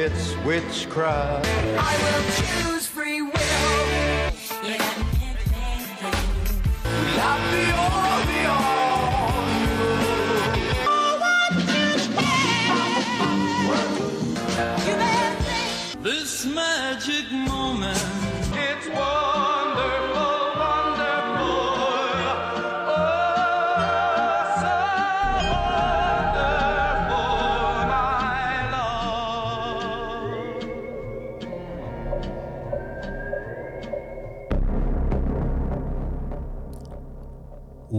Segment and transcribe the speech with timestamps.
[0.00, 1.44] It's witchcraft.
[1.46, 3.32] I will choose free will.
[4.62, 5.08] Yeah.
[7.20, 8.47] I'll be all, be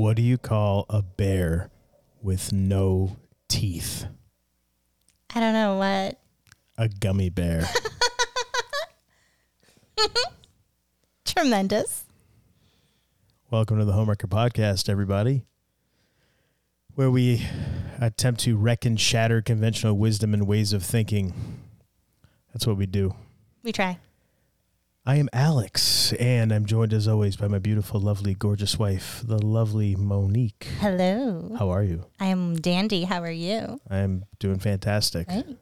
[0.09, 1.69] What do you call a bear
[2.19, 4.07] with no teeth?
[5.35, 6.19] I don't know what.
[6.79, 7.69] A gummy bear.
[11.25, 12.05] Tremendous.
[13.51, 15.45] Welcome to the Homewrecker Podcast, everybody,
[16.95, 17.45] where we
[18.01, 21.35] attempt to wreck and shatter conventional wisdom and ways of thinking.
[22.51, 23.13] That's what we do.
[23.61, 23.99] We try.
[25.09, 29.43] I am Alex, and I'm joined as always by my beautiful, lovely, gorgeous wife, the
[29.43, 30.67] lovely Monique.
[30.79, 31.55] Hello.
[31.57, 32.05] How are you?
[32.19, 33.05] I am Dandy.
[33.05, 33.81] How are you?
[33.89, 35.25] I am doing fantastic.
[35.27, 35.57] Great.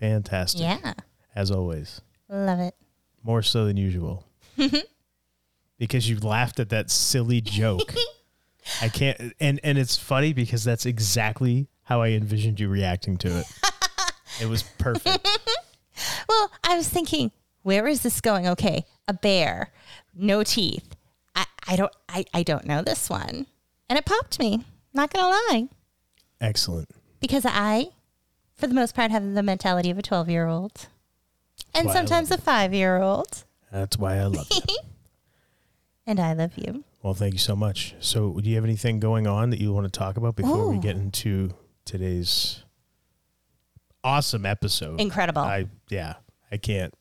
[0.00, 0.62] Fantastic.
[0.62, 0.94] Yeah.
[1.36, 2.00] As always.
[2.30, 2.74] Love it.
[3.22, 4.24] More so than usual.
[5.78, 7.94] because you laughed at that silly joke.
[8.80, 13.40] I can't and and it's funny because that's exactly how I envisioned you reacting to
[13.40, 13.46] it.
[14.40, 15.28] it was perfect.
[16.26, 17.32] Well, I was thinking,
[17.68, 18.48] where is this going?
[18.48, 19.70] Okay, a bear,
[20.14, 20.96] no teeth.
[21.36, 23.46] I, I don't I, I don't know this one.
[23.90, 24.64] And it popped me.
[24.94, 25.68] Not gonna lie.
[26.40, 26.88] Excellent.
[27.20, 27.88] Because I,
[28.54, 30.88] for the most part, have the mentality of a twelve year old.
[31.74, 33.44] And Why sometimes a five year old.
[33.70, 34.76] That's why I love you.
[36.06, 36.84] And I love you.
[37.02, 37.94] well, thank you so much.
[38.00, 40.78] So, do you have anything going on that you want to talk about before we
[40.78, 41.50] get into
[41.84, 42.64] today's
[44.02, 45.02] awesome episode?
[45.02, 45.42] Incredible.
[45.42, 46.14] I yeah,
[46.50, 46.94] I can't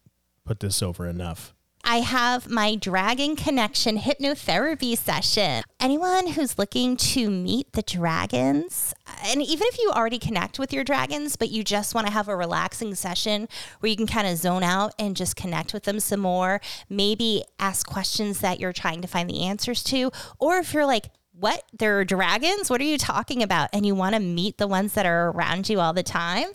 [0.47, 1.53] put this over enough.
[1.83, 5.63] I have my Dragon Connection hypnotherapy session.
[5.79, 8.93] Anyone who's looking to meet the dragons,
[9.25, 12.27] and even if you already connect with your dragons, but you just want to have
[12.27, 13.47] a relaxing session
[13.79, 16.59] where you can kind of zone out and just connect with them some more,
[16.89, 21.09] maybe ask questions that you're trying to find the answers to, or if you're like,
[21.31, 21.63] what?
[21.77, 22.69] There are dragons?
[22.69, 23.69] What are you talking about?
[23.71, 26.47] And you want to meet the ones that are around you all the time.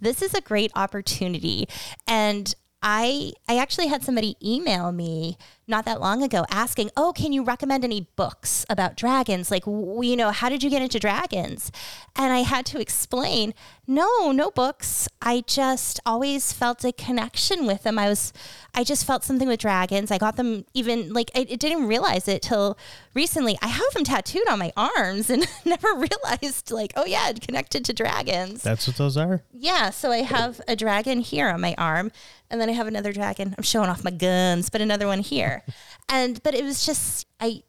[0.00, 1.68] This is a great opportunity.
[2.08, 5.36] And I I actually had somebody email me
[5.66, 9.50] not that long ago asking, "Oh, can you recommend any books about dragons?
[9.50, 11.70] Like, you know, how did you get into dragons?"
[12.16, 13.54] And I had to explain,
[13.90, 15.08] "No, no books.
[15.20, 17.98] I just always felt a connection with them.
[17.98, 18.32] I was
[18.72, 20.12] I just felt something with dragons.
[20.12, 22.78] I got them even like I, I didn't realize it till
[23.14, 23.58] recently.
[23.60, 27.84] I have them tattooed on my arms and never realized like, oh yeah, it connected
[27.86, 28.62] to dragons.
[28.62, 29.42] That's what those are?
[29.52, 32.12] Yeah, so I have a dragon here on my arm,
[32.48, 33.56] and then I have another dragon.
[33.58, 35.64] I'm showing off my guns, but another one here.
[36.08, 37.64] and but it was just I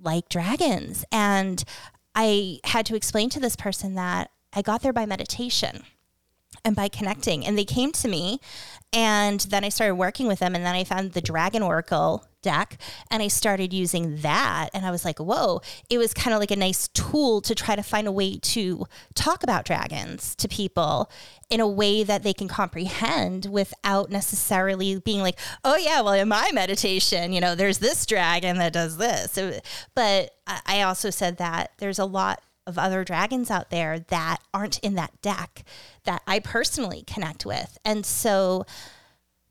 [0.00, 1.62] like dragons, and
[2.14, 5.84] I had to explain to this person that I got there by meditation
[6.64, 7.44] and by connecting.
[7.46, 8.40] And they came to me,
[8.92, 10.54] and then I started working with them.
[10.54, 12.76] And then I found the Dragon Oracle deck,
[13.10, 14.68] and I started using that.
[14.74, 17.74] And I was like, whoa, it was kind of like a nice tool to try
[17.74, 21.10] to find a way to talk about dragons to people
[21.48, 26.28] in a way that they can comprehend without necessarily being like, oh, yeah, well, in
[26.28, 29.38] my meditation, you know, there's this dragon that does this.
[29.94, 34.78] But I also said that there's a lot of other dragons out there that aren't
[34.80, 35.64] in that deck
[36.04, 37.78] that I personally connect with.
[37.84, 38.64] And so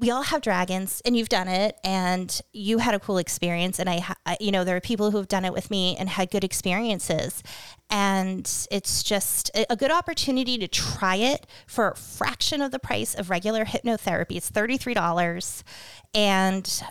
[0.01, 3.87] we all have dragons and you've done it and you had a cool experience and
[3.87, 6.31] I, ha- you know there are people who have done it with me and had
[6.31, 7.43] good experiences
[7.87, 13.13] and it's just a good opportunity to try it for a fraction of the price
[13.13, 15.63] of regular hypnotherapy it's $33
[16.15, 16.83] and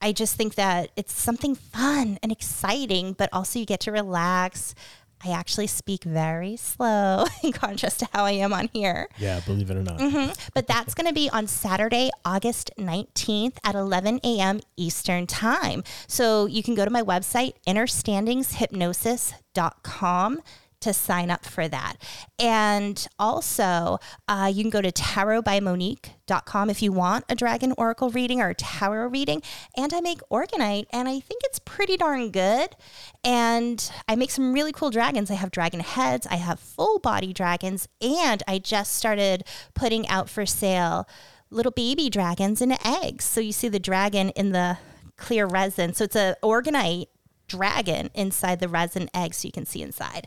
[0.00, 4.74] I just think that it's something fun and exciting, but also you get to relax.
[5.24, 9.08] I actually speak very slow in contrast to how I am on here.
[9.18, 9.98] Yeah, believe it or not.
[9.98, 10.32] Mm-hmm.
[10.54, 14.60] But that's going to be on Saturday, August 19th at 11 a.m.
[14.76, 15.82] Eastern Time.
[16.06, 20.42] So you can go to my website, innerstandingshypnosis.com
[20.86, 21.96] to sign up for that.
[22.38, 23.98] And also,
[24.28, 28.54] uh, you can go to tarotbymonique.com if you want a dragon oracle reading or a
[28.54, 29.42] tarot reading.
[29.76, 32.76] And I make Orgonite, and I think it's pretty darn good.
[33.24, 35.30] And I make some really cool dragons.
[35.30, 39.44] I have dragon heads, I have full body dragons, and I just started
[39.74, 41.06] putting out for sale
[41.50, 43.24] little baby dragons and eggs.
[43.24, 44.78] So you see the dragon in the
[45.16, 45.94] clear resin.
[45.94, 47.06] So it's a orgonite
[47.48, 50.26] dragon inside the resin egg so you can see inside.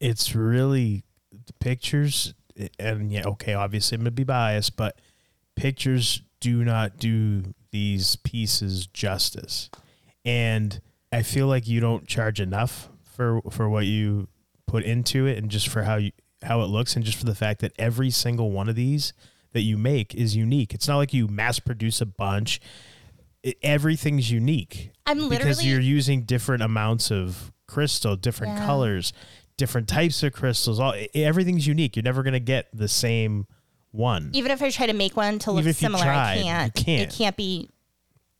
[0.00, 1.04] It's really
[1.46, 2.34] the pictures
[2.78, 5.00] and yeah okay obviously i'm gonna be biased but
[5.56, 9.70] pictures do not do these pieces justice.
[10.24, 10.80] And
[11.12, 14.28] i feel like you don't charge enough for for what you
[14.66, 16.12] put into it and just for how you
[16.42, 19.12] how it looks and just for the fact that every single one of these
[19.52, 20.74] that you make is unique.
[20.74, 22.60] It's not like you mass produce a bunch.
[23.42, 28.66] It, everything's unique I'm literally because you're using different amounts of crystal, different Yeah.
[28.66, 29.12] colors,
[29.56, 30.80] different types of crystals.
[30.80, 31.96] All everything's unique.
[31.96, 33.46] You're never gonna get the same
[33.92, 34.30] one.
[34.32, 36.34] Even if I try to make one to look Even if you similar, tried, I
[36.36, 36.74] you can't.
[36.74, 37.12] can't.
[37.12, 37.70] It can't be.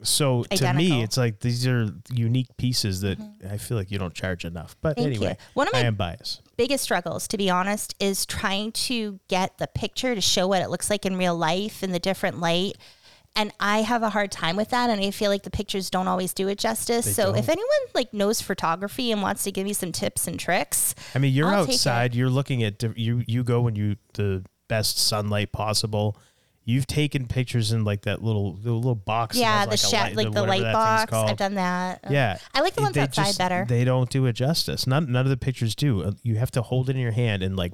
[0.03, 0.97] So to Identical.
[0.99, 3.19] me, it's like these are unique pieces that
[3.49, 4.77] I feel like you don't charge enough.
[4.83, 5.03] But Mm-hmm.
[5.05, 5.21] Thank you.
[5.29, 6.43] anyway, One of I my- am biased.
[6.57, 10.69] biggest struggles, to be honest, is trying to get the picture to show what it
[10.69, 12.73] looks like in real life in the different light.
[13.37, 16.07] And I have a hard time with that, and I feel like the pictures don't
[16.07, 17.17] always do it justice.
[17.17, 17.55] so if don't.
[17.59, 21.33] anyone like knows photography and wants to give me some tips and tricks, I mean,
[21.35, 22.15] you're I'll outside.
[22.15, 23.25] You're looking at you.
[23.27, 26.17] You go when you the best sunlight possible.
[26.67, 29.37] You've taken pictures in like that little the little box.
[29.37, 31.13] yeah, the like, a light, like the whatever light box.
[31.13, 32.05] I've done that.
[32.09, 33.67] Yeah, I like the ones They outside just- better.
[33.69, 34.87] They don't do it justice.
[34.87, 36.03] None none of the pictures do.
[36.05, 37.73] Uh, You have to hold it in your hand and like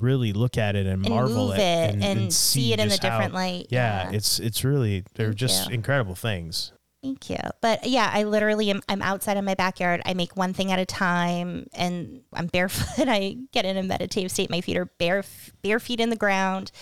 [0.00, 2.90] really look at it and, And marvel at it and, and see it in a
[2.90, 3.66] just how- different light.
[3.70, 4.16] Yeah, Yeah.
[4.16, 5.74] it's it's really they're Thank just you.
[5.74, 6.72] incredible things.
[7.02, 7.38] Thank you.
[7.60, 10.02] But yeah, I literally am I'm outside in my backyard.
[10.04, 13.06] I make one thing at a time and I'm barefoot.
[13.08, 14.50] I get in a meditative state.
[14.50, 15.22] My feet are bare
[15.62, 16.72] bare feet in the ground.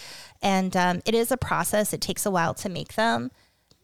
[0.41, 1.93] And um, it is a process.
[1.93, 3.31] It takes a while to make them.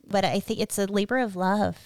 [0.07, 1.79] But I think it's a labor of love.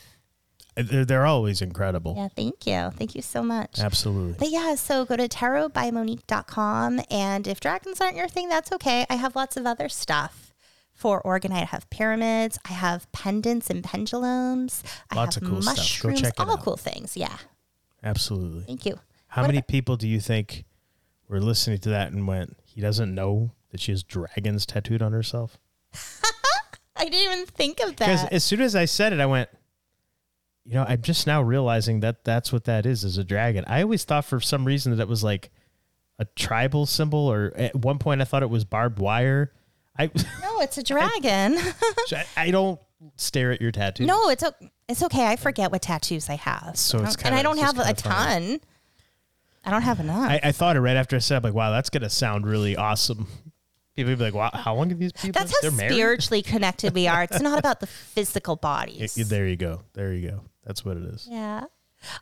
[0.77, 2.15] They're, they're always incredible.
[2.17, 2.91] Yeah, thank you.
[2.97, 3.79] Thank you so much.
[3.79, 4.35] Absolutely.
[4.39, 7.01] But yeah, so go to tarotbymonique.com.
[7.11, 9.07] And if dragons aren't your thing, that's okay.
[9.09, 10.55] I have lots of other stuff
[10.93, 11.63] for Orgonite.
[11.63, 14.83] I have pyramids, I have pendants and pendulums,
[15.15, 15.77] Lots I have of cool stuff.
[15.77, 16.61] Go mushrooms, check it all out.
[16.63, 17.17] cool things.
[17.17, 17.37] Yeah.
[18.03, 18.65] Absolutely.
[18.65, 18.99] Thank you.
[19.29, 20.65] How What many about- people do you think
[21.29, 25.13] were listening to that and went, he doesn't know that she has dragons tattooed on
[25.13, 25.59] herself?
[26.97, 28.07] I didn't even think of that.
[28.07, 28.33] Because that.
[28.33, 29.51] as soon as I said it, I went,
[30.67, 33.65] you know, I'm just now realizing that that's what that is, is a dragon.
[33.69, 35.51] I always thought for some reason that it was like
[36.19, 39.53] a tribal symbol, or at one point I thought it was barbed wire.
[39.99, 40.07] I,
[40.43, 41.57] no, it's a dragon.
[42.37, 42.81] I don't
[43.17, 44.07] stare at your tattoo.
[44.07, 44.53] no, it's o-
[44.89, 45.27] it's okay.
[45.27, 46.77] I forget what tattoos I have.
[46.77, 48.47] So it's don't- and I don't have a kinda funny.
[48.59, 48.61] ton.
[49.65, 50.31] I don't have enough.
[50.31, 52.77] I, I thought it right after I said, I'm like, wow, that's gonna sound really
[52.77, 53.27] awesome.
[53.97, 55.33] People be like, wow, how long have these people?
[55.33, 55.93] That's how they're married?
[55.95, 57.23] spiritually connected we are.
[57.23, 59.15] It's not about the physical bodies.
[59.19, 59.83] Y- There you go.
[59.95, 60.41] There you go.
[60.67, 61.27] That's what it is.
[61.31, 61.65] Yeah.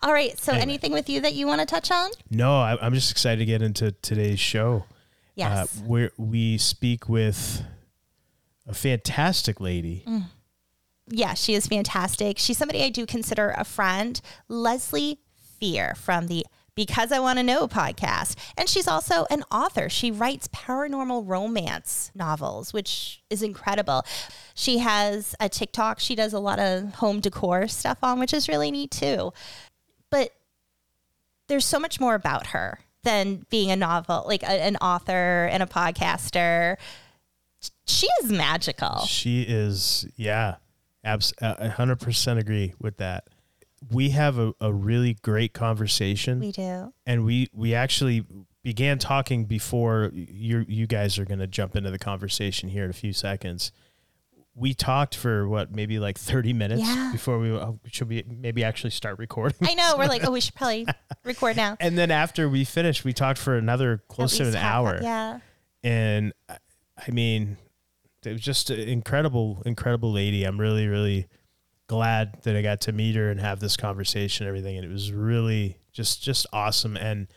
[0.02, 0.38] All right.
[0.38, 0.62] So, Anyway.
[0.62, 2.10] anything with you that you want to touch on?
[2.30, 4.84] No, I, I'm just excited to get into today's show.
[5.34, 5.80] Yes.
[5.80, 7.64] Uh, where we speak with
[8.68, 10.04] a fantastic lady.
[10.06, 10.26] Mm.
[11.08, 12.38] yeah, she is fantastic.
[12.38, 15.18] She's somebody I do consider a friend, Leslie
[15.58, 18.36] Fear from the Because I Want to Know podcast.
[18.56, 19.88] And she's also an author.
[19.88, 24.04] She writes paranormal romance novels, which is incredible.
[24.54, 26.00] She has a TikTok.
[26.00, 29.32] She does a lot of home decor stuff on, which is really neat too.
[30.10, 30.30] But
[31.46, 35.62] there's so much more about her than being a novel, like a, an author and
[35.62, 36.76] a podcaster.
[37.86, 39.00] She is magical.
[39.06, 40.56] She is, yeah,
[41.04, 43.28] abs- uh, a hundred percent agree with that.
[43.90, 46.40] We have a, a really great conversation.
[46.40, 46.92] We do.
[47.06, 48.24] and we we actually
[48.62, 52.90] began talking before you you guys are going to jump into the conversation here in
[52.90, 53.72] a few seconds.
[54.56, 57.10] We talked for what maybe like 30 minutes Yeah.
[57.12, 59.58] before we oh, should we maybe actually start recording.
[59.68, 59.96] I know.
[59.98, 60.86] We're like, oh, we should probably
[61.24, 61.76] record now.
[61.80, 64.98] and then after we finished, we talked for another close to an hour.
[65.02, 65.40] Yeah.
[65.82, 66.58] And I-
[66.96, 67.56] I mean,
[68.24, 70.44] it was just an incredible incredible lady.
[70.44, 71.26] I'm really really
[71.94, 74.76] glad that I got to meet her and have this conversation and everything.
[74.76, 76.96] And it was really just just awesome.
[76.96, 77.28] And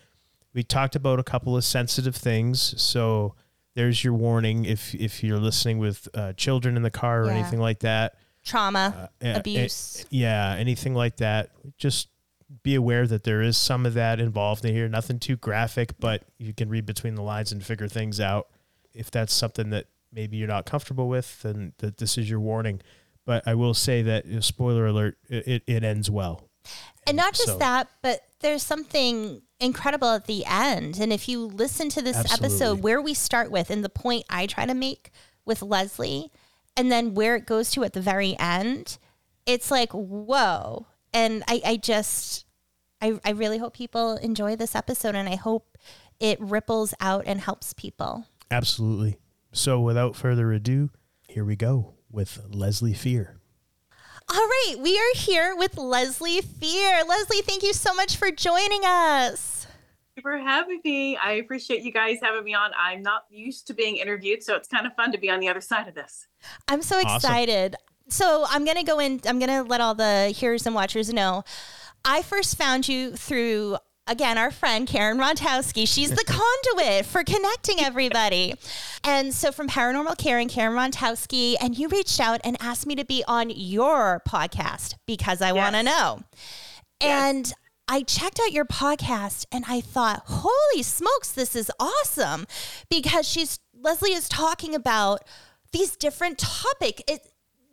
[0.54, 2.74] we talked about a couple of sensitive things.
[2.82, 3.36] So
[3.76, 7.34] there's your warning if if you're listening with uh, children in the car or Yeah.
[7.38, 8.16] anything like that.
[8.44, 10.06] Trauma, Uh, abuse.
[10.10, 11.52] yeah anything like that.
[11.78, 12.08] Just
[12.64, 14.88] be aware that there is some of that involved in here.
[14.90, 18.48] Nothing too graphic but you can read between the lines and figure things out.
[18.94, 22.82] If that's something that maybe you're not comfortable with then that this is your warning
[23.27, 26.50] but i will say that you know, spoiler alert it, it, ends well
[27.05, 31.00] and not just so- that, but there's something incredible at the end.
[31.00, 32.46] And if you listen to this Absolutely.
[32.46, 35.12] episode, where we start with and the point I try to make
[35.46, 36.31] with Leslie,
[36.75, 38.98] and then where it goes to at the very end,
[39.46, 40.86] it's like, whoa.
[41.13, 42.46] And I, I just,
[43.01, 45.77] I, I really hope people enjoy this episode and I hope
[46.19, 48.25] it ripples out and helps people.
[48.51, 49.17] absolutely
[49.51, 50.89] so without further ado
[51.27, 53.36] here we go with Leslie Fear.
[54.28, 57.04] All right, we are here with Leslie Fear.
[57.08, 59.68] Leslie, thank you so much for joining us.
[60.16, 61.16] you for having me.
[61.16, 62.72] I appreciate you guys having me on.
[62.76, 65.48] I'm not used to being interviewed, so it's kind of fun to be on the
[65.48, 66.26] other side of this.
[66.68, 67.16] I'm so Awesome.
[67.16, 67.76] excited.
[68.10, 69.22] So I'm gonna go in.
[69.28, 71.44] I'm gonna let all the hearers and watchers know.
[72.04, 75.88] I first found you through again our friend Karen Rontowski.
[75.88, 78.54] She's the conduit for connecting everybody.
[79.04, 83.06] And so from Paranormal Karen, Karen Rontowski, and you reached out and asked me to
[83.06, 85.86] be on your podcast because I want to Yes.
[85.86, 86.22] know.
[87.02, 87.54] And
[87.88, 92.46] I checked out your podcast and I thought, holy smokes, this is awesome
[92.90, 95.24] because she's Leslie is talking about
[95.72, 97.04] these different topic.
[97.08, 97.22] It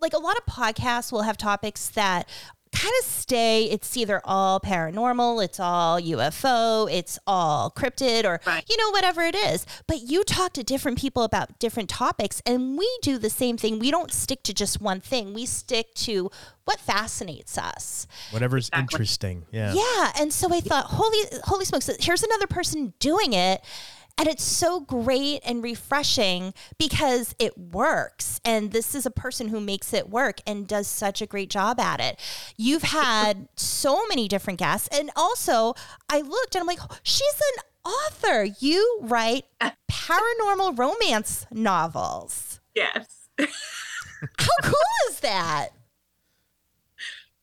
[0.01, 2.29] like a lot of podcasts will have topics that
[2.75, 8.65] kind of stay it's either all paranormal it's all ufo it's all cryptid or Right.
[8.69, 12.77] you know whatever it is but you talk to different people about different topics and
[12.77, 16.31] we do the same thing we don't stick to just one thing we stick to
[16.65, 18.83] what fascinates us Whatever's Exactly.
[18.95, 19.47] interesting.
[19.53, 19.75] Yeah.
[19.75, 21.91] yeah, and so I thought, holy, holy smokes!
[22.01, 23.63] Here's another person doing it,
[24.17, 28.41] and it's so great and refreshing because it works.
[28.45, 31.81] And this is a person who makes it work and does such a great job
[31.81, 32.19] at it.
[32.57, 35.75] You've had so many different guests, and also
[36.09, 38.47] I looked and I'm like, she's an author.
[38.61, 39.45] You write
[39.91, 42.61] paranormal romance novels.
[42.75, 43.29] Yes.
[43.39, 45.71] How cool is that?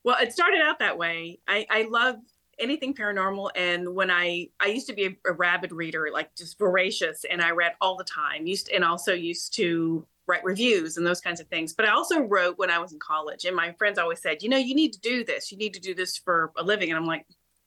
[0.04, 1.40] Well, it started out that way.
[1.48, 2.16] I, I love
[2.62, 3.50] anything paranormal.
[3.56, 7.42] And when I, I used to be a, a rabid reader, like just voracious, and
[7.42, 11.40] I read all the time, used and also used to write reviews and those kinds
[11.42, 11.74] of things.
[11.74, 13.46] But I also wrote when I was in college.
[13.46, 15.52] And my friends always said, you know, you need to do this.
[15.52, 16.90] You need to do this for a living.
[16.90, 17.26] And I'm like,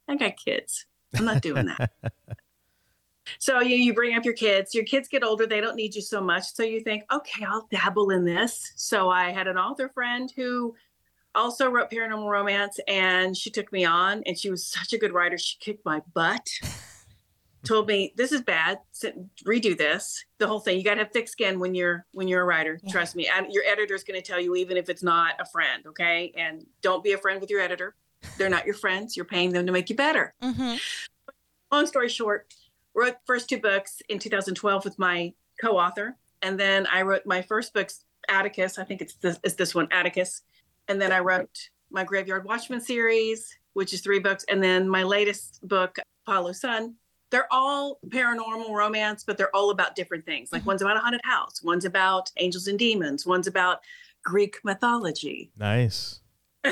[0.08, 0.86] I got kids.
[1.14, 1.90] I'm not doing that.
[3.38, 6.02] So you, you bring up your kids, your kids get older, they don't need you
[6.02, 6.44] so much.
[6.52, 8.72] So you think, okay, I'll dabble in this.
[8.76, 10.74] So I had an author friend who
[11.34, 15.12] also wrote paranormal romance and she took me on and she was such a good
[15.12, 15.38] writer.
[15.38, 16.48] She kicked my butt.
[17.64, 18.80] Told me this is bad.
[19.46, 20.22] Redo this.
[20.38, 20.76] The whole thing.
[20.76, 22.78] You got to have thick skin when you're when you're a writer.
[22.82, 22.92] Yeah.
[22.92, 23.26] Trust me.
[23.34, 25.86] And your editor's going to tell you even if it's not a friend.
[25.86, 26.30] Okay.
[26.36, 27.94] And don't be a friend with your editor.
[28.36, 29.16] They're not your friends.
[29.16, 30.74] You're paying them to make you better hmm
[31.74, 32.54] long story short,
[32.94, 37.74] wrote first two books in 2012 with my co-author, and then I wrote my first
[37.74, 38.78] books, Atticus.
[38.78, 40.42] I think it's this, it's this one, Atticus,
[40.88, 45.02] and then I wrote my Graveyard Watchman series, which is three books, and then my
[45.02, 46.94] latest book, Apollo Sun.
[47.30, 50.52] They're all paranormal romance, but they're all about different things.
[50.52, 50.68] Like mm-hmm.
[50.68, 53.80] one's about a haunted house, one's about angels and demons, one's about
[54.24, 55.50] Greek mythology.
[55.56, 56.20] Nice.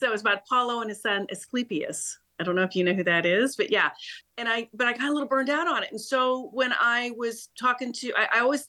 [0.00, 2.18] So it's about Apollo and his son Asclepius.
[2.40, 3.90] I don't know if you know who that is, but yeah.
[4.38, 5.90] And I, but I got a little burned out on it.
[5.90, 8.66] And so when I was talking to, I, I always,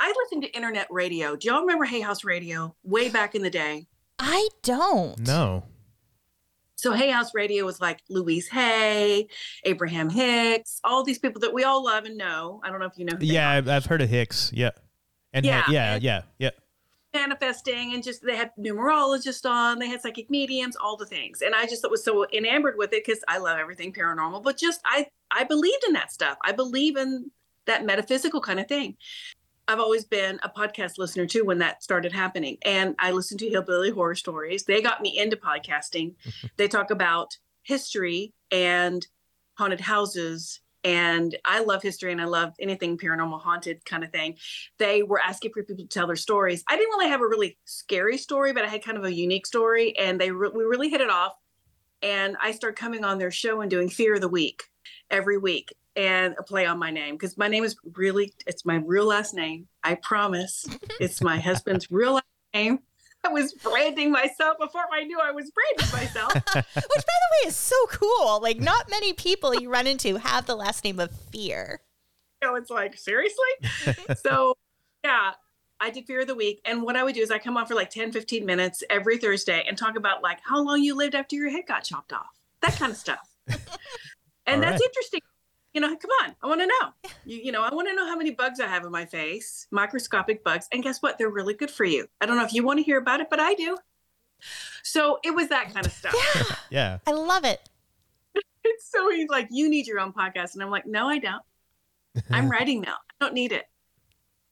[0.00, 1.36] I listened to internet radio.
[1.36, 3.86] Do y'all remember Hay House Radio way back in the day?
[4.18, 5.18] I don't.
[5.26, 5.64] No.
[6.78, 9.28] So Hay House Radio was like Louise Hay,
[9.64, 12.60] Abraham Hicks, all these people that we all love and know.
[12.62, 13.12] I don't know if you know.
[13.14, 13.52] Who they Yeah, are.
[13.56, 14.50] I've, I've heard of Hicks.
[14.54, 14.70] Yeah.
[15.32, 16.50] And Yeah, yeah, and- yeah, yeah.
[17.14, 21.54] manifesting and just they had numerologists on they had psychic mediums all the things and
[21.54, 25.06] i just was so enamored with it because i love everything paranormal but just i
[25.30, 27.30] i believed in that stuff i believe in
[27.64, 28.94] that metaphysical kind of thing
[29.68, 33.48] i've always been a podcast listener too when that started happening and i listened to
[33.48, 36.14] hillbilly horror stories they got me into podcasting
[36.56, 39.06] they talk about history and
[39.54, 44.36] haunted houses and i love history and i love anything paranormal haunted kind of thing
[44.78, 46.64] they were asking for people to tell their stories.
[46.68, 49.46] I didn't really have a really scary story, but I had kind of a unique
[49.46, 51.32] story, and they re- we really hit it off.
[52.02, 54.64] And I started coming on their show and doing Fear of the Week
[55.10, 58.76] every week and a play on my name because my name is really it's my
[58.76, 59.66] real last name.
[59.82, 60.66] I promise,
[61.00, 62.24] it's my husband's real last
[62.54, 62.80] name.
[63.24, 66.32] I was branding myself before I knew I was branding myself.
[66.54, 68.40] Which, by the way, is so cool.
[68.40, 71.80] Like, not many people you run into have the last name of Fear.
[72.40, 73.34] you know, it's like seriously.
[74.16, 74.56] so
[75.02, 75.32] yeah,
[75.80, 76.60] I did Fear of the Week.
[76.64, 79.18] And what I would do is I come on for like 10, 15 minutes every
[79.18, 82.38] Thursday and talk about like how long you lived after your head got chopped off,
[82.62, 83.28] that kind of stuff.
[83.48, 83.56] and
[84.46, 84.80] All that's right.
[84.84, 85.20] interesting.
[85.76, 87.10] You know, come on, I want to know.
[87.26, 89.66] You, you know, I want to know how many bugs I have in my face,
[89.70, 90.68] microscopic bugs.
[90.72, 91.18] And guess what?
[91.18, 92.06] They're really good for you.
[92.18, 93.76] I don't know if you want to hear about it, but I do.
[94.82, 96.14] So it was that kind of stuff.
[96.34, 96.98] Yeah, Yeah.
[97.06, 97.68] I love it.
[98.64, 100.54] It's so he's like, you need your own podcast.
[100.54, 101.42] And I'm like, no, I don't.
[102.30, 102.94] I'm writing now.
[103.10, 103.64] I don't need it.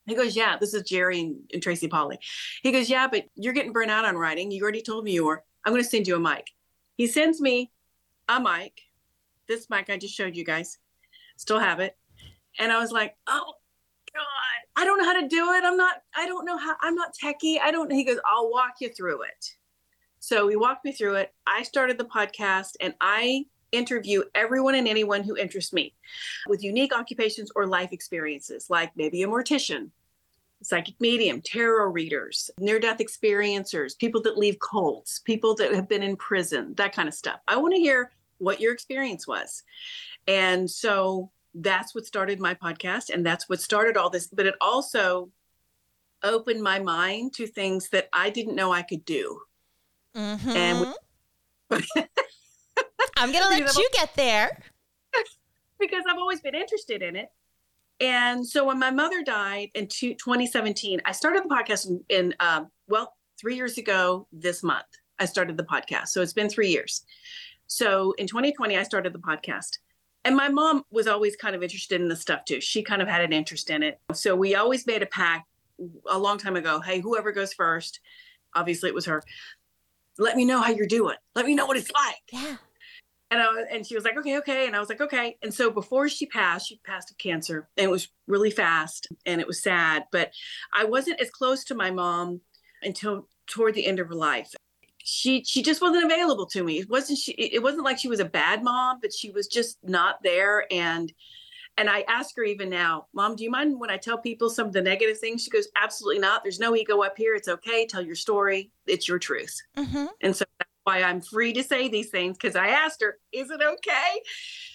[0.06, 2.18] He goes, yeah, this is Jerry and, and Tracy Polly.
[2.62, 4.50] He goes, yeah, but you're getting burnt out on writing.
[4.50, 5.42] You already told me you were.
[5.64, 6.50] I'm going to send you a mic.
[6.98, 7.72] He sends me
[8.28, 8.78] a mic.
[9.48, 10.78] This mic I just showed you guys.
[11.36, 11.96] Still have it.
[12.58, 13.54] And I was like, oh,
[14.14, 15.64] God, I don't know how to do it.
[15.64, 17.60] I'm not, I don't know how, I'm not techie.
[17.60, 19.50] I don't, he goes, I'll walk you through it.
[20.20, 21.34] So he walked me through it.
[21.46, 25.94] I started the podcast and I interview everyone and anyone who interests me
[26.46, 29.90] with unique occupations or life experiences, like maybe a mortician,
[30.62, 36.02] psychic medium, tarot readers, near death experiencers, people that leave cults, people that have been
[36.02, 37.40] in prison, that kind of stuff.
[37.48, 38.12] I want to hear
[38.44, 39.62] what your experience was.
[40.26, 44.26] And so that's what started my podcast and that's what started all this.
[44.28, 45.30] But it also
[46.22, 49.40] opened my mind to things that I didn't know I could do.
[50.16, 50.50] Mm-hmm.
[50.50, 50.94] And
[51.70, 51.76] we-
[53.16, 54.58] I'm gonna let Because you get there.
[55.80, 57.28] because I've always been interested in it.
[58.00, 62.68] And so when my mother died in 2017, I started the podcast in, in um,
[62.88, 64.86] well, three years ago this month.
[65.18, 66.08] I started the podcast.
[66.08, 67.04] So it's been three years.
[67.66, 69.78] So in 2020, I started the podcast.
[70.24, 72.60] And my mom was always kind of interested in this stuff too.
[72.60, 74.00] She kind of had an interest in it.
[74.14, 75.46] So we always made a pact
[76.08, 78.00] a long time ago hey, whoever goes first,
[78.54, 79.22] obviously it was her,
[80.18, 81.16] let me know how you're doing.
[81.34, 82.22] Let me know what it's like.
[82.32, 82.56] Yeah.
[83.30, 84.66] And I was, and she was like, okay, okay.
[84.66, 85.36] And I was like, okay.
[85.42, 89.40] And so before she passed, she passed of cancer and it was really fast and
[89.40, 90.30] it was sad, but
[90.72, 92.40] I wasn't as close to my mom
[92.82, 94.54] until toward the end of her life.
[95.06, 96.78] She, she just wasn't available to me.
[96.78, 99.78] It wasn't she, it wasn't like she was a bad mom, but she was just
[99.84, 100.66] not there.
[100.72, 101.12] And,
[101.76, 104.66] and I ask her even now, mom, do you mind when I tell people some
[104.66, 105.44] of the negative things?
[105.44, 106.42] She goes, absolutely not.
[106.42, 107.34] There's no ego up here.
[107.34, 107.86] It's okay.
[107.86, 108.70] Tell your story.
[108.86, 109.60] It's your truth.
[109.76, 113.18] hmm And so that's why I'm free to say these things because I asked her,
[113.30, 114.20] is it okay?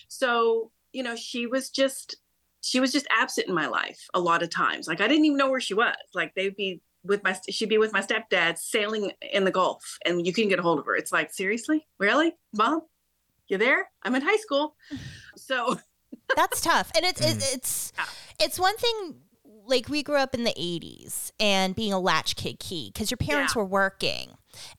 [0.09, 2.17] So, you know, she was just,
[2.62, 4.88] she was just absent in my life a lot of times.
[4.88, 5.95] Like I didn't even know where she was.
[6.13, 10.25] Like they'd be with my, she'd be with my stepdad sailing in the Gulf and
[10.25, 10.96] you couldn't get a hold of her.
[10.96, 11.88] It's like, seriously?
[11.98, 12.34] Really?
[12.53, 12.82] Mom?
[13.48, 13.89] You there?
[14.03, 14.75] I'm in high school.
[15.36, 15.79] So,
[16.36, 16.91] That's tough.
[16.96, 17.32] And it's Mm.
[17.38, 18.06] it, it's Yeah.
[18.46, 19.22] it's one thing
[19.65, 23.56] like we grew up in the 80s and being a latchkey key because your parents
[23.56, 23.62] Yeah.
[23.62, 24.32] were working.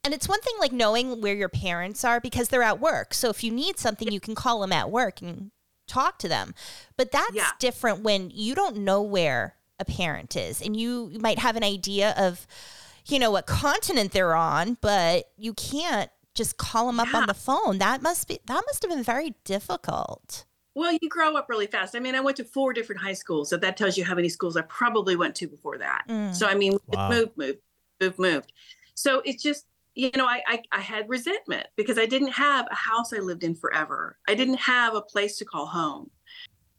[0.04, 3.14] And it's one thing like knowing where your parents are because they're at work.
[3.14, 5.52] So if you need something, you can call them at work and
[5.86, 6.54] talk to them.
[6.96, 7.50] But that's Yeah.
[7.60, 12.14] different when you don't know where a parent is and you might have an idea
[12.16, 12.46] of
[13.06, 17.34] you know what continent they're on, but you can't just call them up on the
[17.34, 17.78] phone.
[17.78, 20.44] That must be that must have been very difficult.
[20.74, 21.96] well, you grow up really fast.
[21.96, 23.50] I mean, I went to four different high schools.
[23.50, 26.04] So that tells you how many schools I probably went to before that.
[26.08, 26.34] Mm.
[26.34, 27.08] So I mean, it Wow.
[27.08, 27.58] moved, moved,
[28.00, 28.52] moved, moved.
[28.94, 32.74] So it's just, you know, I, I I had resentment because I didn't have a
[32.74, 34.18] house I lived in forever.
[34.28, 36.10] I didn't have a place to call home.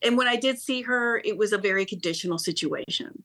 [0.03, 3.23] And when I did see her, it was a very conditional situation.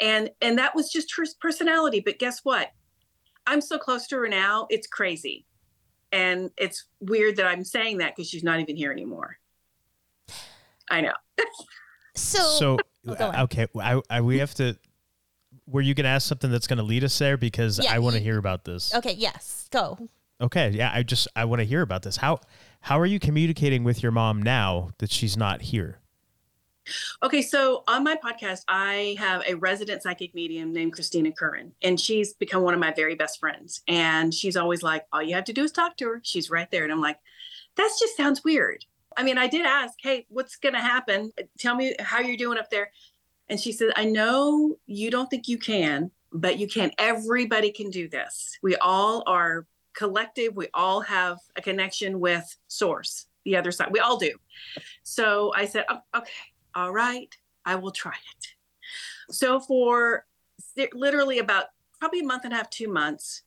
[0.00, 2.00] And and that was just her personality.
[2.00, 2.70] But guess what?
[3.46, 5.46] I'm so close to her now, it's crazy.
[6.12, 9.38] And it's weird that I'm saying that because she's not even here anymore.
[10.90, 11.14] I know.
[12.14, 14.76] So, So Oh, uh, okay, I, I we have to.
[15.66, 18.22] Were you gonna ask something that's gonna lead us there because Yeah, I want to
[18.22, 18.94] hear about this.
[18.94, 19.98] okay, yes, go.
[20.40, 22.16] Okay, yeah, I just I want to hear about this.
[22.16, 22.40] How
[22.80, 25.98] how are you communicating with your mom now that she's not here?
[27.22, 31.98] Okay, so on my podcast, I have a resident psychic medium named Christina Curran, and
[31.98, 33.82] she's become one of my very best friends.
[33.88, 36.20] And she's always like, All you have to do is talk to her.
[36.22, 36.84] She's right there.
[36.84, 37.18] And I'm like,
[37.76, 38.84] That just sounds weird.
[39.16, 41.32] I mean, I did ask, Hey, what's going to happen?
[41.58, 42.90] Tell me how you're doing up there.
[43.48, 46.90] And she said, I know you don't think you can, but you can.
[46.98, 48.58] Everybody can do this.
[48.62, 50.54] We all are collective.
[50.54, 53.88] We all have a connection with source, the other side.
[53.90, 54.32] We all do.
[55.04, 56.30] So I said, "Oh, okay,
[56.76, 57.34] all right,
[57.64, 58.46] I will try it.
[59.34, 60.26] So for
[60.94, 61.66] literally about
[61.98, 63.42] probably a month and a half, two months,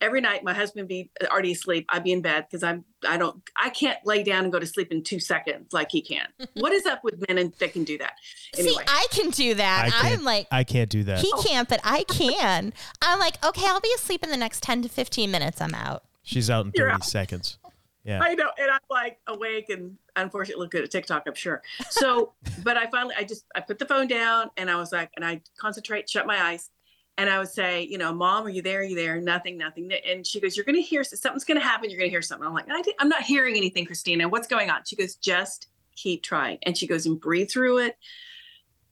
[0.00, 1.84] every night my husband be already asleep.
[1.90, 4.66] I'd be in bed because I'm I don't I can't lay down and go to
[4.66, 6.26] sleep in two seconds like he can.
[6.54, 8.14] what is up with men and that can do that?
[8.56, 8.72] Anyway.
[8.72, 9.86] See, I can do that.
[9.86, 11.18] I can't, I'm like, I can't do that.
[11.18, 12.72] he can't, but I can.
[13.02, 15.60] I'm like, okay, I'll be asleep in the next 10 to 15 minutes.
[15.60, 16.04] I'm out.
[16.22, 17.04] She's out in thirty out.
[17.04, 17.58] seconds.
[18.04, 18.20] Yeah.
[18.22, 21.62] I know, and I'm like awake and unfortunately look good at TikTok, I'm sure.
[21.90, 22.32] So,
[22.64, 25.24] but I finally, I just, I put the phone down and I was like, and
[25.24, 26.70] I concentrate, shut my eyes,
[27.18, 28.80] and I would say, you know, Mom, are you there?
[28.80, 29.20] Are you there?
[29.20, 29.90] Nothing, nothing.
[30.08, 31.90] And she goes, You're going to hear something's going to happen.
[31.90, 32.46] You're going to hear something.
[32.46, 34.26] I'm like, I, I'm not hearing anything, Christina.
[34.26, 34.80] What's going on?
[34.86, 36.58] She goes, Just keep trying.
[36.62, 37.96] And she goes, and breathe through it,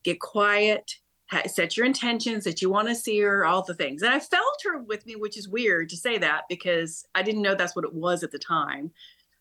[0.03, 0.97] get quiet,
[1.47, 4.03] set your intentions that you want to see her, all the things.
[4.03, 7.43] And I felt her with me, which is weird to say that because I didn't
[7.43, 8.91] know that's what it was at the time.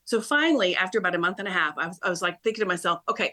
[0.05, 2.61] So finally, after about a month and a half, I was, I was like thinking
[2.61, 3.31] to myself, okay,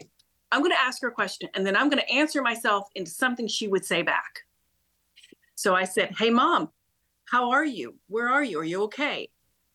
[0.51, 3.11] I'm going to ask her a question and then I'm going to answer myself into
[3.11, 4.41] something she would say back.
[5.55, 6.69] So I said, Hey, mom,
[7.25, 7.95] how are you?
[8.07, 8.59] Where are you?
[8.59, 9.29] Are you okay?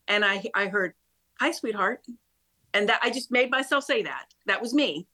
[0.09, 0.95] And I, I heard,
[1.39, 2.07] Hi, sweetheart.
[2.73, 4.27] And that I just made myself say that.
[4.47, 5.07] That was me.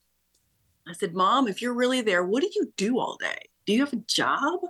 [0.89, 3.49] I said, Mom, if you're really there, what do you do all day?
[3.67, 4.61] Do you have a job?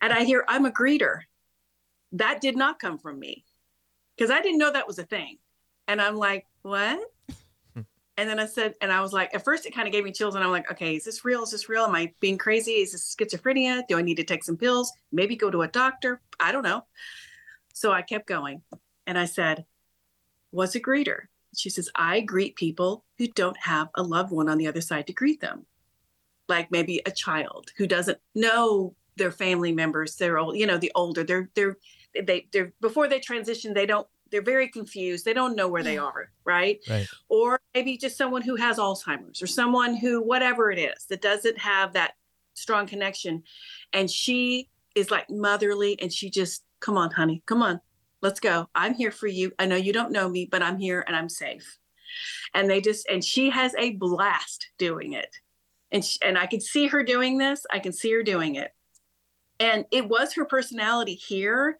[0.00, 1.20] and I hear, I'm a greeter.
[2.12, 3.44] That did not come from me
[4.16, 5.38] because I didn't know that was a thing.
[5.88, 7.00] And I'm like, what?
[7.74, 7.84] and
[8.16, 10.34] then I said, and I was like, at first it kind of gave me chills.
[10.34, 11.42] And I'm like, okay, is this real?
[11.42, 11.84] Is this real?
[11.84, 12.72] Am I being crazy?
[12.72, 13.82] Is this schizophrenia?
[13.88, 14.92] Do I need to take some pills?
[15.12, 16.20] Maybe go to a doctor?
[16.38, 16.84] I don't know.
[17.72, 18.62] So I kept going.
[19.06, 19.64] And I said,
[20.50, 21.22] what's a greeter?
[21.56, 25.06] She says, I greet people who don't have a loved one on the other side
[25.06, 25.66] to greet them.
[26.50, 30.16] Like maybe a child who doesn't know their family members.
[30.16, 31.76] They're old, you know, the older they're, they're,
[32.22, 35.24] they, they're, before they transition, they don't, they're very confused.
[35.24, 36.30] They don't know where they are.
[36.44, 36.80] Right.
[36.88, 37.06] Right.
[37.28, 41.58] Or maybe just someone who has Alzheimer's or someone who, whatever it is, that doesn't
[41.58, 42.14] have that
[42.54, 43.44] strong connection.
[43.92, 47.80] And she is like motherly and she just, come on, honey, come on,
[48.22, 48.68] let's go.
[48.74, 49.52] I'm here for you.
[49.58, 51.78] I know you don't know me, but I'm here and I'm safe.
[52.54, 55.32] And they just, and she has a blast doing it.
[55.92, 57.66] And, sh and I can see her doing this.
[57.70, 58.72] I can see her doing it.
[59.58, 61.78] And it was her personality here,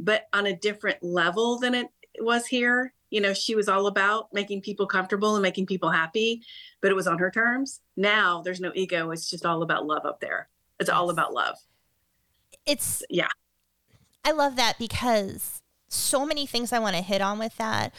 [0.00, 1.88] but on a different level than it
[2.20, 2.92] was here.
[3.10, 6.42] You know, she was all about making people comfortable and making people happy,
[6.80, 7.80] but it was on her terms.
[7.96, 9.10] Now there's no ego.
[9.10, 10.48] It's just all about love up there.
[10.80, 11.56] It's all about love.
[12.66, 13.28] It's Yeah.
[14.24, 17.92] I love that because so many things I want to hit on with that.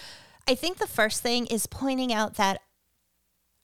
[0.48, 2.62] I think the first thing is pointing out that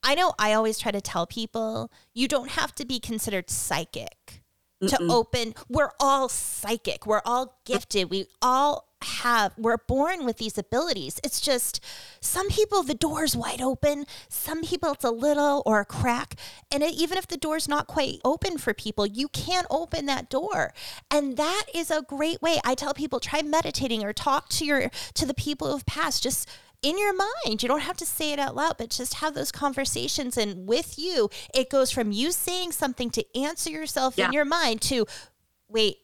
[0.04, 4.44] I know I always try to tell people you don't have to be considered psychic
[4.88, 5.54] to open.
[5.68, 7.06] We're all psychic.
[7.06, 8.10] We're all gifted.
[8.10, 11.20] We all have, we're born with these abilities.
[11.24, 11.84] It's just
[12.22, 14.06] some people, the door's wide open.
[14.28, 16.36] Some people, it's a little or a crack.
[16.72, 20.30] And it, even if the door's not quite open for people, you can't open that
[20.30, 20.74] door.
[21.12, 22.60] And that is a great way.
[22.64, 26.24] I tell people try meditating or talk to your, to the people who've passed.
[26.24, 26.50] Just,
[26.82, 27.62] in your mind.
[27.62, 30.38] You don't have to say it out loud, but just have those conversations.
[30.38, 34.28] And with you, it goes from you saying something to answer yourself Yeah.
[34.28, 35.06] in your mind to,
[35.68, 35.98] wait,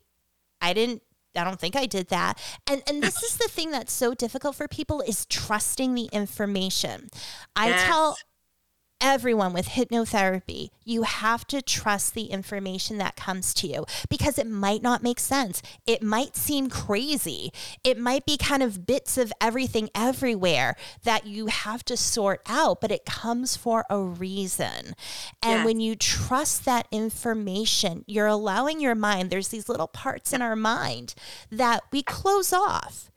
[0.62, 1.02] I didn't.
[1.38, 2.40] I don't think I did that.
[2.66, 7.10] And and this is the thing that's so difficult for people is trusting the information.
[7.58, 7.84] I Yes.
[7.88, 8.18] tell
[9.02, 14.48] everyone with hypnotherapy, you have to trust the information that comes to you because it
[14.48, 15.62] might not make sense.
[15.86, 17.52] It might seem crazy.
[17.84, 22.82] It might be kind of bits of everything everywhere that you have to sort out,
[22.82, 24.96] but it comes for a reason.
[25.42, 25.66] And Yes.
[25.66, 30.56] when you trust that information, you're allowing your mind, there's these little parts in our
[30.56, 31.16] mind
[31.52, 33.12] that we close off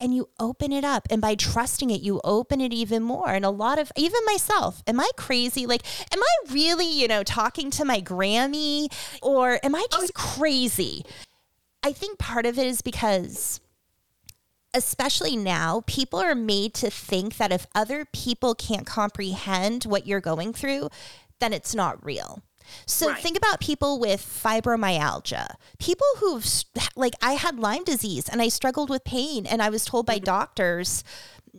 [0.00, 3.30] and you open it up and by trusting it you open it even more.
[3.30, 5.66] And a lot of even myself am i crazy?
[5.66, 5.82] Like
[6.12, 11.04] am i really you know talking to my grammy or am i just crazy?
[11.82, 13.60] I think part of it is because
[14.74, 20.20] especially now people are made to think that if other people can't comprehend what you're
[20.20, 20.88] going through
[21.40, 22.42] then it's not real
[22.86, 23.22] so Right.
[23.22, 25.54] think about people with fibromyalgia.
[25.78, 26.46] People who've
[26.96, 30.16] like I had Lyme disease and I struggled with pain and I was told by
[30.16, 30.24] mm-hmm.
[30.24, 31.04] doctors,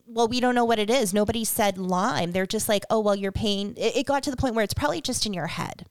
[0.06, 1.14] well, we don't know what it is.
[1.14, 2.32] Nobody said Lyme.
[2.32, 3.74] They're just like, oh, well, your pain.
[3.78, 5.86] It, it got to the point where it's probably just in your head.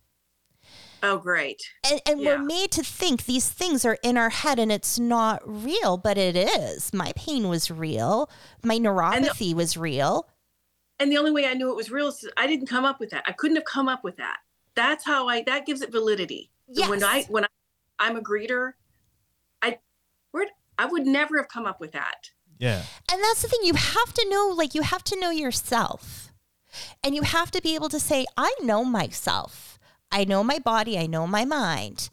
[1.03, 1.63] Oh, great.
[1.89, 2.37] And, and Yeah.
[2.37, 6.19] we're made to think these things are in our head and it's not real, but
[6.19, 6.93] it is.
[6.93, 8.29] My pain was real.
[8.65, 10.29] My neuropathy was real.
[10.99, 13.11] And the only way I knew it was real is I didn't come up with
[13.11, 13.23] that.
[13.27, 14.39] I couldn't have come up with that.
[14.79, 15.43] That's how I.
[15.43, 16.53] That gives it validity.
[16.69, 16.89] Yes.
[16.89, 17.49] When I when I,
[17.99, 18.75] I'm a greeter,
[19.61, 19.79] I,
[20.31, 20.47] where
[20.79, 22.31] I would never have come up with that.
[22.59, 22.83] Yeah.
[23.11, 23.61] And that's the thing.
[23.65, 26.33] You have to know, like, you have to know yourself.
[27.03, 29.79] And you have to be able to say, I know myself.
[30.13, 30.97] I know my body.
[30.99, 32.11] I know my mind.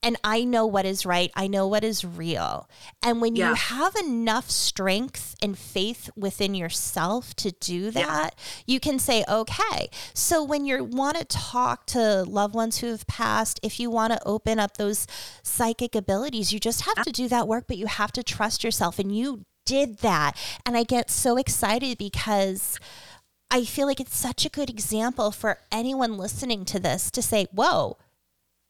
[0.00, 1.32] And I know what is right.
[1.34, 2.68] I know what is real.
[3.02, 9.00] And when you have enough strength and faith within yourself to do that, you can
[9.00, 9.90] say, okay.
[10.14, 14.12] So when you want to talk to loved ones who have passed, if you want
[14.12, 15.08] to open up those
[15.42, 19.00] psychic abilities, you just have to do that work, but you have to trust yourself.
[19.00, 20.36] And you did that.
[20.64, 22.78] And I get so excited because
[23.50, 27.48] I feel like it's such a good example for anyone listening to this to say,
[27.52, 27.96] whoa,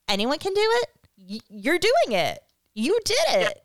[0.08, 0.88] anyone can do it.
[1.28, 2.40] Y- You're doing it.
[2.74, 3.62] You did it.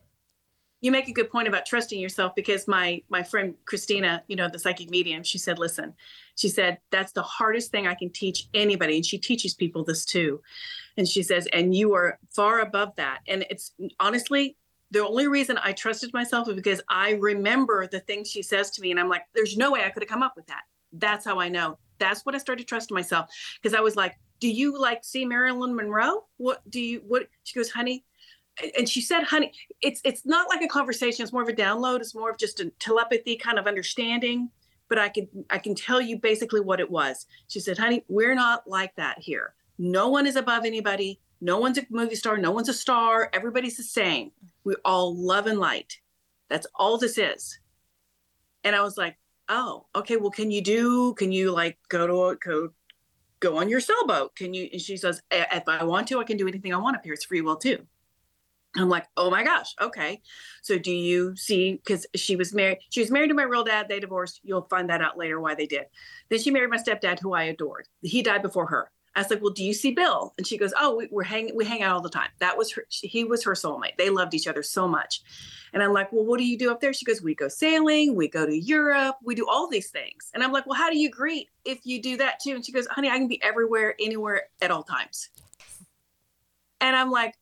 [0.81, 4.49] you make a good point about trusting yourself because my my friend Christina, you know,
[4.49, 5.93] the psychic medium, she said, listen,
[6.35, 8.95] she said, that's the hardest thing I can teach anybody.
[8.97, 10.41] And she teaches people this too.
[10.97, 13.19] And she says, and you are far above that.
[13.27, 14.57] And it's honestly,
[14.91, 18.81] the only reason I trusted myself is because I remember the things she says to
[18.81, 18.91] me.
[18.91, 20.63] And I'm like, there's no way I could have come up with that.
[20.91, 21.77] That's how I know.
[21.97, 23.29] That's what I started trusting myself.
[23.61, 26.25] Because I was like, do you like see Marilyn Monroe?
[26.37, 28.05] What do you what she goes, honey?
[28.77, 31.99] And she said, honey, it's it's not like a conversation it's more of a download
[31.99, 34.49] it's more of just a telepathy kind of understanding
[34.89, 38.35] but i can i can tell you basically what it was she said honey we're
[38.35, 41.19] not like that here no one is above anybody.
[41.41, 42.37] No one's a movie star.
[42.37, 43.29] No one's a star.
[43.33, 44.31] Everybody's the same.
[44.63, 45.97] We all love and light.
[46.49, 47.59] That's all this is.
[48.63, 49.17] And I was like,
[49.49, 50.17] oh, okay.
[50.17, 51.13] Well, can you do?
[51.15, 52.69] Can you like go to a go
[53.43, 54.35] go on your sailboat?
[54.35, 54.69] Can you?
[54.71, 57.03] And she says, "Eh, if I want to, I can do anything I want up
[57.03, 57.13] here.
[57.13, 57.85] It's free will too.
[58.75, 60.21] I'm like, oh my gosh, okay.
[60.63, 61.73] So do you see?
[61.73, 62.79] Because she was married.
[62.89, 63.87] She was married to my real dad.
[63.87, 64.39] They divorced.
[64.43, 65.85] You'll find that out later why they did.
[66.29, 67.87] Then she married my stepdad, who I adored.
[68.01, 68.89] He died before her.
[69.15, 70.33] I was like, well, do you see Bill?
[70.37, 71.55] And she goes, oh, we, we're hanging.
[71.55, 72.29] We hang out all the time.
[72.39, 72.85] That was her.
[72.89, 73.95] He was her soulmate.
[73.97, 75.21] They loved each other so much.
[75.71, 76.93] And I'm like, well, what do you do up there?
[76.93, 78.15] She goes, we go sailing.
[78.15, 79.17] We go to Europe.
[79.23, 80.31] We do all these things.
[80.33, 82.51] And I'm like, well, how do you greet if you do that too?
[82.51, 85.29] And she goes, honey, I can be everywhere, anywhere, at all times.
[86.81, 87.35] And I'm like,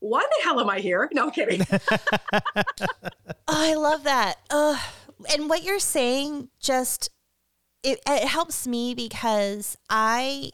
[0.00, 1.08] why the hell am I here?
[1.12, 1.66] No I'm kidding.
[2.32, 2.40] Oh,
[3.48, 4.38] I love that.
[4.48, 4.78] Uh,
[5.32, 7.10] and what you're saying just
[7.82, 10.50] it, it helps me because I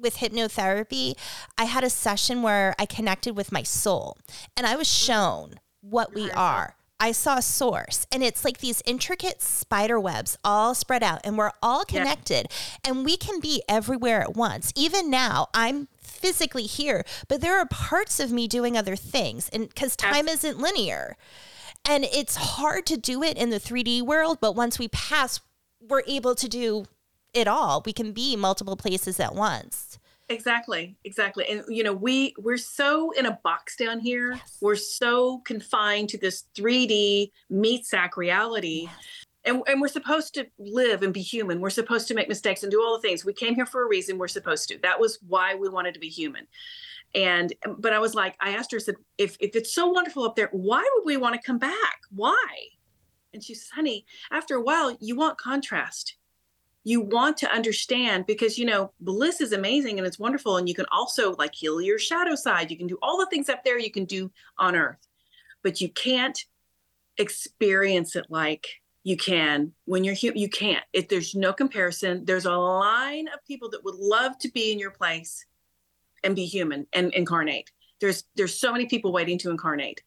[0.00, 1.14] with hypnotherapy,
[1.58, 4.16] I had a session where I connected with my soul
[4.56, 6.40] and I was shown what we uh-huh.
[6.40, 6.76] are.
[6.98, 11.38] I saw a source and it's like these intricate spider webs all spread out and
[11.38, 11.98] we're all Yeah.
[11.98, 12.46] connected
[12.84, 14.70] and we can be everywhere at once.
[14.76, 19.68] Even now, I'm physically here, but there are parts of me doing other things and
[19.68, 21.16] because time isn't linear.
[21.86, 25.40] And it's hard to do it in the 3D world, but once we pass,
[25.88, 26.84] we're able to do
[27.32, 27.82] it all.
[27.84, 29.98] We can be multiple places at once.
[30.28, 31.44] exactly exactly.
[31.48, 34.40] And you know we we're so in a box down here.
[34.60, 38.88] We're so confined to this 3d meat sack reality.
[39.44, 41.60] And, and we're supposed to live and be human.
[41.60, 43.24] We're supposed to make mistakes and do all the things.
[43.24, 44.18] We came here for a reason.
[44.18, 44.78] We're supposed to.
[44.82, 46.46] That was why we wanted to be human.
[47.14, 50.24] And but i was like i asked her I said if, if it's so wonderful
[50.24, 51.98] up there why would we want to come back?
[52.14, 52.46] Why
[53.32, 56.16] and she says honey after a while you want contrast.
[56.82, 60.74] You want to understand because you know bliss is amazing and it's wonderful and you
[60.74, 62.70] can also like heal your shadow side.
[62.70, 65.06] You can do all the things up there you can do on earth
[65.62, 66.38] but you can't
[67.18, 68.66] experience it like
[69.02, 70.84] you can when you're human you can't.
[70.92, 72.24] If there's no comparison.
[72.24, 75.44] There's a line of people that would love to be in your place
[76.22, 77.70] and be human and incarnate.
[78.00, 80.02] There's there's so many people waiting to incarnate.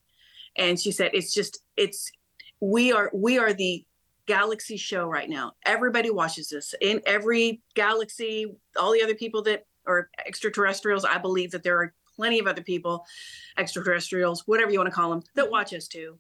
[0.56, 2.12] And she said it's just it's
[2.64, 3.86] we are we are the
[4.26, 5.52] galaxy show right now.
[5.66, 11.04] Everybody watches this in every galaxy, all the other people that are extraterrestrials.
[11.04, 13.06] I believe that there are plenty of other people,
[13.58, 15.52] extraterrestrials, whatever you want to call them, that mm-hmm.
[15.52, 16.18] watch us too.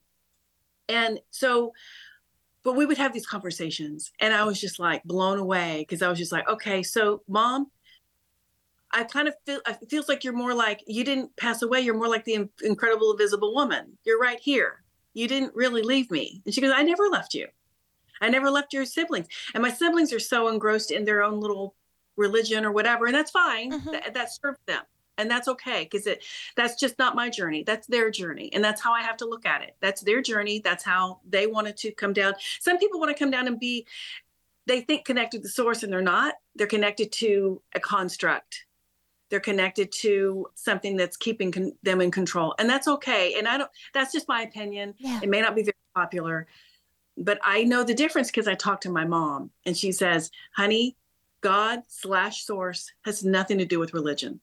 [0.89, 1.71] And so,
[2.65, 6.09] but we would have these conversations, and I was just like blown away because I
[6.09, 7.67] was just like, okay, so mom,
[8.91, 11.79] I kind of feel it feels like you're more like you didn't pass away.
[11.79, 13.97] You're more like the in- incredible invisible woman.
[14.03, 14.82] You're right here.
[15.13, 16.41] You didn't really leave me.
[16.45, 17.47] And she goes, I never left you.
[18.21, 19.27] I never left your siblings.
[19.53, 21.75] And my siblings are so engrossed in their own little
[22.15, 23.71] religion or whatever, and that's fine.
[23.71, 23.91] Mhm.
[23.91, 24.83] That, that served them.
[25.17, 26.23] And that's okay because it
[26.55, 27.63] that's just not my journey.
[27.63, 28.49] That's their journey.
[28.51, 29.75] And that's how I have to look at it.
[29.79, 30.59] That's their journey.
[30.59, 32.33] That's how they wanted to come down.
[32.59, 33.85] Some people want to come down and be
[34.65, 36.35] they think connected to the source and they're not.
[36.55, 38.65] They're connected to a construct.
[39.29, 42.53] They're connected to something that's keeping con- them in control.
[42.59, 43.35] And that's okay.
[43.37, 44.93] And I don't that's just my opinion.
[44.97, 45.19] Yeah.
[45.23, 46.47] It may not be very popular,
[47.17, 50.95] but I know the difference because I talked to my mom and she says, honey,
[51.41, 54.39] God slash source has nothing to do with religion.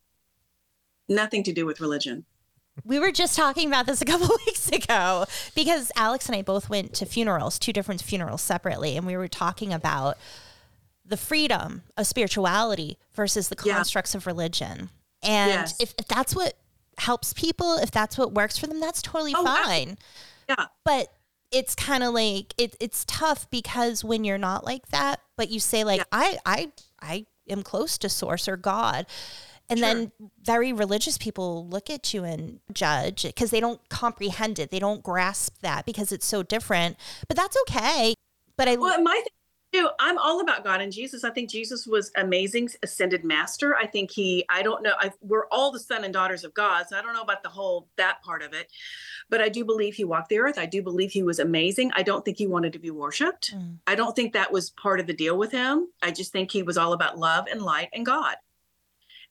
[1.09, 2.25] Nothing to do with religion.
[2.85, 6.71] We were just talking about this a couple weeks ago because Alex and I both
[6.71, 10.19] went to funerals, two different funerals separately, and we were talking about
[11.11, 13.75] the freedom of spirituality versus the Yeah.
[13.75, 14.91] constructs of religion.
[15.23, 15.75] And Yes.
[15.81, 16.55] if, if that's what
[16.99, 19.99] helps people, if that's what works for them, that's totally Oh, fine.
[20.49, 20.67] Yeah.
[20.85, 21.13] But
[21.51, 25.61] it's kind of like it, it's tough because when you're not like that, but you
[25.61, 26.05] say like Yeah.
[26.13, 29.07] I I I am close to source or God.
[29.69, 30.11] And then
[30.43, 34.73] very religious people look at you and judge because they don't comprehend it.
[34.73, 36.97] They don't grasp that because it's so different.
[37.29, 38.15] But that's okay.
[38.57, 39.27] But I Well, my thing
[39.73, 41.25] too, I'm all about God and Jesus.
[41.25, 43.77] I think Jesus was amazing, ascended master.
[43.77, 46.87] I think he, I don't know, I, we're all the son and daughters of God.
[46.89, 48.71] So I don't know about the whole, that part of it.
[49.29, 50.59] But I do believe he walked the earth.
[50.59, 51.93] I do believe he was amazing.
[51.95, 53.55] I don't think he wanted to be worshiped.
[53.55, 53.77] Mm.
[53.87, 55.89] I don't think that was part of the deal with him.
[56.03, 58.37] I just think he was all about love and light and God.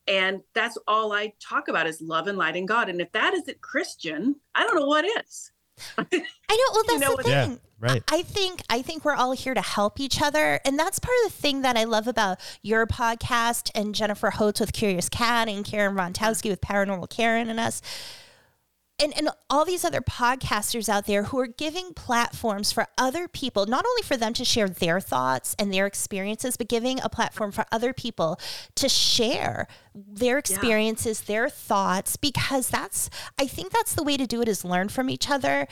[0.07, 2.89] And that's all I talk about is love and light and God.
[2.89, 5.51] And if that isn't Christian, I don't know what is.
[5.97, 6.07] I know.
[6.11, 7.59] Well, You that's know the what- Yeah, thing.
[7.79, 8.03] right.
[8.09, 11.31] I think I think we're all here to help each other, and that's part of
[11.31, 15.63] the thing that I love about your podcast and Jennifer Holtz with Curious Cat and
[15.65, 17.81] Karen Von Towski with Paranormal Karen and us.
[18.99, 23.65] And, and all these other podcasters out there who are giving platforms for other people,
[23.65, 27.51] not only for them to share their thoughts and their experiences, but giving a platform
[27.51, 28.39] for other people
[28.75, 33.09] to share their experiences, their thoughts, because that's,
[33.39, 35.67] I think that's the way to do it is learn from each other.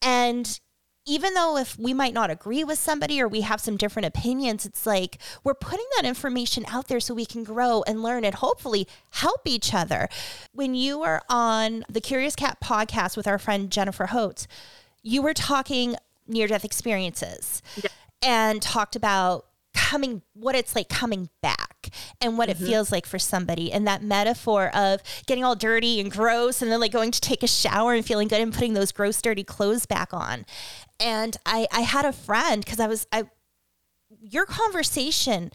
[0.00, 0.60] And
[1.04, 4.64] even though if we might not agree with somebody or we have some different opinions,
[4.64, 8.36] it's like we're putting that information out there so we can grow and learn and
[8.36, 10.08] hopefully help each other.
[10.52, 14.46] When you were on the Curious Cat podcast with our friend Jennifer Holtz,
[15.02, 15.96] you were talking
[16.28, 17.62] near death experiences
[18.22, 21.71] and talked about coming what it's like coming back
[22.20, 22.66] and what it mm-hmm.
[22.66, 23.72] feels like for somebody.
[23.72, 27.42] And that metaphor of getting all dirty and gross and then like going to take
[27.42, 30.44] a shower and feeling good and putting those gross dirty clothes back on.
[31.00, 33.24] And i i had a friend because i was i
[34.20, 35.50] your conversation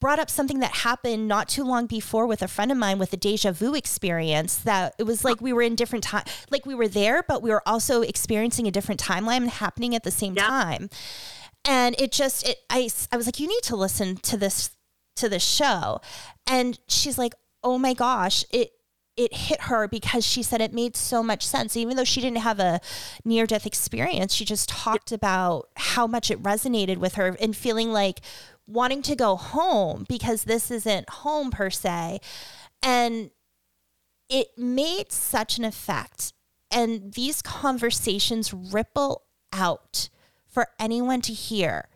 [0.00, 3.12] brought up something that happened not too long before with a friend of mine with
[3.12, 6.74] a deja vu experience that it was like we were in different time like we
[6.74, 10.46] were there but we were also experiencing a different timeline happening at the same Yeah.
[10.46, 10.90] time.
[11.64, 14.70] And it just it I, I was like you need to listen to this
[15.16, 16.00] to the show.
[16.46, 18.70] And she's like oh my gosh it
[19.16, 21.76] it hit her because she said it made so much sense.
[21.76, 22.80] Even though she didn't have a
[23.24, 27.92] near death experience she just talked about how much it resonated with her and feeling
[27.92, 28.20] like
[28.66, 32.20] wanting to go home because this isn't home per se.
[32.82, 33.30] And
[34.28, 36.32] it made such an effect.
[36.70, 39.22] And these conversations ripple
[39.52, 40.08] out
[40.46, 41.88] for anyone to hear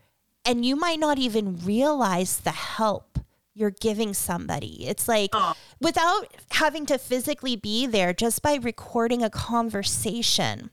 [0.49, 3.19] and you might not even realize the help
[3.55, 5.55] you're giving somebody it's like Oh.
[5.81, 10.71] without having to physically be there just by recording a conversation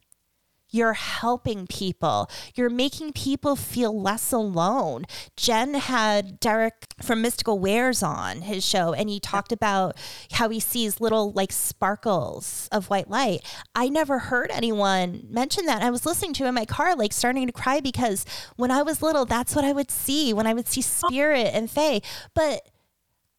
[0.76, 2.30] you're helping people.
[2.56, 5.06] You're making people feel less alone.
[5.38, 9.96] Jen had Derek from Mystical Wares on his show, and he talked about
[10.34, 13.42] how he sees little like sparkles of white light.
[13.74, 15.82] I never heard anyone mention that.
[15.82, 18.26] I was listening to it in my car, like starting to cry because
[18.58, 21.72] when I was little, that's what I would see when I would see spirit and
[21.72, 22.02] fae.
[22.34, 22.68] But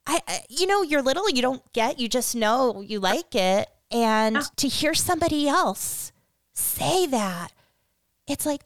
[0.06, 3.68] I, I- you know, you're little, you don't get, you just know you like it.
[3.92, 6.10] And to hear somebody else
[6.56, 7.52] say that,
[8.26, 8.62] it's like,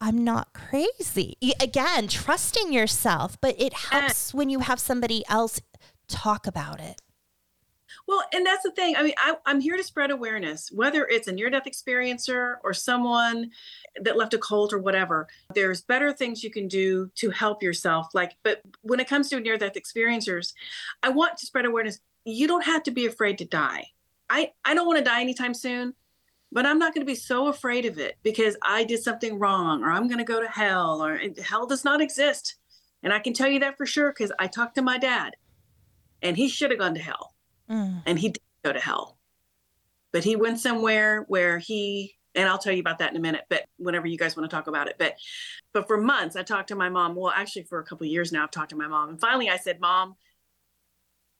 [0.00, 1.36] I'm not crazy.
[1.60, 5.60] Again, trusting yourself, but it helps when you have somebody else
[6.08, 7.00] talk about it.
[8.08, 8.96] Well, and that's the thing.
[8.96, 12.74] I mean, I, I'm here to spread awareness, whether it's a near death experiencer or
[12.74, 13.50] someone
[14.00, 15.28] that left a cult or whatever.
[15.54, 18.08] There's better things you can do to help yourself.
[18.12, 20.52] Like, but when it comes to near death experiencers,
[21.02, 22.00] I want to spread awareness.
[22.24, 23.86] You don't have to be afraid to die.
[24.28, 25.94] I, I don't want to die anytime soon,
[26.52, 29.82] but I'm not going to be so afraid of it because I did something wrong
[29.82, 32.56] or I'm going to go to hell or hell does not exist.
[33.02, 35.34] And I can tell you that for sure because I talked to my dad
[36.20, 37.30] and he should have gone to hell
[37.70, 38.02] Mm.
[38.06, 39.18] and he did go to hell.
[40.12, 43.42] But he went somewhere where he and I'll tell you about that in a minute,
[43.50, 44.96] but whenever you guys want to talk about it.
[44.98, 45.14] But
[45.72, 47.14] but for months I talked to my mom.
[47.14, 49.10] Well, actually for a couple of years now I've talked to my mom.
[49.10, 50.16] And finally I said, "Mom,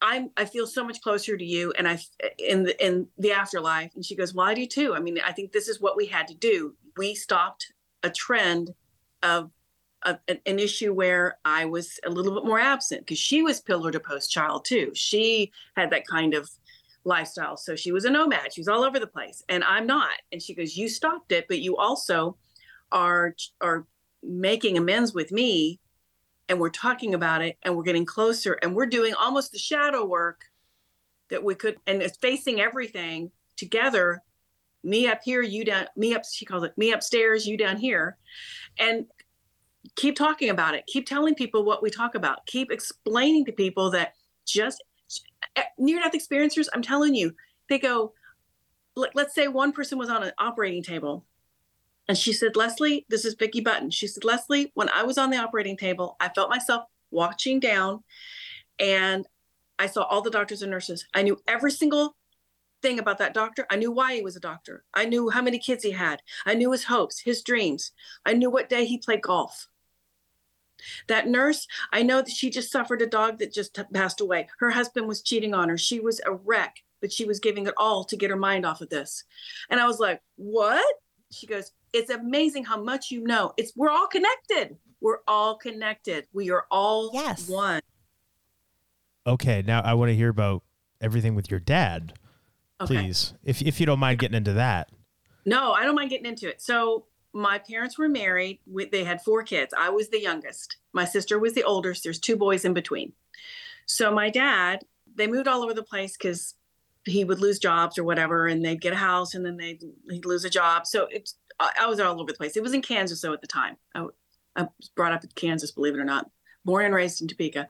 [0.02, 1.98] I'm I feel so much closer to you and I
[2.38, 4.94] in the in the afterlife." And she goes, "Well, I do too.
[4.94, 6.74] I mean, I think this is what we had to do.
[6.96, 8.74] We stopped a trend
[9.22, 9.50] of
[10.04, 13.60] a, an, an issue where I was a little bit more absent because she was
[13.60, 14.90] pillar to post child too.
[14.94, 16.50] She had that kind of
[17.04, 17.56] lifestyle.
[17.56, 18.52] So she was a nomad.
[18.52, 19.42] She was all over the place.
[19.48, 20.10] And I'm not.
[20.30, 22.36] And she goes, You stopped it, but you also
[22.90, 23.86] are are
[24.22, 25.80] making amends with me
[26.52, 30.04] and we're talking about it and we're getting closer and we're doing almost the shadow
[30.04, 30.44] work
[31.30, 34.22] that we could and it's facing everything together.
[34.84, 38.18] Me up here you down me up she calls it me upstairs you down here.
[38.78, 39.06] And
[39.96, 40.86] keep talking about it.
[40.86, 42.44] Keep telling people what we talk about.
[42.44, 44.12] Keep explaining to people that
[44.44, 44.84] just
[45.56, 47.32] eh, near death experiencers i'm telling you
[47.68, 48.12] they go
[48.96, 51.24] let, let's say one person was on an operating table
[52.08, 55.30] and she said leslie this is vicki button she said leslie when i was on
[55.30, 58.02] the operating table i felt myself watching down
[58.78, 59.26] and
[59.78, 62.16] i saw all the doctors and nurses i knew every single
[62.82, 65.58] thing about that doctor i knew why he was a doctor i knew how many
[65.58, 67.92] kids he had i knew his hopes his dreams
[68.26, 69.68] i knew what day he played golf
[71.06, 74.48] that nurse, I know that she just suffered a dog that just passed away.
[74.58, 75.78] Her husband was cheating on her.
[75.78, 78.80] She was a wreck, but she was giving it all to get her mind off
[78.80, 79.22] of this.
[79.70, 80.84] And I was like, "What?"
[81.30, 83.52] She goes, "It's amazing how much you know.
[83.56, 84.76] It's we're all connected.
[85.00, 86.26] We're all connected.
[86.32, 87.48] We are all Yes.
[87.48, 87.80] one."
[89.26, 90.62] Okay, now I want to hear about
[91.00, 92.14] everything with your dad,
[92.80, 92.94] Okay.
[92.96, 93.34] please.
[93.44, 94.90] If if you don't mind getting into that.
[95.44, 96.60] No, I don't mind getting into it.
[96.62, 98.60] So my parents were married.
[98.90, 99.72] They had four kids.
[99.76, 100.76] I was the youngest.
[100.92, 102.04] My sister was the oldest.
[102.04, 103.12] There's two boys in between.
[103.86, 104.84] So my dad,
[105.14, 106.54] they moved all over the place because
[107.04, 110.24] he would lose jobs or whatever, and they'd get a house, and then they'd he'd
[110.24, 110.86] lose a job.
[110.86, 112.56] So it's I, I was all over the place.
[112.56, 113.76] It was in Kansas though at the time.
[113.94, 114.06] I,
[114.56, 116.30] I was brought up in Kansas, believe it or not,
[116.64, 117.66] born and raised in Topeka.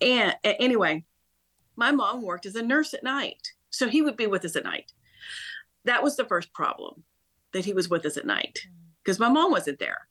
[0.00, 1.04] And a- anyway,
[1.76, 4.64] my mom worked as a nurse at night, so he would be with us at
[4.64, 4.92] night.
[5.84, 7.04] That was the first problem,
[7.52, 8.66] that he was with us at night
[9.02, 10.08] because my mom wasn't there.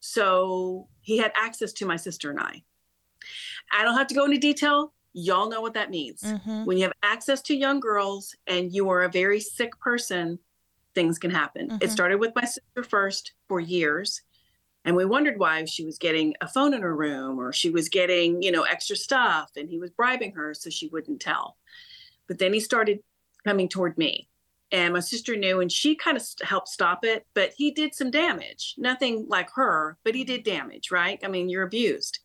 [0.00, 2.62] So he had access to my sister and I.
[3.72, 4.92] I don't have to go into detail.
[5.12, 6.22] Y'all know what that means.
[6.22, 6.66] Mhm.
[6.66, 10.38] When you have access to young girls and you are a very sick person,
[10.96, 11.70] things can happen.
[11.80, 11.90] It Mhm.
[11.90, 14.22] started with my sister first for years.
[14.86, 17.88] And we wondered why she was getting a phone in her room or she was
[17.88, 21.58] getting, you know, extra stuff and he was bribing her so she wouldn't tell.
[22.28, 23.00] But then he started
[23.44, 24.28] coming toward me.
[24.72, 27.94] And my sister knew and she kind of st- helped stop it, but he did
[27.94, 28.74] some damage.
[28.78, 31.20] Nothing like her, but he did damage, right?
[31.22, 32.20] I mean, you're abused.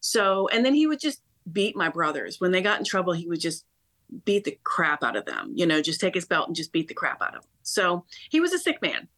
[0.00, 1.20] So, and then he would just
[1.52, 2.40] beat my brothers.
[2.40, 3.64] When they got in trouble, he would just
[4.24, 6.88] beat the crap out of them, you know, just take his belt and just beat
[6.88, 7.50] the crap out of them.
[7.62, 9.08] So he was a sick man.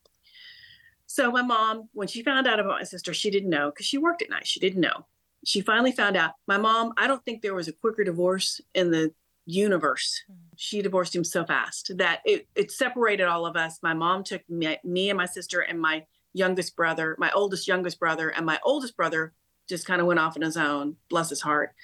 [1.07, 3.99] So my mom, when she found out about my sister, she didn't know because she
[3.99, 4.47] worked at night.
[4.47, 5.07] She didn't know.
[5.45, 6.34] She finally found out.
[6.47, 9.12] My mom, I don't think there was a quicker divorce in the
[9.47, 10.22] universe.
[10.30, 10.36] Mm.
[10.57, 13.80] She divorced him so fast that it, it separated all of us.
[13.82, 17.99] My mom took me, me and my sister and my youngest brother, my oldest youngest
[17.99, 19.32] brother, and my oldest brother
[19.68, 20.97] just kind of went off on his own.
[21.09, 21.74] Bless his heart.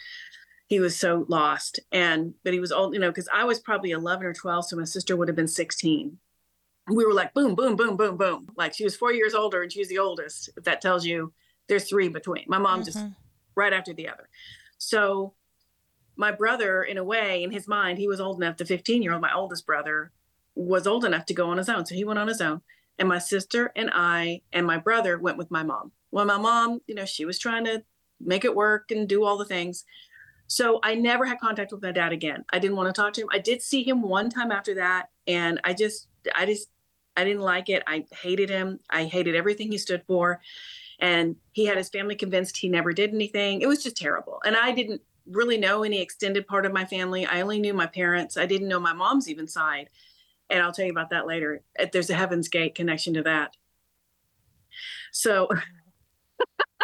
[0.69, 1.81] He was so lost.
[1.93, 4.69] And, but he was old, you know, because I was probably 11 or 12.
[4.69, 6.19] So my sister would have been 16.
[6.89, 8.49] We were like, boom, boom, boom, boom, boom.
[8.57, 10.51] Like she was four years older and she was the oldest.
[10.57, 11.33] If that tells you
[11.69, 12.45] there's three between.
[12.47, 13.15] My mom just Mhm.
[13.57, 14.29] right after the other.
[14.79, 15.35] So
[16.17, 19.13] my brother, in a way, in his mind, he was old enough, the 15 year
[19.13, 20.13] old, my oldest brother,
[20.55, 21.85] was old enough to go on his own.
[21.87, 22.63] So he went on his own.
[22.99, 25.93] And my sister and I and my brother went with my mom.
[26.11, 27.83] Well, my mom, you know, she was trying to
[28.21, 29.85] make it work and do all the things.
[30.49, 32.45] So I never had contact with my dad again.
[32.53, 33.29] I didn't want to talk to him.
[33.33, 35.11] I did see him one time after that.
[35.27, 36.69] And I just, I just,
[37.17, 37.83] I didn't like it.
[37.87, 38.79] I hated him.
[38.91, 40.41] I hated everything he stood for.
[41.01, 43.61] And he had his family convinced he never did anything.
[43.61, 44.41] It was just terrible.
[44.45, 47.27] And I didn't really know any extended part of my family.
[47.27, 48.37] I only knew my parents.
[48.37, 49.91] I didn't know my mom's even side.
[50.49, 51.63] And I'll tell you about that later.
[51.93, 53.57] There's a Heaven's Gate connection to that.
[55.11, 55.49] So,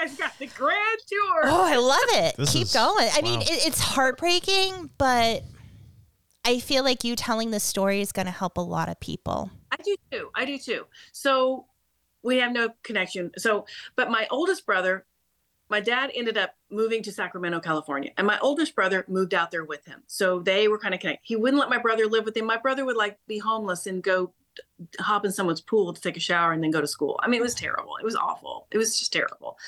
[0.00, 1.40] guys got the grand tour.
[1.44, 2.36] Oh, I love it.
[2.36, 3.08] This Keep is- going.
[3.12, 5.42] I mean, it, it's heartbreaking, but
[6.44, 9.50] I feel like you telling this story is going to help a lot of people.
[9.70, 10.30] I do too.
[10.34, 10.86] I do too.
[11.12, 11.66] So
[12.22, 13.30] we have no connection.
[13.36, 15.04] So, but my oldest brother,
[15.68, 19.64] my dad ended up moving to Sacramento, California, and my oldest brother moved out there
[19.64, 20.02] with him.
[20.06, 21.26] So they were kind of connected.
[21.26, 22.46] He wouldn't let my brother live with him.
[22.46, 24.32] My brother would like be homeless and go
[25.00, 27.18] hop in someone's pool to take a shower and then go to school.
[27.22, 27.60] I mean, it was mm.
[27.60, 27.96] terrible.
[27.96, 28.66] It was awful.
[28.70, 29.58] It was just terrible.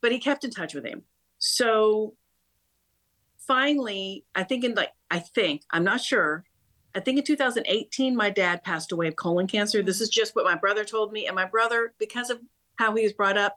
[0.00, 1.02] But he kept in touch with him.
[1.38, 2.14] So
[3.38, 6.44] finally, I think in like, I think, I'm not sure,
[6.94, 9.82] I think in 2018, my dad passed away of colon cancer.
[9.82, 11.26] This is just what my brother told me.
[11.26, 12.40] And my brother, because of
[12.76, 13.56] how he was brought up,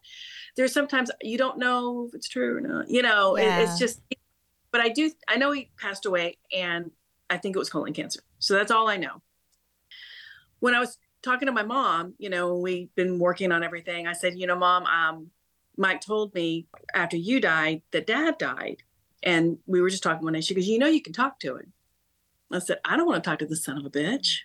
[0.56, 2.90] there's sometimes you don't know if it's true or not.
[2.90, 4.02] You know, it- it's just,
[4.72, 6.92] but I do, I know he passed away and
[7.30, 8.22] I think it was colon cancer.
[8.40, 9.22] So that's all I know.
[10.64, 14.08] When I was talking to my mom, you know, we've been working on everything.
[14.08, 15.30] I said, you know, mom, um,
[15.76, 18.78] Mike told me after you died that dad died.
[19.22, 20.40] And we were just talking one day.
[20.40, 21.74] She goes, you know, you can talk to him.
[22.50, 24.38] I said, I don't want to talk to the son of a bitch.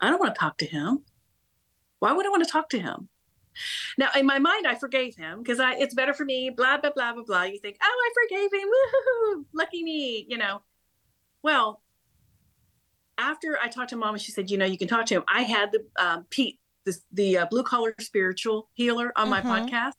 [0.00, 1.04] I don't want to talk to him.
[2.00, 3.08] Why would I want to talk to him?
[3.96, 6.90] Now, in my mind, I forgave him because I it's better for me, blah, blah,
[6.90, 7.42] blah, blah, blah.
[7.44, 8.68] You think, oh, I forgave him.
[8.68, 10.62] Woohoo, lucky me, you know.
[11.44, 11.82] Well,
[13.18, 15.24] after I talked to mom and she said, you know, you can talk to him,
[15.28, 19.68] I had the um, Pete, this, the uh, blue collar spiritual healer on my Mhm.
[19.68, 19.92] podcast.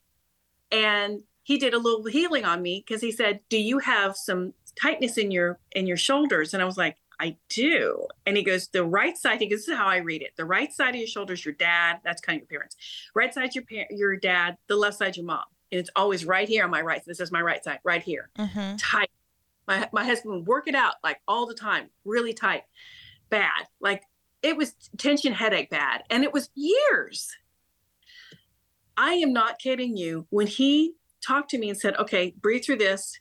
[0.71, 4.53] And he did a little healing on me because he said, do you have some
[4.79, 6.53] tightness in your in your shoulders?
[6.53, 8.05] And I was like, I do.
[8.25, 10.33] And he goes, the right side, he goes, this is how I read it.
[10.35, 12.75] The right side of your shoulders, your dad, that's kind of your parents.
[13.15, 15.45] Right side, your par- your dad, the left side, your mom.
[15.71, 17.01] And it's always right here on my right.
[17.05, 18.29] This is my right side, right here.
[18.37, 18.75] Mm-hmm.
[18.77, 19.09] Tight.
[19.67, 22.63] My my husband would work it out like all the time, really tight.
[23.29, 23.67] Bad.
[23.79, 24.03] Like
[24.41, 26.03] it was tension headache bad.
[26.09, 27.29] And it was years.
[28.95, 30.25] I am not kidding you.
[30.29, 33.19] When he talked to me and said, okay, breathe through this.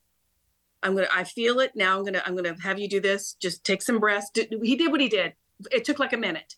[0.83, 1.99] I'm gonna I feel it now.
[1.99, 3.35] I'm gonna I'm gonna have you do this.
[3.35, 4.31] Just take some breaths.
[4.63, 5.33] He did what he did.
[5.73, 6.57] It took like a minute.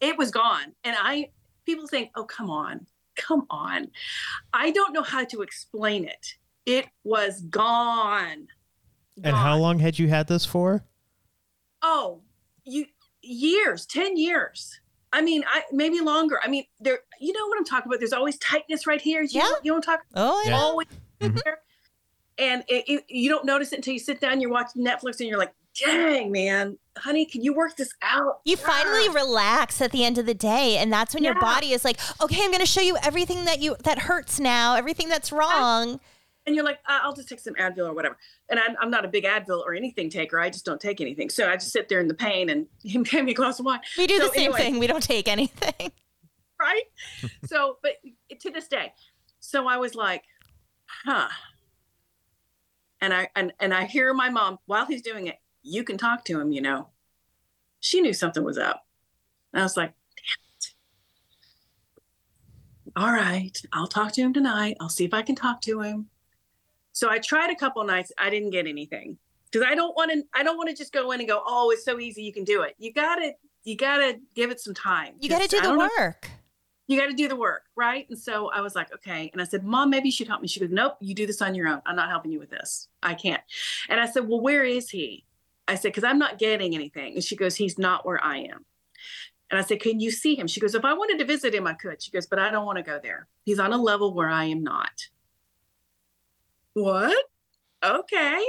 [0.00, 0.74] It was gone.
[0.84, 1.30] And I
[1.66, 3.88] people think, oh come on, come on.
[4.52, 6.34] I don't know how to explain it.
[6.66, 8.46] It was gone.
[9.24, 10.84] And how long had you had this for?
[11.82, 12.20] Oh,
[12.68, 12.86] you
[13.22, 14.80] years, 10 years.
[15.12, 16.38] I mean, I maybe longer.
[16.42, 17.98] I mean, there you know what I'm talking about.
[17.98, 19.22] There's always tightness right here.
[19.22, 19.50] You, Yeah.
[19.62, 20.50] you don't talk Oh, yeah.
[20.50, 20.56] Yeah.
[20.58, 20.86] always
[21.20, 21.42] Mhm.
[21.44, 21.58] there.
[22.36, 25.28] And it, it, you don't notice it until you sit down, you're watching Netflix, and
[25.28, 25.52] you're like,
[25.84, 28.40] dang, man, honey, can you work this out?
[28.44, 31.84] You finally relax at the end of the day, and that's when your body is
[31.84, 35.32] like, okay, I'm going to show you everything that you that hurts now, everything that's
[35.32, 35.98] wrong.
[36.48, 38.16] And you're like, "Uh, I'll just take some Advil or whatever.
[38.48, 40.40] And I'm, I'm not a big Advil or anything taker.
[40.40, 41.28] I just don't take anything.
[41.28, 43.66] So I just sit there in the pain and him gave me a glass of
[43.66, 43.80] wine.
[43.98, 44.78] We do So the same anyway, thing.
[44.78, 45.92] We don't take anything.
[46.60, 46.82] Right.
[47.46, 47.92] so, but
[48.40, 48.92] to this day,
[49.38, 50.24] so I was like,
[51.04, 51.28] huh.
[53.00, 56.24] And I, and, and I hear my mom while he's doing it, you can talk
[56.24, 56.88] to him, you know,
[57.78, 58.84] she knew something was up.
[59.52, 59.92] And I was like,
[62.96, 63.04] damn.
[63.04, 64.78] All right, I'll talk to him tonight.
[64.80, 66.08] I'll see if I can talk to him.
[66.98, 68.10] So I tried a couple nights.
[68.18, 69.18] I didn't get anything
[69.52, 70.22] because I don't want to.
[70.34, 72.22] I don't want to just go in and go, "Oh, it's so easy.
[72.22, 73.32] You can do it." You gotta.
[73.62, 75.14] You gotta give it some time.
[75.20, 76.30] You gotta do the don't know- work.
[76.86, 78.08] you got to do the work, right?
[78.08, 79.28] And so I was like, okay.
[79.34, 80.48] And I said, Mom, maybe you should help me.
[80.48, 81.82] She goes, Nope, you do this on your own.
[81.84, 82.88] I'm not helping you with this.
[83.02, 83.42] I can't.
[83.90, 85.26] And I said, Well, where is he?
[85.66, 87.14] I said, Because I'm not getting anything.
[87.14, 88.64] And she goes, He's not where I am.
[89.50, 90.46] And I said, Can you see him?
[90.46, 92.02] She goes, If I wanted to visit him, I could.
[92.02, 93.26] She goes, But I don't want to go there.
[93.44, 95.08] He's on a level where I am not.
[96.82, 97.24] What?
[97.84, 98.44] Okay.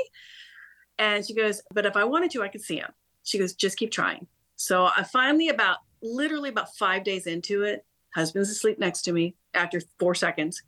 [0.97, 2.91] And she goes, But if I wanted to, I could see him.
[3.23, 4.27] She goes, Just keep trying.
[4.55, 9.35] So I finally, about literally about five days into it, husband's asleep next to me
[9.53, 10.61] after four seconds.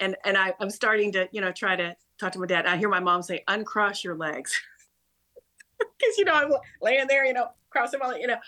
[0.00, 2.66] And and I, I'm starting to, you know, try to talk to my dad.
[2.66, 4.58] I hear my mom say, uncross your legs.
[5.78, 6.50] Because, you know, I'm
[6.82, 8.38] laying there, you know, crossing my, leg, you know,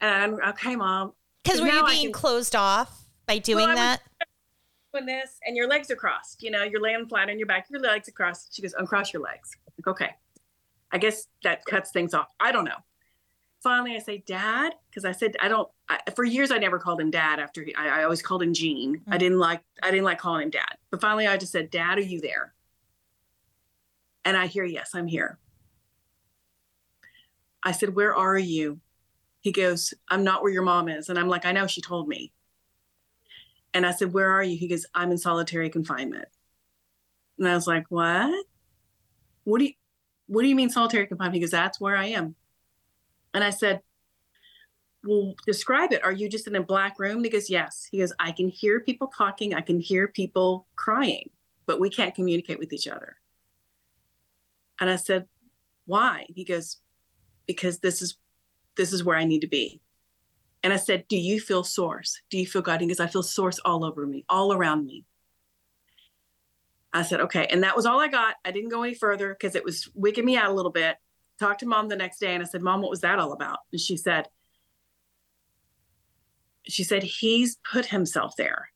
[0.00, 1.12] and I'm, okay, mom,
[1.42, 4.02] Because were you being can- closed off by doing was- that?
[4.92, 6.42] Doing this and your legs are crossed.
[6.42, 8.54] You know, you're laying flat on your back, your legs are crossed.
[8.54, 9.50] She goes, uncross your legs.
[9.78, 10.10] Like, okay.
[10.90, 12.28] I guess that cuts things off.
[12.38, 12.76] I don't know.
[13.62, 15.68] Finally, I say, Dad, because I said I don't.
[15.88, 17.38] I, for years, I never called him Dad.
[17.38, 19.00] After he, I, I always called him Gene.
[19.08, 19.18] I Mm.
[19.20, 19.62] didn't like.
[19.82, 20.76] I didn't like calling him Dad.
[20.90, 22.54] But finally, I just said, Dad, are you there?
[24.24, 25.38] And I hear, yes, I'm here.
[27.62, 28.80] I said, Where are you?
[29.40, 31.08] He goes, I'm not where your mom is.
[31.08, 32.32] And I'm like, I know she told me.
[33.74, 34.56] And I said, Where are you?
[34.56, 36.28] He goes, I'm in solitary confinement.
[37.38, 38.44] And I was like, What?
[39.44, 39.72] What do you
[40.26, 41.34] what do you mean solitary confinement?
[41.34, 42.34] He goes, That's where I am.
[43.34, 43.80] And I said,
[45.04, 46.04] Well, describe it.
[46.04, 47.24] Are you just in a black room?
[47.24, 47.88] He goes, Yes.
[47.90, 51.30] He goes, I can hear people talking, I can hear people crying,
[51.66, 53.16] but we can't communicate with each other.
[54.80, 55.26] And I said,
[55.86, 56.26] Why?
[56.28, 56.78] He goes,
[57.46, 58.16] Because this is
[58.76, 59.80] this is where I need to be.
[60.62, 62.20] And I said, Do you feel source?
[62.30, 62.80] Do you feel God?
[62.80, 65.04] He goes, I feel source all over me, all around me.
[66.92, 67.46] I said, Okay.
[67.50, 68.36] And that was all I got.
[68.44, 70.96] I didn't go any further because it was wigging me out a little bit.
[71.40, 73.58] Talked to mom the next day and I said, Mom, what was that all about?
[73.72, 74.28] And she said,
[76.64, 78.68] She said, He's put himself there.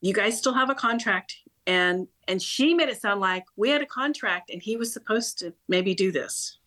[0.00, 1.36] You guys still have a contract.
[1.66, 5.38] And and she made it sound like we had a contract and he was supposed
[5.40, 6.58] to maybe do this.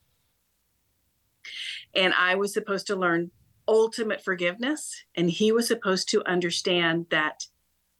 [1.93, 3.31] And I was supposed to learn
[3.67, 7.45] ultimate forgiveness and he was supposed to understand that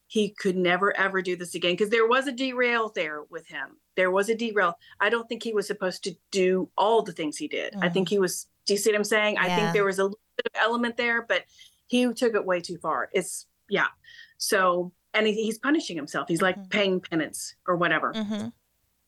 [0.07, 3.77] he could never ever do this again because there was a derail there with him.
[3.95, 4.77] There was a derail.
[4.99, 7.75] I don't think he was supposed to do all the things he did.
[7.81, 7.93] I Mm.
[7.93, 9.37] think he was do you see what i'm saying?
[9.39, 11.43] I think there was a little bit of element there but
[11.87, 13.09] he took it way too far.
[13.13, 13.87] It's yeah.
[14.37, 16.27] So and he, he's punishing himself.
[16.27, 16.69] He's like Mhm.
[16.69, 18.13] paying penance or whatever.
[18.13, 18.47] Hmm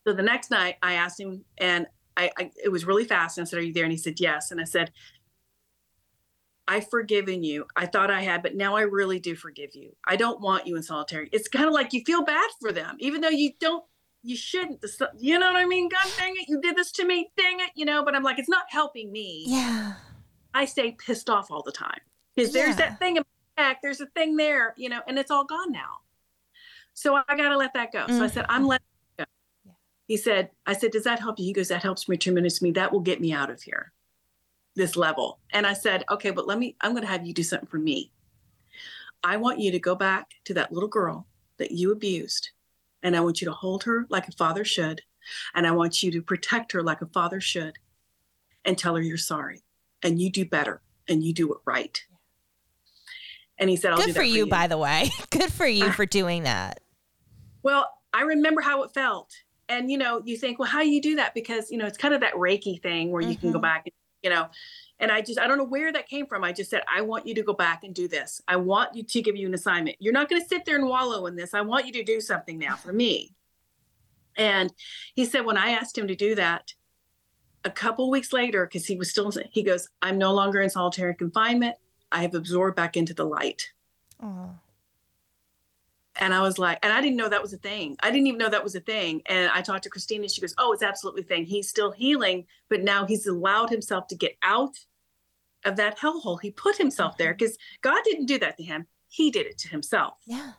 [0.06, 1.88] so the next night I asked him and
[2.18, 3.84] I, I it was really fast and I said, Are you there?
[3.86, 4.52] And he said, Yes.
[4.52, 4.92] And I said,
[6.68, 7.66] I've forgiven you.
[7.76, 9.96] I thought I had, but now I really do forgive you.
[10.06, 11.30] I don't want you in solitary.
[11.32, 13.84] It's kind of like you feel bad for them, even though you don't
[14.24, 14.84] you shouldn't.
[15.20, 15.90] You know what I mean?
[15.90, 17.32] God dang it, you did this to me.
[17.38, 19.44] Dang it, you know, but I'm like, it's not helping me.
[19.48, 19.94] Yeah.
[20.54, 22.00] I stay pissed off all the time.
[22.36, 23.24] Because there's that thing in
[23.58, 26.00] my back, there's a thing there, you know, and it's all gone now.
[26.94, 28.06] So I gotta let that go.
[28.08, 28.32] So I mm.
[28.32, 28.86] said, I'm letting
[29.18, 29.26] it go.
[29.66, 29.72] Yeah.
[30.08, 31.46] He said, I said, Does that help you?
[31.46, 32.72] He goes, That helps me tremendously.
[32.72, 33.92] That will get me out of here,
[34.76, 35.40] this level.
[35.52, 38.12] And I said, Okay, but let me, I'm gonna have you do something for me.
[39.24, 42.50] I want you to go back to that little girl that you abused,
[43.02, 45.02] and I want you to hold her like a father should,
[45.56, 47.78] and I want you to protect her like a father should,
[48.66, 49.64] and tell her you're sorry,
[50.02, 52.02] and you do better, and you do it right.
[53.58, 55.12] And he said, I'll do Good that for you, by the way.
[55.30, 56.82] Good for you for doing that.
[57.62, 59.32] Well, I remember how it felt.
[59.70, 61.34] And, you know, you think, well, how do you do that?
[61.34, 63.62] Because, you know, it's kind of that Reiki thing where you can go Mhm.
[63.62, 63.94] back, and,
[64.24, 64.48] you know,
[65.00, 66.44] and I just, I don't know where that came from.
[66.44, 68.42] I just said, I want you to go back and do this.
[68.48, 69.98] I want you to give you an assignment.
[70.00, 71.54] You're not going to sit there and wallow in this.
[71.54, 73.36] I want you to do something now for me.
[74.38, 74.74] And
[75.14, 76.74] he said, when I asked him to do that,
[77.66, 81.16] a couple weeks later, because he was still, he goes, I'm no longer in solitary
[81.16, 81.76] confinement.
[82.12, 83.72] I have absorbed back into the light.
[84.22, 84.52] Oh.
[86.16, 87.98] And I was like, and I didn't know that was a thing.
[88.04, 89.22] I didn't even know that was a thing.
[89.26, 90.30] And I talked to Christina.
[90.30, 91.46] She goes, "Oh, it's absolutely a thing.
[91.46, 94.76] He's still healing, but now he's allowed himself to get out
[95.66, 96.40] of that hellhole.
[96.42, 98.86] He put himself there because God didn't do that to him.
[99.10, 100.52] He did it to himself Yeah.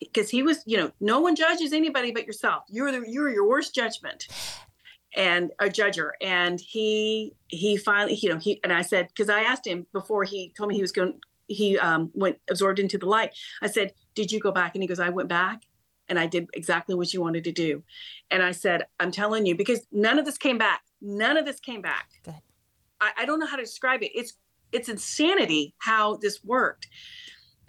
[0.00, 2.64] because he was, you know, no one judges anybody but yourself.
[2.68, 4.26] You're the you're your worst judgment
[5.16, 6.10] and a judger.
[6.20, 10.24] And he he finally, you know, he and I said because I asked him before
[10.24, 13.30] he told me he was going, he um, went absorbed into the light.
[13.62, 15.62] I said, "Did you go back?" And he goes, "I went back."
[16.08, 17.82] And I did exactly what you wanted to do.
[18.30, 20.82] And I said, I'm telling you, because none of this came back.
[21.00, 22.10] None of this came back.
[23.00, 24.12] I, I don't know how to describe it.
[24.14, 24.34] It's
[24.72, 26.88] it's insanity how this worked.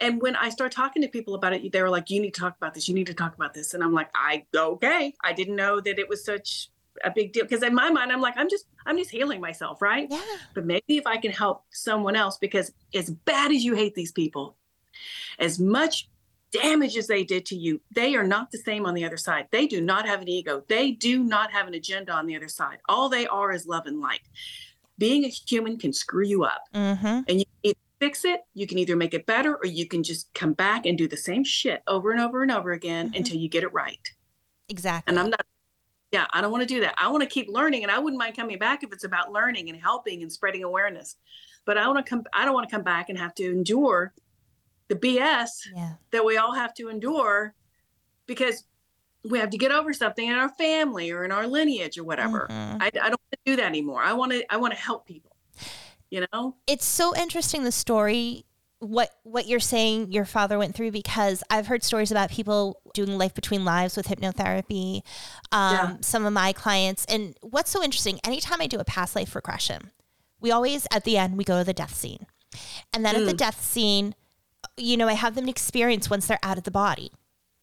[0.00, 2.40] And when I start talking to people about it, they were like, "You need to
[2.40, 2.88] talk about this.
[2.88, 5.98] You need to talk about this." And I'm like, "I okay." I didn't know that
[5.98, 6.70] it was such
[7.04, 9.82] a big deal because in my mind, I'm like, "I'm just I'm just healing myself,
[9.82, 10.20] right?" Yeah.
[10.54, 14.12] But maybe if I can help someone else, because as bad as you hate these
[14.12, 14.56] people,
[15.38, 16.08] as much
[16.52, 19.46] damage as they did to you, they are not the same on the other side.
[19.50, 20.62] They do not have an ego.
[20.68, 22.78] They do not have an agenda on the other side.
[22.88, 24.22] All they are is love and light.
[24.98, 27.20] Being a human can screw you up Mm-hmm.
[27.28, 30.52] and you fix it, you can either make it better, or you can just come
[30.52, 33.16] back and do the same shit over and over and over again Mhm.
[33.16, 34.08] until you get it right.
[34.68, 35.10] Exactly.
[35.10, 35.44] And I'm not,
[36.12, 36.94] yeah, I don't want to do that.
[36.96, 39.68] I want to keep learning, and I wouldn't mind coming back if it's about learning
[39.68, 41.16] and helping and spreading awareness.
[41.64, 42.24] But I want to come.
[42.32, 44.14] I don't want to come back and have to endure
[44.88, 45.94] the BS yeah.
[46.10, 47.54] that we all have to endure
[48.26, 48.64] because
[49.28, 52.46] we have to get over something in our family or in our lineage or whatever.
[52.50, 52.78] Mhm.
[52.80, 54.02] I, I don't want to do that anymore.
[54.02, 54.52] I want to.
[54.52, 55.32] I want to help people.
[56.10, 56.56] You know.
[56.66, 58.46] it's so interesting the story
[58.78, 63.18] what what you're saying your father went through because I've heard stories about people doing
[63.18, 65.02] life between lives with hypnotherapy.
[65.52, 65.96] Um, Yeah.
[66.00, 69.90] Some of my clients, and what's so interesting, anytime I do a past life regression,
[70.40, 72.26] we always at the end we go to the death scene,
[72.94, 74.14] and then at the death scene,
[74.76, 77.12] you know, I have them experience once they're out of the body,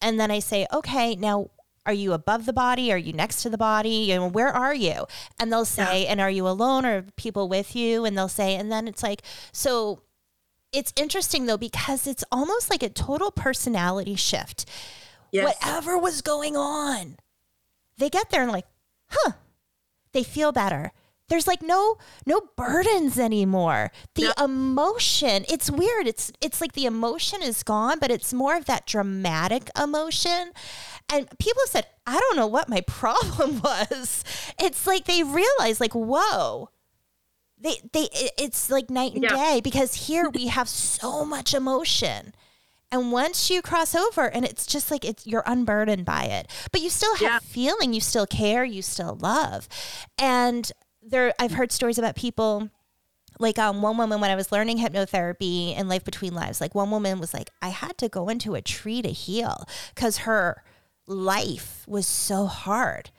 [0.00, 1.50] and then I say, okay, now.
[1.88, 2.92] Are you above the body?
[2.92, 4.08] Are you next to the body?
[4.08, 5.06] You know, where are you?
[5.38, 8.04] And they'll say, and are you alone or people with you?
[8.04, 9.22] And they'll say, and then it's like,
[9.52, 10.02] so
[10.72, 14.68] it's interesting though because it's almost like a total personality shift.
[15.30, 15.44] Yes.
[15.44, 17.18] Whatever was going on,
[17.98, 18.66] they get there and like,
[19.10, 19.34] huh,
[20.10, 20.90] they feel better.
[21.28, 23.90] There's like no no burdens anymore.
[24.14, 26.06] The emotion, it's weird.
[26.06, 30.52] It's it's like the emotion is gone, but it's more of that dramatic emotion.
[31.12, 34.24] And people have said, I don't know what my problem was.
[34.60, 36.70] It's like they realize like, whoa,
[37.58, 38.08] they they
[38.38, 39.34] it's like night and Yeah.
[39.36, 42.34] day because here we have so much emotion
[42.92, 46.82] and once you cross over and it's just like it's you're unburdened by it but
[46.82, 47.38] you still have Yeah.
[47.40, 49.68] feeling you still care you still love
[50.18, 50.70] and
[51.06, 52.68] there i've heard stories about people
[53.38, 56.90] like um, one woman when i was learning hypnotherapy and life between lives like one
[56.90, 60.62] woman was like i had to go into a tree to heal because her
[61.06, 63.10] life was so hard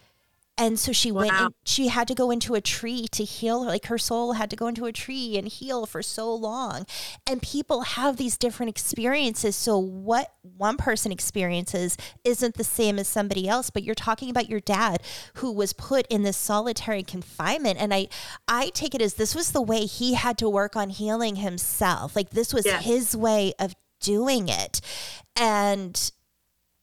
[0.60, 3.86] and so she went and she had to go into a tree to heal like
[3.88, 6.86] her soul had to go into a tree and heal for so long.
[7.28, 9.56] And people have these different experiences.
[9.56, 14.50] So what one person experiences isn't the same as somebody else but you're talking about
[14.50, 15.04] your dad
[15.36, 17.78] who was put in this solitary confinement.
[17.80, 18.08] And i
[18.48, 22.16] i take it as this was the way he had to work on healing himself.
[22.16, 22.84] Like this was Yes.
[22.84, 24.82] his way of doing it.
[25.36, 26.12] And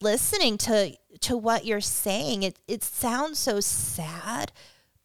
[0.01, 2.43] listening to to what you're saying.
[2.43, 4.51] It it sounds so sad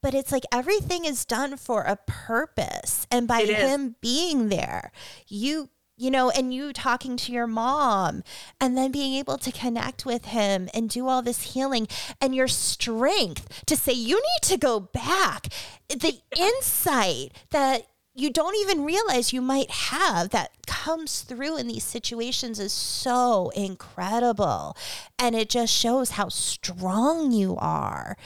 [0.02, 3.06] but it's like everything is done for a purpose.
[3.10, 3.70] And by It is.
[3.70, 4.92] him being there
[5.28, 8.24] you you know and you talking to your mom
[8.58, 11.86] and then being able to connect with him and do all this healing
[12.20, 15.48] and your strength to say you need to go back.
[15.88, 17.86] The insight that
[18.20, 23.50] you don't even realize you might have that comes through in these situations is so
[23.56, 24.76] incredible
[25.18, 28.16] and it just shows how strong you are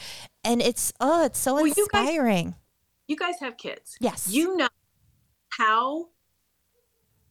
[0.44, 2.54] and it's oh it's so Well, you guys- inspiring
[3.06, 3.96] You guys have kids.
[4.00, 4.28] Yes.
[4.30, 4.68] You know
[5.50, 6.08] how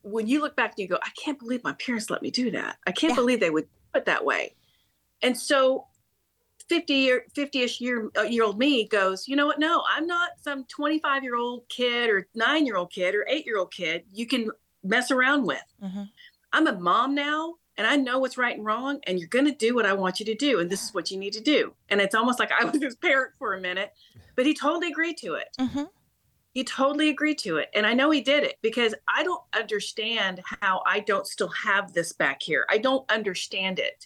[0.03, 2.51] when you look back and you go, I can't believe my parents let me do
[2.51, 2.77] that.
[2.85, 3.15] I can't Yeah.
[3.15, 4.53] believe they would do it that way.
[5.21, 5.87] And so
[6.73, 9.59] 50 year 50ish year uh, year old me goes, you know what?
[9.59, 13.45] No, I'm not some 25 year old kid or nine year old kid or eight
[13.45, 14.49] year old kid you can
[14.83, 15.63] mess around with.
[15.83, 16.09] Mhm.
[16.51, 19.51] I'm a mom now and I know what's right and wrong, and you're going to
[19.51, 20.59] do what I want you to do.
[20.59, 21.73] And this is what you need to do.
[21.89, 23.93] And it's almost like I was his parent for a minute,
[24.35, 25.49] but he totally agreed to it.
[25.59, 25.89] Mhm.
[26.53, 27.69] He totally agreed to it.
[27.73, 31.93] And I know he did it because I don't understand how I don't still have
[31.93, 32.65] this back here.
[32.69, 34.05] I don't understand it.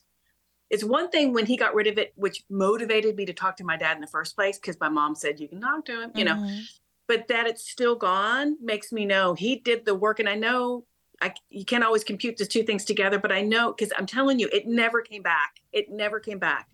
[0.70, 3.64] It's one thing when he got rid of it, which motivated me to talk to
[3.64, 6.12] my dad in the first place because my mom said, You can talk to him,
[6.16, 6.68] you know Mhm.
[7.08, 10.86] but that it's still gone makes me know he did the work and i know
[11.22, 14.38] I you can't always compute the two things together, but I know because I'm telling
[14.40, 15.56] you, it never came back.
[15.72, 16.70] It never came back,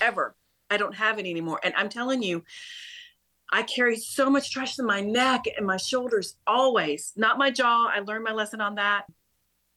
[0.00, 0.36] ever.
[0.70, 2.44] I don't have it anymore, and I'm telling you,
[3.50, 7.12] I carry so much stress in my neck and my shoulders always.
[7.16, 7.86] Not my jaw.
[7.92, 9.06] I learned my lesson on that.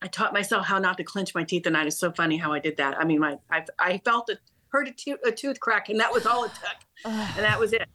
[0.05, 2.59] I taught myself how not to clench my teeth, and it's so funny how I
[2.59, 2.95] did that.
[2.95, 4.37] I mean, my I, I felt it,
[4.67, 7.73] heard a, tooth a tooth crack, and that was all it took, and that was
[7.73, 7.89] it.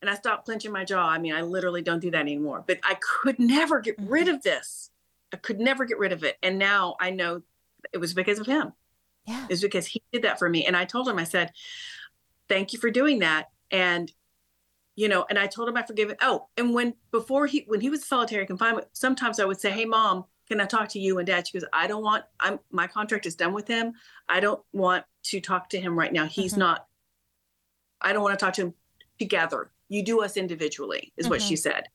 [0.00, 1.08] And I stopped clenching my jaw.
[1.08, 2.62] I mean, I literally don't do that anymore.
[2.64, 4.08] But I could never get mm-hmm.
[4.08, 4.90] rid of this.
[5.32, 6.36] I could never get rid of it.
[6.44, 7.42] And now I know
[7.92, 8.72] it was because of him.
[9.26, 9.42] Yeah.
[9.42, 10.64] It was because he did that for me.
[10.64, 11.50] And I told him, I said,
[12.48, 13.46] thank you for doing that.
[13.72, 14.12] And,
[14.94, 16.18] you know, and I told him I forgive it.
[16.20, 19.86] Oh, and when before he, when he was solitary confinement, sometimes I would say, Hey,
[19.86, 21.46] mom, can I talk to you and dad?
[21.48, 23.94] She goes, I don't want, I'm, my contract is done with him.
[24.28, 26.26] I don't want to talk to him right now.
[26.26, 26.58] He's Mhm.
[26.58, 26.86] not,
[28.00, 28.74] I don't want to talk to him
[29.18, 29.70] together.
[29.88, 31.88] You do us individually, is what she said.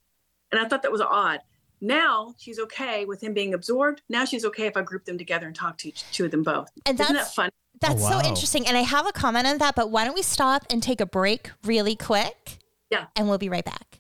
[0.52, 1.40] And I thought that was odd.
[1.80, 4.02] Now she's okay with him being absorbed.
[4.10, 6.44] Now she's okay if I group them together and talk to each two of them
[6.44, 6.70] both.
[6.86, 7.50] And Isn't that's that fun?
[7.80, 8.68] That's Oh, so interesting.
[8.68, 11.06] And I have a comment on that, but why don't we stop and take a
[11.06, 12.60] break really quick?
[12.92, 13.06] Yeah.
[13.16, 13.98] And we'll be right back.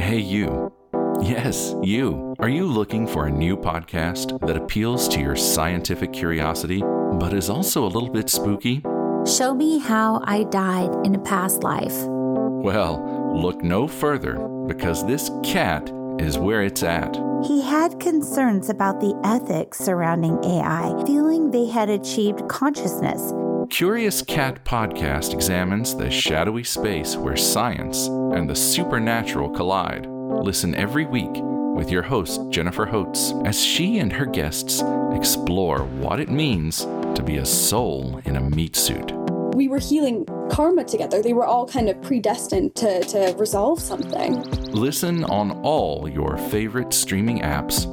[0.00, 0.72] Hey, you.
[1.20, 2.34] Yes, you.
[2.38, 7.50] Are you looking for a new podcast that appeals to your scientific curiosity, but is
[7.50, 8.82] also a little bit spooky?
[9.26, 11.94] Show me how I died in a past life.
[12.06, 14.36] Well, look no further
[14.66, 17.16] because this cat is where it's at.
[17.44, 23.32] He had concerns about the ethics surrounding AI, feeling they had achieved consciousness.
[23.70, 30.11] Curious Cat Podcast examines the shadowy space where science and the supernatural collide.
[30.42, 31.30] Listen every week
[31.76, 34.82] with your host, Jennifer Holtz, as she and her guests
[35.12, 36.80] explore what it means
[37.14, 39.12] to be a soul in a meat suit.
[39.54, 41.22] we were healing karma together.
[41.22, 44.42] They were all kind of predestined to, to resolve something.
[44.72, 47.86] Listen on all your favorite streaming apps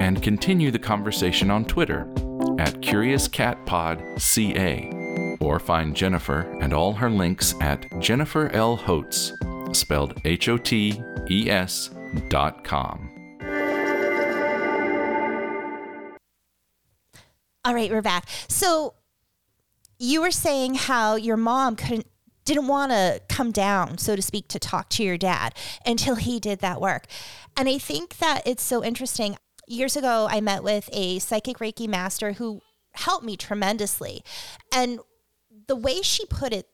[0.00, 2.02] and continue the conversation on Twitter
[2.58, 8.76] at CuriousCatPodCA or find Jennifer and all her links at Jennifer L.
[9.76, 11.00] spelled H O T
[11.30, 11.90] E S
[12.28, 13.10] dot com.
[17.64, 18.28] All right, we're back.
[18.48, 18.94] So
[19.98, 22.06] you were saying how your mom couldn't
[22.44, 25.52] didn't want to come down, so to speak, to talk to your dad
[25.84, 27.06] until he did that work.
[27.56, 29.36] And I think that it's so interesting.
[29.66, 32.60] Years ago, I met with a psychic Reiki master who
[32.92, 34.22] helped me tremendously.
[34.72, 35.00] And
[35.66, 36.68] the way she put it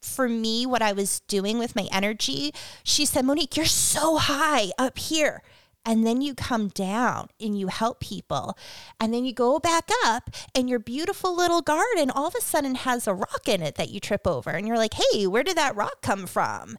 [0.00, 4.70] for me, what I was doing with my energy, she said, Monique, you're so high
[4.78, 5.42] up here.
[5.82, 8.54] And then you come down and you help people.
[9.00, 12.74] And then you go back up, and your beautiful little garden all of a sudden
[12.74, 14.50] has a rock in it that you trip over.
[14.50, 16.76] And you're like, hey, where did that rock come from?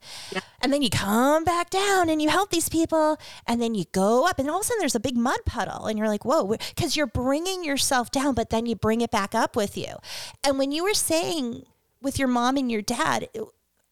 [0.61, 3.17] And then you come back down and you help these people.
[3.47, 5.87] And then you go up, and all of a sudden there's a big mud puddle.
[5.87, 9.33] And you're like, whoa, because you're bringing yourself down, but then you bring it back
[9.33, 9.95] up with you.
[10.43, 11.65] And when you were saying
[12.01, 13.29] with your mom and your dad,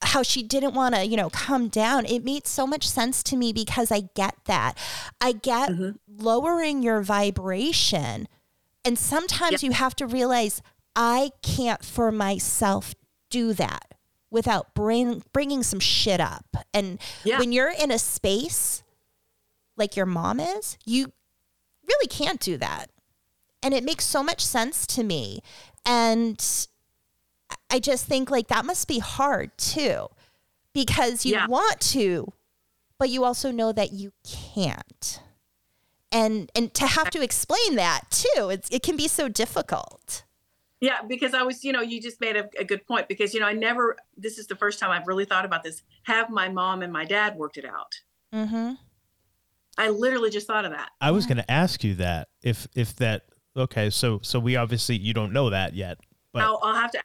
[0.01, 2.05] how she didn't want to, you know, come down.
[2.05, 4.77] It made so much sense to me because I get that.
[5.19, 5.91] I get mm-hmm.
[6.07, 8.27] lowering your vibration.
[8.85, 10.61] And sometimes you have to realize
[10.95, 12.95] I can't for myself
[13.29, 13.93] do that
[14.31, 16.45] without bring, bringing some shit up.
[16.73, 17.39] And Yeah.
[17.39, 18.83] when you're in a space
[19.75, 21.11] like your mom is, you
[21.87, 22.89] really can't do that.
[23.61, 25.41] And it makes so much sense to me.
[25.85, 26.67] And
[27.69, 30.07] I just think like that must be hard too,
[30.73, 31.47] because you Yeah.
[31.47, 32.33] want to,
[32.97, 35.21] but you also know that you can't.
[36.11, 40.23] And and to have to explain that too, it's, it can be so difficult.
[40.81, 43.41] Yeah, because I was, you know, you just made a, a good point because, you
[43.41, 45.83] know, I never, this is the first time I've really thought about this.
[46.03, 47.99] Have my mom and my dad worked it out?
[48.33, 48.75] Mm-hmm.
[49.77, 50.89] I literally just thought of that.
[51.01, 53.23] I was going to ask you that if if that
[53.55, 55.99] okay, so so we obviously you don't know that yet,
[56.33, 57.01] but I'll, I'll have to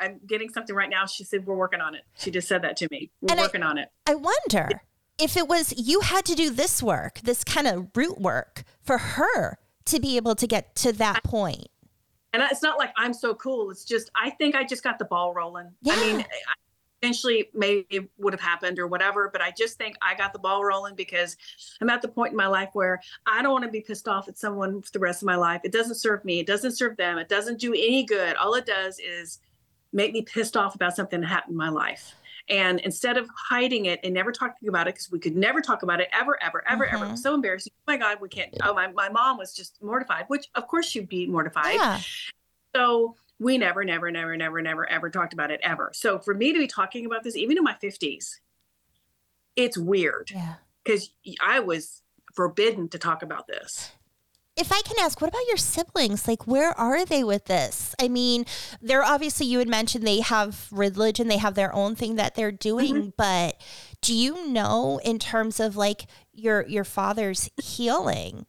[0.00, 1.06] I'm getting something right now.
[1.06, 2.02] She said, we're working on it.
[2.16, 3.10] She just said that to me.
[3.20, 3.90] We're And I- working on it.
[4.06, 4.82] I wonder
[5.18, 8.98] if it was you had to do this work, this kind of root work for
[8.98, 11.68] her to be able to get to that point.
[12.32, 13.70] And it's not like I'm so cool.
[13.70, 15.70] It's just, I think I just got the ball rolling.
[15.88, 16.26] I mean, Yeah.
[16.48, 16.54] I-
[17.00, 20.38] eventually maybe it would have happened or whatever, but I just think I got the
[20.40, 21.36] ball rolling because
[21.80, 24.26] I'm at the point in my life where I don't want to be pissed off
[24.26, 25.60] at someone for the rest of my life.
[25.62, 26.40] It doesn't serve me.
[26.40, 27.18] It doesn't serve them.
[27.18, 28.34] It doesn't do any good.
[28.36, 29.38] All it does is
[29.92, 32.14] make me pissed off about something that happened in my life.
[32.50, 35.82] And instead of hiding it and never talking about it, because we could never talk
[35.82, 37.04] about it ever, ever, ever, ever.
[37.04, 37.72] It was so embarrassing.
[37.76, 38.56] Oh my God, we can't.
[38.62, 41.74] Oh, my, my mom was just mortified, which of course she'd be mortified.
[41.74, 42.00] Yeah.
[42.74, 45.90] So we never, never, never, never, never, ever talked about it ever.
[45.92, 48.36] So for me to be talking about this, even in my 50s,
[49.54, 50.54] it's weird Yeah.
[50.82, 51.10] because
[51.40, 52.02] I was
[52.34, 53.90] forbidden to talk about this.
[54.58, 56.26] If I can ask, what about your siblings?
[56.26, 57.94] Like, where are they with this?
[58.00, 58.44] I mean,
[58.82, 62.50] they're obviously, you had mentioned they have religion, they have their own thing that they're
[62.50, 62.56] mm-hmm.
[62.56, 63.60] doing, but
[64.02, 68.46] do you know in terms of like your your father's healing?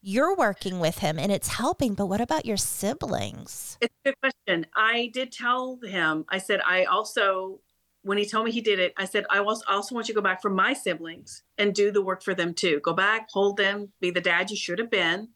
[0.00, 3.78] You're working with him and it's helping, but what about your siblings?
[3.80, 4.66] It's a good question.
[4.74, 7.60] I did tell him, I said, I also,
[8.02, 10.20] when he told me he did it, I said, I also, also want you to
[10.20, 12.80] go back for my siblings and do the work for them too.
[12.82, 15.28] Go back, hold them, be the dad you should have been,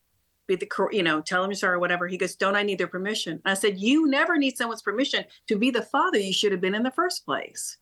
[0.46, 2.06] be the, you know, tell him you're sorry, or whatever.
[2.06, 3.32] He goes, Don't I need their permission?
[3.44, 6.60] And I said, You never need someone's permission to be the father you should have
[6.60, 7.78] been in the first place.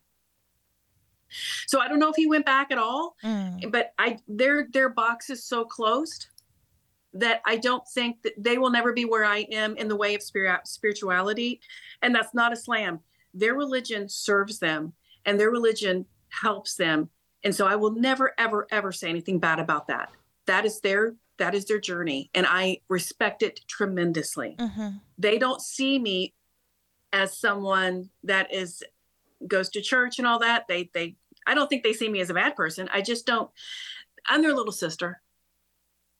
[1.66, 3.70] So I don't know if he went back at all, Mm.
[3.72, 6.28] but I their their box is so closed
[7.12, 10.14] that I don't think that they will never be where I am in the way
[10.14, 11.60] of spirit spirituality,
[12.02, 13.00] and that's not a slam.
[13.32, 14.92] Their religion serves them,
[15.24, 17.10] and their religion helps them,
[17.42, 20.10] and so I will never ever ever say anything bad about that.
[20.46, 24.56] That is their that is their journey, and I respect it tremendously.
[24.58, 25.00] Mhm.
[25.18, 26.34] they don't see me
[27.12, 28.82] as someone that is
[29.46, 30.66] goes to church and all that.
[30.68, 31.16] They they
[31.46, 32.88] i don't think they see me as a bad person.
[32.92, 33.50] I just don't
[34.26, 35.20] i'm their little sister.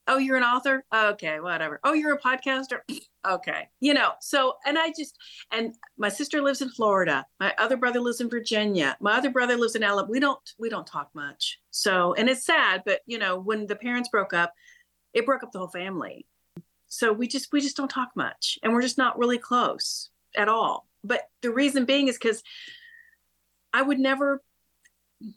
[0.07, 0.85] Oh you're an author?
[0.95, 1.81] Okay whatever.
[1.83, 2.81] Oh you're a podcaster?
[3.27, 5.17] Okay you know so and i just
[5.51, 7.25] and my sister lives in florida.
[7.41, 8.99] My other brother lives in virginia.
[9.01, 10.11] My other brother lives in alabama.
[10.13, 11.59] We don't we don't talk much.
[11.71, 14.53] So and it's sad but you know when the parents broke up
[15.15, 16.27] it broke up the whole family.
[16.89, 20.49] So we just we just don't talk much and we're just not really close at
[20.49, 20.87] all.
[21.03, 22.43] But the reason being is because
[23.73, 24.43] i would never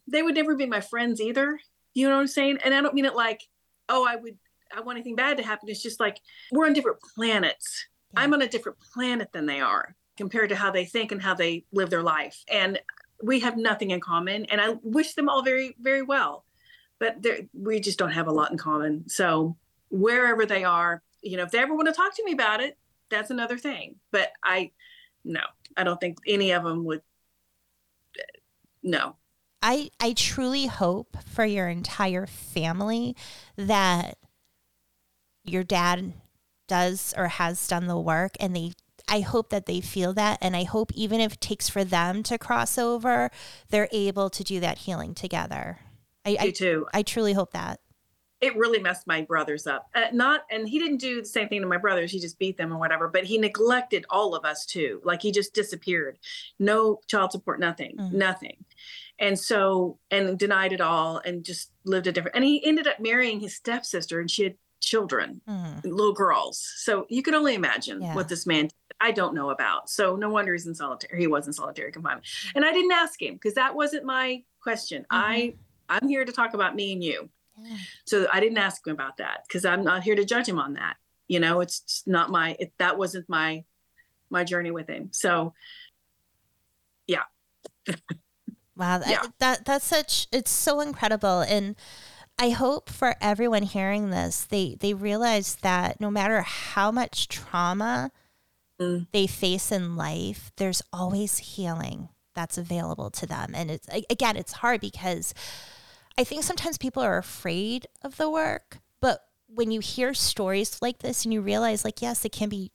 [0.08, 1.60] they would never be my friends either.
[1.94, 2.60] You know what i'm saying?
[2.64, 3.42] And i don't mean it like
[3.90, 4.38] oh i would
[4.76, 5.70] i want anything bad to happen.
[5.70, 6.20] It's just like
[6.52, 7.88] we're on different planets.
[8.14, 8.22] Yeah.
[8.22, 11.34] i'm on a different planet than they are compared to how they think and how
[11.34, 12.44] they live their life.
[12.52, 12.80] And
[13.24, 16.46] we have nothing in common and i wish them all very very well.
[17.00, 19.08] But we just don't have a lot in common.
[19.08, 19.56] So
[19.90, 22.78] wherever they are you know if they ever want to talk to me about it
[23.10, 24.72] that's another thing but i
[25.24, 25.42] no
[25.76, 27.02] i don't think any of them would
[28.20, 28.24] uh,
[28.84, 29.16] no
[29.62, 33.16] I I truly hope for your entire family
[33.56, 34.18] that
[35.44, 36.14] your dad
[36.68, 38.74] does or has done the work and they
[39.10, 42.24] I hope that they feel that and I hope even if it takes for them
[42.24, 43.32] to cross over,
[43.70, 45.80] they're able to do that healing together.
[46.26, 47.80] I I, too I truly hope that.
[48.40, 49.88] It really messed my brothers up.
[49.96, 52.12] Uh, not, and he didn't do the same thing to my brothers.
[52.12, 53.08] He just beat them or whatever.
[53.08, 55.02] But he neglected all of us too.
[55.04, 56.20] Like he just disappeared.
[56.60, 58.14] No child support, nothing, Mhm.
[58.14, 58.64] nothing.
[59.20, 62.36] And so, and denied it all, and just lived a different.
[62.36, 65.84] And he ended up marrying his stepsister, and she had children, Mm.
[65.86, 66.60] little girls.
[66.78, 68.14] So you could only imagine Yeah.
[68.16, 68.70] what this man.
[69.00, 69.90] I don't know about.
[69.92, 71.20] So no wonder he's in solitary.
[71.20, 72.26] He was in solitary confinement,
[72.56, 75.06] and I didn't ask him because that wasn't my question.
[75.10, 75.56] I
[75.90, 77.30] I'm here to talk about me and you.
[77.62, 77.78] Yeah.
[78.06, 80.74] So I didn't ask him about that because I'm not here to judge him on
[80.74, 80.96] that.
[81.28, 82.56] You know, it's not my.
[82.60, 83.64] It, that wasn't my
[84.30, 85.10] my journey with him.
[85.12, 85.54] So
[87.08, 87.24] yeah.
[88.76, 89.24] Wow, that, Yeah.
[89.40, 91.76] that that's such it's so incredible and
[92.38, 98.12] I hope for everyone hearing this they they realize that no matter how much trauma
[98.80, 99.08] Mm.
[99.12, 103.54] they face in life, there's always healing that's available to them.
[103.56, 105.34] And it's again, it's hard because
[106.18, 111.00] I think sometimes people are afraid of the work, but when you hear stories like
[111.00, 112.72] this and you realize like yes, it can be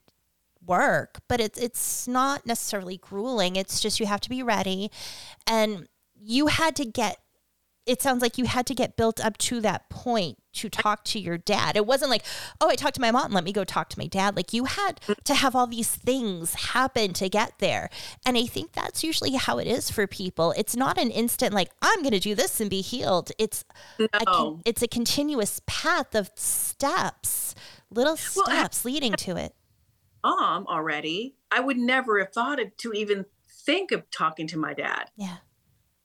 [0.64, 3.56] work, but it's it's not necessarily grueling.
[3.56, 4.90] It's just you have to be ready
[5.46, 7.18] and you had to get
[7.84, 11.18] it sounds like you had to get built up to that point to talk to
[11.18, 11.76] your dad.
[11.76, 12.24] It wasn't like,
[12.60, 14.36] oh, I talked to my mom, let me go talk to my dad.
[14.36, 17.88] Like you had to have all these things happen to get there.
[18.26, 20.52] And I think that's usually how it is for people.
[20.56, 23.32] It's not an instant like I'm going to do this and be healed.
[23.38, 23.64] It's
[23.98, 24.60] a con- No.
[24.64, 27.54] it's a continuous path of steps,
[27.90, 29.54] little Well, I- steps leading to it.
[30.24, 33.26] mom already, I would never have thought of, to even
[33.64, 35.10] think of talking to my dad.
[35.16, 35.38] Yeah.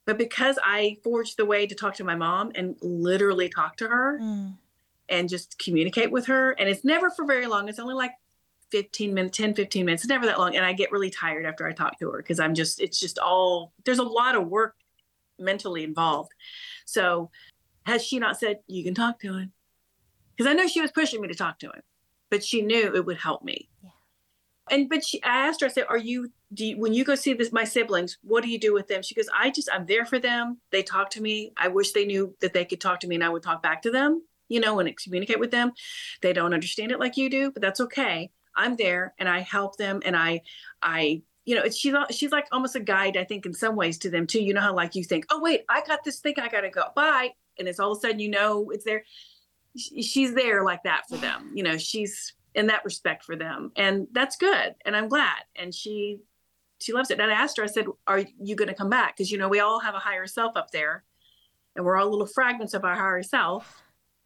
[0.07, 3.87] But because I forged the way to talk to my mom and literally talk to
[3.89, 4.57] her Mm.
[5.09, 7.67] and just communicate with her, and it's never for very long.
[7.67, 8.13] It's only like
[8.71, 10.03] 15 minutes, 10, 15 minutes.
[10.03, 10.55] It's never that long.
[10.55, 13.19] And I get really tired after I talk to her because I'm just, it's just
[13.19, 14.75] all, there's a lot of work
[15.37, 16.31] mentally involved.
[16.85, 17.29] So
[17.85, 19.51] has she not said, you can talk to him?
[20.35, 21.81] Because I know she was pushing me to talk to him,
[22.29, 23.69] but she knew it would help me.
[23.83, 23.89] Yeah.
[24.69, 26.31] And but she, I asked her, I said, "Are you?
[26.53, 28.17] Do you, when you go see this, my siblings?
[28.21, 30.59] What do you do with them?" She goes, "I just, I'm there for them.
[30.71, 31.53] They talk to me.
[31.57, 33.81] I wish they knew that they could talk to me, and I would talk back
[33.83, 34.23] to them.
[34.49, 35.73] You know, and communicate with them.
[36.21, 38.31] They don't understand it like you do, but that's okay.
[38.55, 40.41] I'm there, and I help them, and I,
[40.81, 44.09] I." You know, she's she's like almost a guide, I think, in some ways to
[44.09, 44.43] them too.
[44.43, 46.83] You know how like you think, oh wait, I got this thing, I gotta go,
[46.93, 49.05] bye, and it's all of a sudden you know it's there
[49.77, 51.51] she's there like that for them.
[51.53, 54.75] You know, she's in that respect for them, and that's good.
[54.83, 55.43] And I'm glad.
[55.55, 56.19] And she
[56.79, 57.19] she loves it.
[57.19, 59.15] And I asked her, I said, "Are you going to come back?
[59.15, 61.03] Because you know we all have a higher self up there,
[61.75, 63.83] and we're all little fragments of our higher self."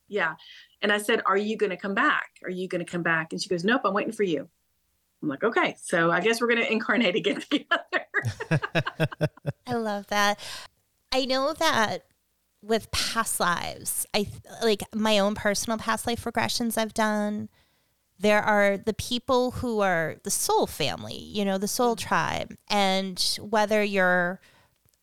[0.07, 0.35] Yeah.
[0.81, 2.29] And I said, "Are you going to come back?
[2.43, 4.47] Are you going to come back?" And she goes, "Nope, I'm waiting for you."
[5.21, 8.05] I'm like, "Okay, so I guess we're going to incarnate again together."
[9.67, 10.39] I love that.
[11.11, 12.05] I know that
[12.63, 14.27] with past lives, I
[14.63, 17.49] like my own personal past life regressions I've done.
[18.21, 21.99] There are the people who are the soul family, you know, the soul mm.
[21.99, 22.55] tribe.
[22.69, 24.39] And whether you're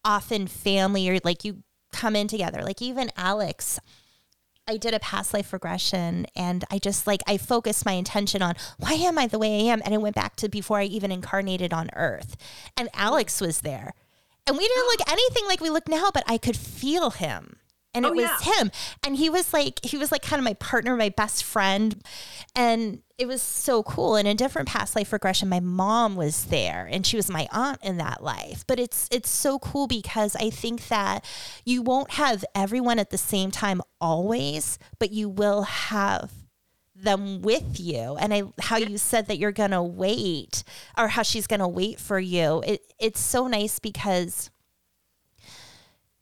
[0.04, 3.80] often family or like you come in together, like even Alex,
[4.68, 8.54] I did a past life regression and I just like I focused my intention on
[8.76, 11.10] why am I the way I am and I went back to before I even
[11.10, 12.36] incarnated on earth.
[12.76, 13.94] And Alex was there.
[14.46, 17.56] And we didn't look anything like we look now, but I could feel him.
[17.98, 18.54] And oh, it Oh, was yeah.
[18.54, 18.70] him.
[19.04, 22.02] And he was like he was like kind of my partner, my best friend.
[22.54, 24.14] And it was so cool.
[24.16, 27.78] In a different past life regression, my mom was there and she was my aunt
[27.82, 28.64] in that life.
[28.66, 31.24] But it's it's so cool because I think that
[31.64, 36.30] you won't have everyone at the same time always, but you will have
[37.00, 40.64] them with you and I how you said that you're going to wait
[40.96, 42.60] or how she's going to wait for you.
[42.66, 44.50] It it's so nice because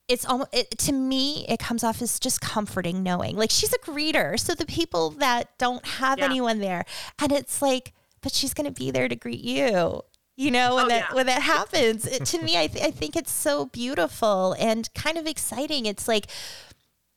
[0.09, 3.78] it's almost it, to me it comes off as just comforting knowing like she's a
[3.78, 6.26] greeter so the people that don't have Yeah.
[6.26, 6.84] anyone there
[7.18, 7.92] and it's like
[8.22, 10.02] but she's going to be there to greet you
[10.36, 11.14] you know when Oh, that yeah.
[11.14, 15.18] when that happens it, to me I, th- I think it's so beautiful and kind
[15.18, 16.26] of exciting it's like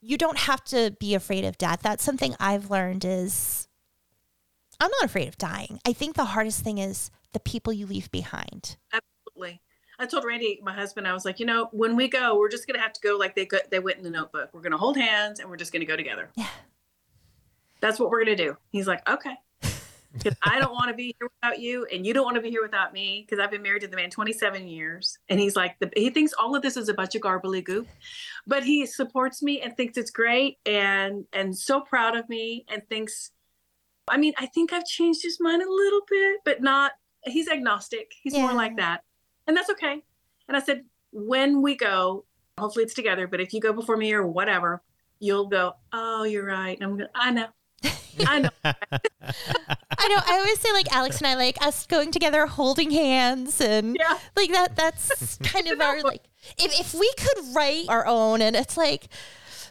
[0.02, 3.68] you don't have to be afraid of death that's something i've learned is
[4.80, 8.10] i'm not afraid of dying i think the hardest thing is the people you leave
[8.10, 9.62] behind Absolutely.
[10.00, 12.66] I told Randy, my husband, I was like, you know, when we go, we're just
[12.66, 14.50] gonna have to go like they go, they went in the notebook.
[14.54, 16.30] We're gonna hold hands and we're just gonna go together.
[16.36, 16.48] Yeah.
[17.82, 18.56] That's what we're gonna do.
[18.72, 19.36] He's like, okay.
[20.12, 22.50] Because I don't want to be here without you, and you don't want to be
[22.50, 23.24] here without me.
[23.24, 26.34] Because I've been married to the man 27 years, and he's like, the, he thinks
[26.34, 27.88] all of this is a bunch of garbly goop,
[28.48, 32.82] but he supports me and thinks it's great, and and so proud of me, and
[32.90, 33.30] thinks,
[34.08, 36.94] I mean, I think I've changed his mind a little bit, but not.
[37.26, 38.12] He's agnostic.
[38.24, 39.04] He's more like that
[39.50, 40.04] and that's okay.
[40.48, 42.26] And I said, when we go,
[42.58, 44.82] hopefully it's together, but if you go before me or whatever,
[45.20, 46.78] you'll go, oh, you're right.
[46.80, 47.48] And I'm going, I know.
[48.28, 48.50] I know.
[48.64, 50.22] I know.
[50.28, 54.18] I always say like Alex and I like us going together, holding hands, and Yeah.
[54.36, 54.76] like that.
[54.76, 56.24] That's kind of our like.
[56.58, 59.08] If if we could write our own, and it's like,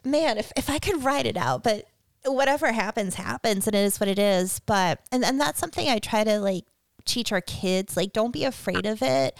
[0.04, 1.86] man, if if I could write it out, but
[2.24, 4.60] whatever happens, happens, and it is what it is.
[4.60, 6.64] But and and that's something I try to like
[7.08, 7.96] teach our kids.
[7.96, 9.38] Like, don't be afraid of it.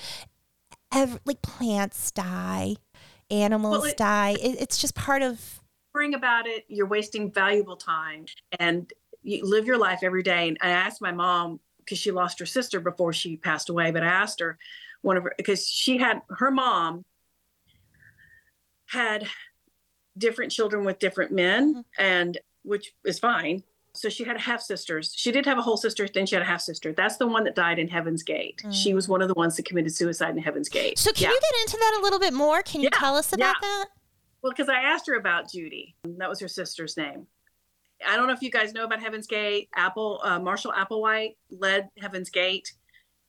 [0.93, 2.77] Ev like plants die,
[3.31, 4.31] animals Well, it- die.
[4.41, 5.61] It, it's just part of.
[5.95, 8.27] Worrying about it, you're wasting valuable time
[8.59, 8.93] and
[9.23, 10.49] you live your life every day.
[10.49, 14.03] And I asked my mom, because she lost her sister before she passed away, but
[14.03, 14.59] I asked her,
[15.01, 17.05] one of her, because she had her mom
[18.87, 19.27] had
[20.19, 21.81] different children with different men, mm-hmm.
[21.99, 23.63] and which is fine.
[24.01, 25.13] So she had half sisters.
[25.17, 26.93] She did have a whole sister, then she had a half sister.
[26.93, 28.63] That's the one that died in Heaven's Gate.
[28.71, 30.99] She was one of the ones that committed suicide in Heaven's Gate.
[30.99, 31.31] So can Yeah.
[31.31, 32.63] you get into that a little bit more?
[32.63, 33.69] Can you Yeah, tell us about yeah.
[33.69, 33.87] that?
[34.43, 35.97] Well, because I asked her about Judy.
[36.05, 37.27] That was her sister's name.
[38.07, 39.69] I don't know if you guys know about Heaven's Gate.
[39.75, 42.73] Apple uh, Marshall Applewhite led Heaven's Gate.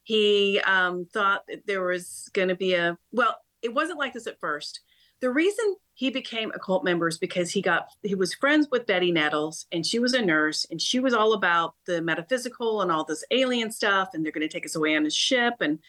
[0.03, 3.36] He um, thought that there was going to be a well.
[3.63, 4.82] It wasn't like this at first.
[5.22, 8.86] The reason he became a cult member is because he got he was friends with
[8.86, 12.91] Betty Nettles, and she was a nurse, and she was all about the metaphysical and
[12.91, 15.80] all this alien stuff, and they're going to take us away on his ship, and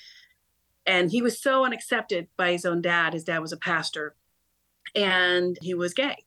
[0.86, 3.12] and he was so unaccepted by his own dad.
[3.12, 4.16] His dad was a pastor,
[4.94, 6.24] and he was gay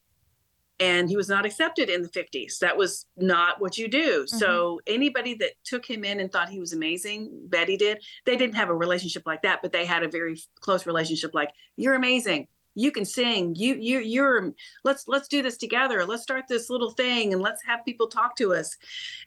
[0.79, 4.23] and he was not accepted in the 50s that was not what you do.
[4.23, 4.37] Mm-hmm.
[4.37, 8.03] So anybody that took him in and thought he was amazing betty did.
[8.25, 11.51] They didn't have a relationship like that but they had a very close relationship like
[11.75, 13.55] you're amazing you can sing.
[13.55, 14.53] You you you're
[14.83, 16.05] let's let's do this together.
[16.05, 18.75] Let's start this little thing and let's have people talk to us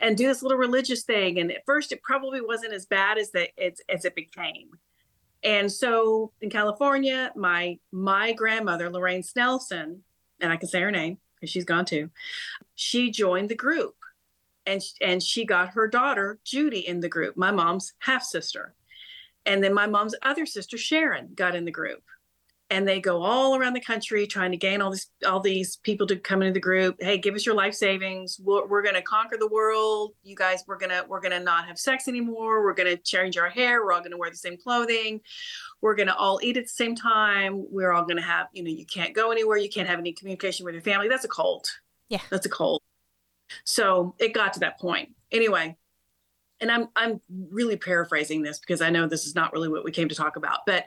[0.01, 1.39] and do this little religious thing.
[1.39, 4.71] And at first it probably wasn't as bad as that as, as it became.
[5.43, 10.01] And so in California, my my grandmother Lorraine Snelson,
[10.41, 12.11] and I can say her name because she's gone too.
[12.75, 13.95] She joined the group,
[14.65, 18.75] and and she got her daughter Judy in the group, my mom's half sister,
[19.45, 22.03] and then my mom's other sister Sharon got in the group,
[22.69, 26.07] and they go all around the country trying to gain all these all these people
[26.09, 26.97] to come into the group.
[27.01, 28.41] Hey, give us your life savings.
[28.43, 30.13] We're, we're going to conquer the world.
[30.25, 32.65] You guys, we're gonna we're gonna not have sex anymore.
[32.65, 33.85] We're going to change our hair.
[33.85, 35.21] We're all going to wear the same clothing
[35.83, 38.63] we're going to all eat at the same time we're all going to have you
[38.63, 41.29] know you can't go anywhere you can't have any communication with your family that's a
[41.29, 41.71] cult
[42.09, 42.21] Yeah.
[42.31, 42.83] that's a cult
[43.65, 45.11] So it got to that point.
[45.31, 45.77] Anyway,
[46.61, 49.93] and I'm I'm really paraphrasing this because I know this is not really what we
[49.93, 50.87] came to talk about, but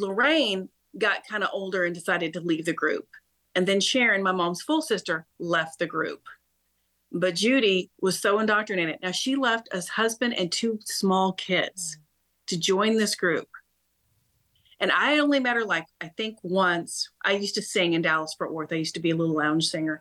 [0.00, 3.06] Lorraine got kind of older and decided to leave the group.
[3.54, 6.22] And then Sharon, my mom's full sister, left the group.
[7.12, 8.98] But Judy was so indoctrinated.
[9.02, 12.46] Now she left as husband and two small kids mm.
[12.46, 13.48] to join this group.
[14.78, 17.10] And I only met her like I think once.
[17.24, 18.72] I used to sing in Dallas Fort Worth.
[18.72, 20.00] I used to be a little lounge singer.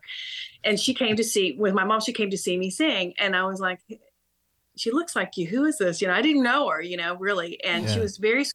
[0.63, 3.13] And she came to see with my mom, she came to see me sing.
[3.17, 3.79] And I was like,
[4.77, 5.47] she looks like you.
[5.47, 6.01] Who is this?
[6.01, 7.61] You know, I didn't know her, you know, really.
[7.63, 8.45] And she was very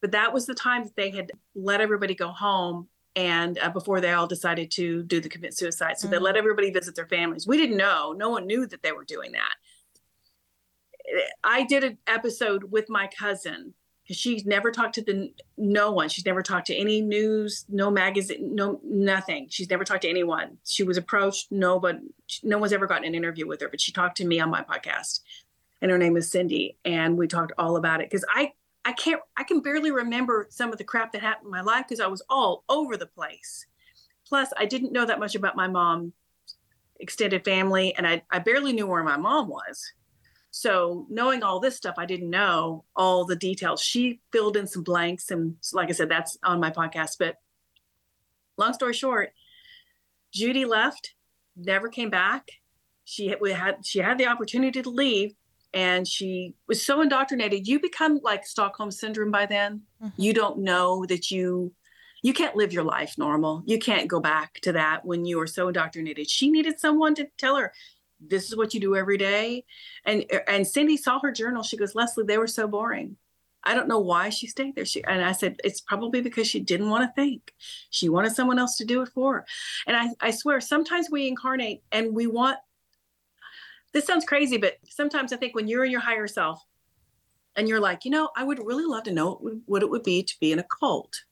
[0.00, 4.00] but that was the time that they had let everybody go home and uh, before
[4.00, 5.98] they all decided to do the commit suicide.
[5.98, 7.46] So they let everybody visit their families.
[7.46, 8.14] We didn't know.
[8.16, 9.54] No one knew that they were doing that.
[11.42, 16.08] I did an episode with my cousin because she's never talked to the no one.
[16.08, 19.48] She's never talked to any news no magazine no nothing.
[19.50, 20.58] She's never talked to anyone.
[20.64, 21.50] She was approached.
[21.50, 21.98] No but
[22.42, 24.62] no one's ever gotten an interview with her but she talked to me on my
[24.62, 25.20] podcast.
[25.80, 28.10] And her name is cindy and we talked all about it.
[28.10, 28.52] Because i
[28.84, 31.84] I can't I can barely remember some of the crap that happened in my life
[31.88, 33.66] because I was all over the place.
[34.26, 36.12] Plus, I didn't know that much about my mom
[37.00, 39.92] extended family and I, I barely knew where my mom was.
[40.50, 43.80] So knowing all this stuff, I didn't know all the details.
[43.80, 47.16] She filled in some blanks and like I said, that's on my podcast.
[47.18, 47.36] But
[48.56, 49.32] long story short,
[50.32, 51.14] Judy left,
[51.56, 52.50] never came back.
[53.04, 55.34] She had, we had she had the opportunity to leave
[55.74, 57.66] and she was so indoctrinated.
[57.66, 59.82] You become like stockholm syndrome by then.
[60.02, 60.20] Mm-hmm.
[60.20, 61.72] You don't know that you
[62.22, 63.62] you can't live your life normal.
[63.64, 66.28] You can't go back to that when you are so indoctrinated.
[66.28, 67.72] She needed someone to tell her
[68.20, 69.64] this is what you do every day.
[70.04, 71.62] And and cindy saw her journal.
[71.62, 73.16] She goes leslie they were so boring.
[73.64, 74.84] I don't know why she stayed there.
[74.84, 77.52] She and i said it's probably because she didn't want to think.
[77.90, 79.46] She wanted someone else to do it for her.
[79.86, 82.58] And i i swear sometimes we incarnate and we want
[83.92, 86.64] this sounds crazy, but sometimes I think when you're in your higher self
[87.56, 90.22] and you're like, you know, I would really love to know what, it would be
[90.22, 91.24] to be in a cult,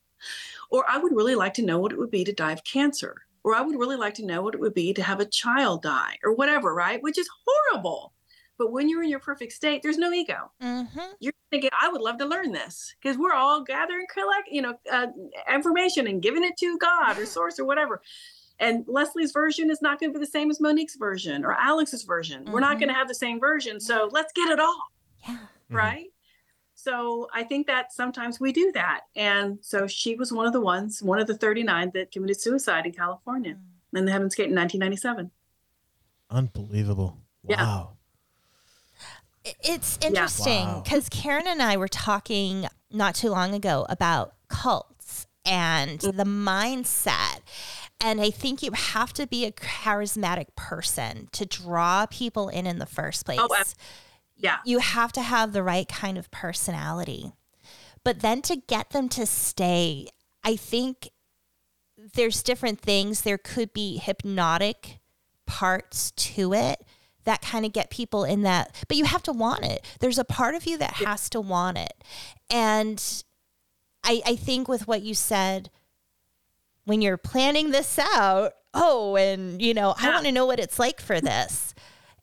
[0.71, 3.15] or I would really like to know what it would be to die of cancer,
[3.45, 5.83] or I would really like to know what it would be to have a child
[5.83, 7.03] die, or whatever, right?
[7.03, 8.13] Which is horrible.
[8.59, 10.51] But when you're in your perfect state, there's no ego.
[10.63, 11.13] Mm-hmm.
[11.21, 14.75] You're thinking, I would love to learn this because we're all gathering, collect, you know,
[14.91, 15.09] uh,
[15.53, 18.01] information and giving it to God or source or whatever.
[18.59, 22.05] And Leslie's version is not going to be the same as Monique's version or Alex's
[22.05, 22.47] version.
[22.51, 22.99] We're not going to mm-hmm.
[22.99, 23.81] have the same version.
[23.81, 24.83] So let's get it all,
[25.27, 25.35] Yeah.
[25.35, 25.77] Mm-hmm.
[25.77, 26.07] right?
[26.75, 29.01] So I think that sometimes we do that.
[29.17, 32.87] And so she was one of the ones, one of the 39 that committed suicide
[32.87, 33.99] in California mm.
[33.99, 35.31] in the Heaven's Gate in 1997.
[36.31, 37.19] Unbelievable.
[37.49, 37.63] Yeah.
[37.63, 37.97] Wow.
[39.45, 40.83] I- It's interesting Wow.
[40.85, 46.17] because Karen and I were talking not too long ago about cults and mm.
[46.17, 47.41] the mindset.
[48.01, 52.79] And I think you have to be a charismatic person to draw people in in
[52.79, 53.75] the first oh, place.
[53.79, 53.85] Oh,
[54.37, 54.59] Yeah.
[54.65, 57.33] you have to have the right kind of personality.
[58.05, 60.09] But then to get them to stay,
[60.45, 61.11] I think
[62.15, 63.23] there's different things.
[63.23, 65.01] There could be hypnotic
[65.47, 66.85] parts to it
[67.25, 69.85] that kind of get people in that, but you have to want it.
[70.01, 72.05] There's a part of you that has to want it.
[72.49, 73.03] And
[74.05, 75.71] I, I think with what you said,
[76.87, 80.79] when you're planning this out, oh, and you know, I want to know what it's
[80.79, 81.75] like for this.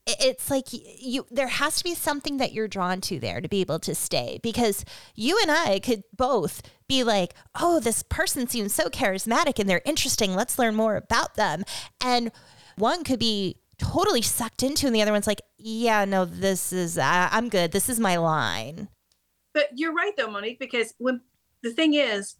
[0.06, 3.62] It's like you there has to be something that you're drawn to there to be
[3.62, 4.84] able to stay because
[5.16, 9.82] you and I could both be like, "Oh, this person seems so charismatic and they're
[9.86, 10.36] interesting.
[10.36, 11.64] Let's learn more about them."
[12.02, 12.32] And
[12.78, 16.98] one could be totally sucked into and the other one's like, "Yeah, no, this is
[16.98, 17.72] I'm good.
[17.72, 18.90] This is my line."
[19.54, 21.22] But you're right though, Monique, because when
[21.62, 22.36] the thing is,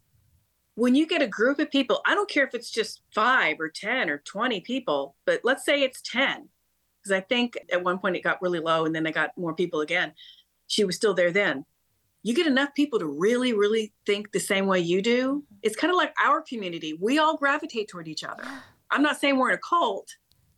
[0.74, 3.68] when you get a group of people, I don't care if it's just five or
[3.68, 6.48] 10 or 20 people, but let's say it's 10.
[7.02, 9.54] Because I think at one point it got really low and then they got more
[9.54, 10.12] people again.
[10.66, 11.64] She was still there then.
[12.22, 15.44] You get enough people to really, really think the same way you do.
[15.62, 16.94] It's kind of like our community.
[16.98, 18.44] We all gravitate toward each other.
[18.90, 20.08] I'm not saying we're in a cult,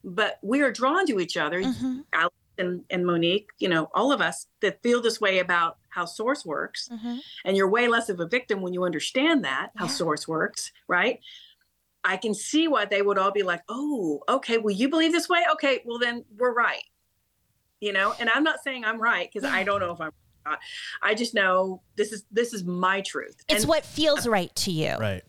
[0.04, 1.60] but we are drawn to each other.
[1.62, 2.04] Mhm.
[2.12, 6.04] Alex and, and Monique, you know, all of us that feel this way about how
[6.04, 7.20] source works Mhm.
[7.46, 11.20] and you're way less of a victim when you understand that how source works right?
[12.04, 15.28] I can see why they would all be like oh okay well you believe this
[15.28, 15.42] way?
[15.54, 16.84] Okay well then we're right.
[17.80, 20.12] You know and i'm not saying i'm right because i don't know if i'm
[20.46, 20.58] not
[21.02, 24.70] i just know this is this is my truth It's and, what feels right to
[24.70, 24.94] you.
[24.98, 25.22] Right.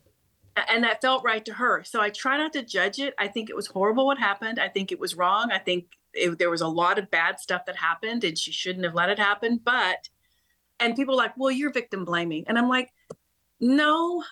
[0.70, 1.84] and that felt right to her.
[1.86, 3.14] So i try not to judge it.
[3.18, 4.60] I think it was horrible what happened.
[4.60, 5.52] I think it was wrong.
[5.52, 8.86] I think it, there was a lot of bad stuff that happened and she shouldn't
[8.86, 10.10] have let it happen but
[10.80, 12.90] and people are like well you're victim blaming and i'm like
[13.60, 14.24] no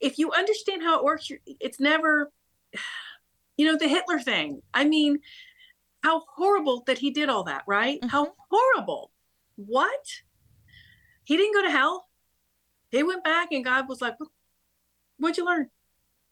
[0.00, 2.30] if you understand how it works you're, it's never
[3.56, 4.62] You know, the Hitler thing.
[4.74, 5.20] I mean,
[6.02, 7.98] how horrible that he did all that, right?
[8.04, 8.32] How mm-hmm.
[8.50, 9.10] horrible.
[9.56, 10.06] What?
[11.24, 12.06] He didn't go to hell.
[12.90, 14.30] He went back and God was like, "What-
[15.18, 15.70] What'd you learn?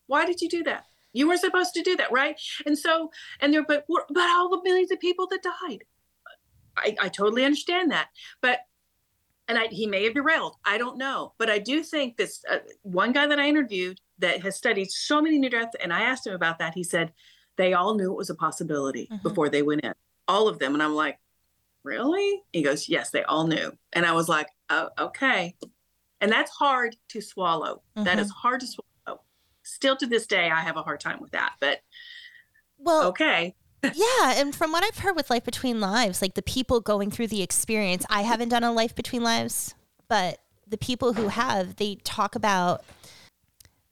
[0.06, 0.84] Why did you do that?
[1.14, 2.38] You weren't supposed to do that, right?
[2.66, 3.10] And so,
[3.40, 5.84] and there, but what about all the millions of people that died?
[6.76, 8.08] I, I totally understand that.
[8.42, 8.60] But
[9.48, 10.56] and I, he may have derailed.
[10.64, 14.42] I don't know, but I do think this uh, one guy that I interviewed that
[14.42, 16.74] has studied so many near death, and I asked him about that.
[16.74, 17.12] He said
[17.56, 19.92] they all knew it was a possibility before they went in,
[20.26, 20.74] all of them.
[20.74, 21.18] And I'm like,
[21.82, 22.42] really?
[22.52, 23.72] He goes, yes, they all knew.
[23.92, 25.54] And I was like, oh, okay.
[26.20, 27.82] And that's hard to swallow.
[27.96, 29.20] That is hard to swallow.
[29.62, 31.52] Still to this day, I have a hard time with that.
[31.60, 31.80] But
[32.78, 33.54] Well, okay,
[33.94, 37.28] yeah, and from what I've heard with Life Between Lives, like the people going through
[37.28, 39.74] the experience, I haven't done a Life Between Lives,
[40.08, 42.84] but the people who have, they talk about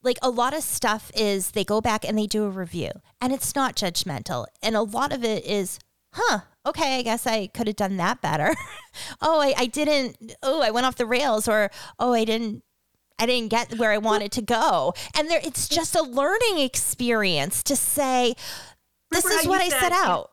[0.03, 2.91] like a lot of stuff is they go back and they do a review
[3.21, 4.47] and it's not judgmental.
[4.63, 5.79] And a lot of it is,
[6.13, 8.55] huh, okay, I guess I could have done that better.
[9.23, 12.65] oh, I, I didn't, oh, I went off the rails or, oh, I didn't,
[13.19, 14.95] I didn't get where I wanted to go.
[15.17, 18.35] And there, it's just a learning experience to say,
[19.13, 20.31] this is what I said, set out.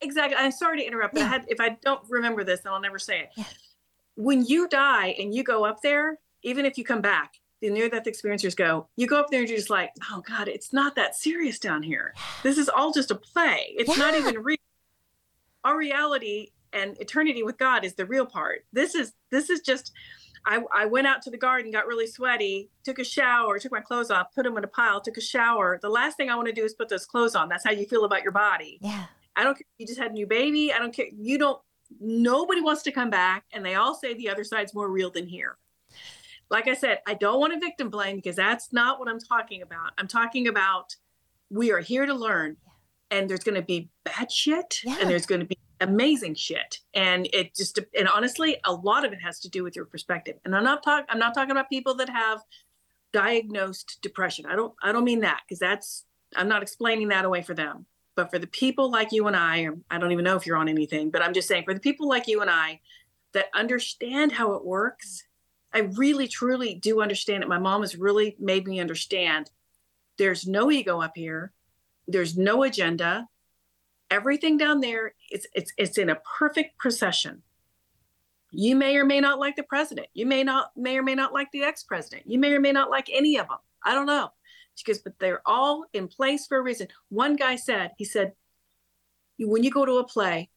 [0.00, 0.36] exactly.
[0.36, 2.98] I'm sorry to interrupt, but I had, if I don't remember this, then I'll never
[2.98, 3.46] say it.
[4.16, 7.88] When you die and you go up there, even if you come back, the near
[7.88, 10.94] death experiencers go, you go up there and you're just like, oh God, it's not
[10.96, 12.14] that serious down here.
[12.42, 13.74] This is all just a play.
[13.78, 14.58] It's not even real.
[15.64, 18.66] Our reality and eternity with God is the real part.
[18.72, 19.92] This is this is just
[20.46, 23.80] I, I went out to the garden, got really sweaty, took a shower, took my
[23.80, 25.78] clothes off, put them in a pile, took a shower.
[25.80, 27.48] The last thing I want to do is put those clothes on.
[27.48, 28.78] That's how you feel about your body.
[28.82, 29.04] Yeah.
[29.36, 29.66] I don't care.
[29.78, 30.72] You just had a new baby.
[30.72, 31.06] I don't care.
[31.16, 31.60] You don't.
[32.00, 35.26] Nobody wants to come back, and they all say the other side's more real than
[35.26, 35.56] here.
[36.50, 39.62] Like I said, I don't want to victim blame because that's not what I'm talking
[39.62, 39.92] about.
[39.98, 40.94] I'm talking about
[41.50, 42.56] we are here to learn,
[43.10, 44.98] and there's going to be bad shit, Yeah.
[45.00, 49.12] and there's going to be amazing shit, and it just and honestly, a lot of
[49.12, 50.36] it has to do with your perspective.
[50.44, 51.06] And I'm not talking.
[51.08, 52.40] I'm not talking about people that have
[53.12, 54.46] diagnosed depression.
[54.46, 54.74] I don't.
[54.82, 56.04] I don't mean that because that's.
[56.36, 57.86] I'm not explaining that away for them
[58.16, 60.56] but for the people like you and I, or I don't even know if you're
[60.56, 62.80] on anything, but I'm just saying for the people like you and I
[63.32, 65.24] that understand how it works,
[65.72, 67.48] I really truly do understand it.
[67.48, 69.50] My mom has really made me understand
[70.16, 71.52] there's no ego up here,
[72.06, 73.28] there's no agenda.
[74.14, 77.42] Everything down there, it's it's it's in a perfect procession.
[78.52, 80.06] You may or may not like the president.
[80.14, 82.22] You may not may or may not like the ex-president.
[82.26, 83.58] You may or may not like any of them.
[83.84, 84.28] I don't know.
[84.76, 86.86] She goes, but they're all in place for a reason.
[87.08, 88.32] One guy said, he said,
[89.38, 90.48] when you go to a play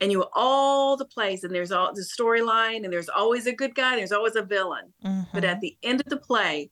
[0.00, 3.74] and you all the plays and there's all the storyline and there's always a good
[3.74, 4.92] guy, there's always a villain.
[5.02, 5.44] But mm-hmm.
[5.44, 6.70] at the end of the play,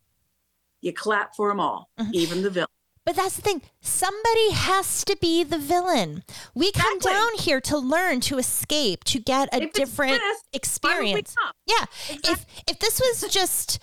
[0.80, 2.10] you clap for them all, mm-hmm.
[2.14, 2.71] even the villain.
[3.04, 3.62] But that's the thing.
[3.80, 6.22] Somebody has to be the villain.
[6.54, 7.12] We come Exactly.
[7.12, 10.56] down here to learn, to escape, to get a If different this, why would we
[10.56, 11.34] experience.
[11.66, 11.84] Yeah.
[12.08, 13.80] If if this was just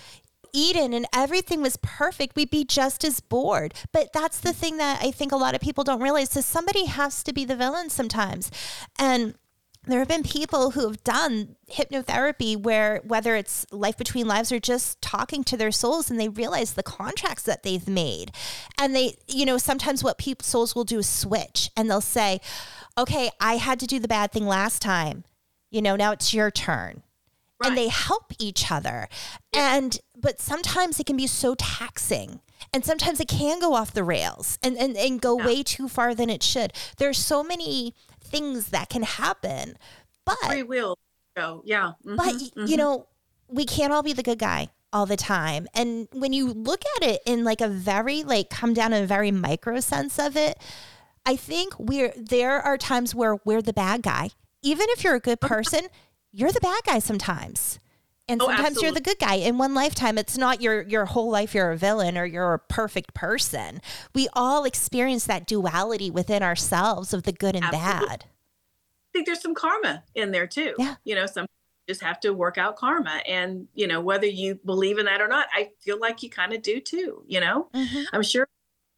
[0.53, 3.73] Eden and everything was perfect, we'd be just as bored.
[3.91, 6.85] But that's the thing that I think a lot of people don't realize is somebody
[6.85, 8.49] has to be the villain sometimes.
[8.97, 9.35] And
[9.91, 14.59] there have been people who have done hypnotherapy where whether it's life between lives or
[14.59, 18.31] just talking to their souls and they realize the contracts that they've made.
[18.77, 22.41] And they you know sometimes what people souls will do is switch and they'll say
[22.97, 25.23] okay i had to do the bad thing last time.
[25.69, 27.03] You know now it's your turn.
[27.61, 29.09] And they help each other.
[29.53, 32.39] And but sometimes it can be so taxing
[32.73, 36.13] and sometimes it can go off the rails and and, and go way too far
[36.13, 36.73] than it should.
[36.97, 39.77] There's so many things that can happen
[40.25, 40.97] but Free will.
[41.35, 41.93] Go, yeah.
[42.05, 42.67] mhm, but mhm.
[42.67, 43.07] you know
[43.47, 47.07] we can't all be the good guy all the time and when you look at
[47.07, 50.57] it in like a very like come down in a very micro sense of it
[51.27, 54.31] i think we're there are times where we're the bad guy
[54.63, 55.81] even if you're a good person
[56.31, 57.79] you're the bad guy sometimes
[58.29, 61.29] and Oh, sometimes you're the good guy in one lifetime it's not your your whole
[61.29, 63.81] life you're a villain or you're a perfect person
[64.13, 68.07] we all experience that duality within ourselves of the good and Absolutely.
[68.07, 70.75] bad I think there's some karma in there too.
[70.77, 70.95] Yeah.
[71.03, 71.47] You know, some
[71.87, 73.21] just have to work out karma.
[73.27, 76.53] And, you know, whether you believe in that or not, I feel like you kind
[76.53, 77.69] of do too, you know?
[77.73, 78.05] Mhm.
[78.13, 78.47] I'm sure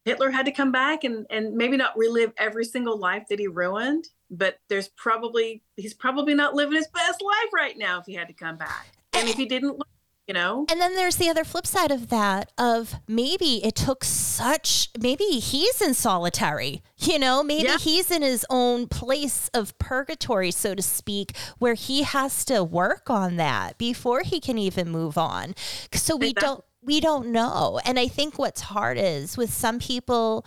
[0.04, 3.46] Hitler had to come back and, and maybe not relive every single life that he
[3.46, 8.12] ruined, but there's probably, he's probably not living his best life right now if he
[8.12, 8.88] had to come back.
[9.12, 9.80] And if he didn't,
[10.26, 10.66] you know?
[10.70, 15.24] And then there's the other flip side of that of maybe it took such maybe
[15.24, 16.82] he's in solitary.
[16.98, 17.78] You know, maybe Yeah.
[17.78, 23.10] he's in his own place of purgatory so to speak where he has to work
[23.10, 25.54] on that before he can even move on.
[25.92, 26.46] So we Exactly.
[26.48, 27.80] don't we don't know.
[27.84, 30.44] And I think what's hard is with some people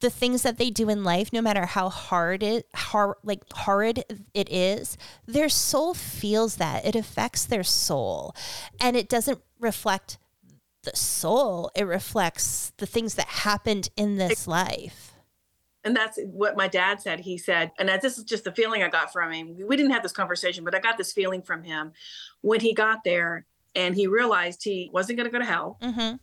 [0.00, 4.04] the things that they do in life, no matter how hard it, hard, like horrid
[4.34, 4.96] it is,
[5.26, 6.84] their soul feels that.
[6.84, 8.34] It affects their soul.
[8.80, 10.18] And it doesn't reflect
[10.82, 15.12] the soul, it reflects the things that happened in this life.
[15.84, 17.20] and that's what my dad said.
[17.20, 19.56] He said, and this is just the feeling I got from him.
[19.66, 21.92] We didn't have this conversation, but I got this feeling from him
[22.42, 25.78] when he got there and he realized he wasn't going to go to hell.
[25.82, 26.16] Mm-hmm.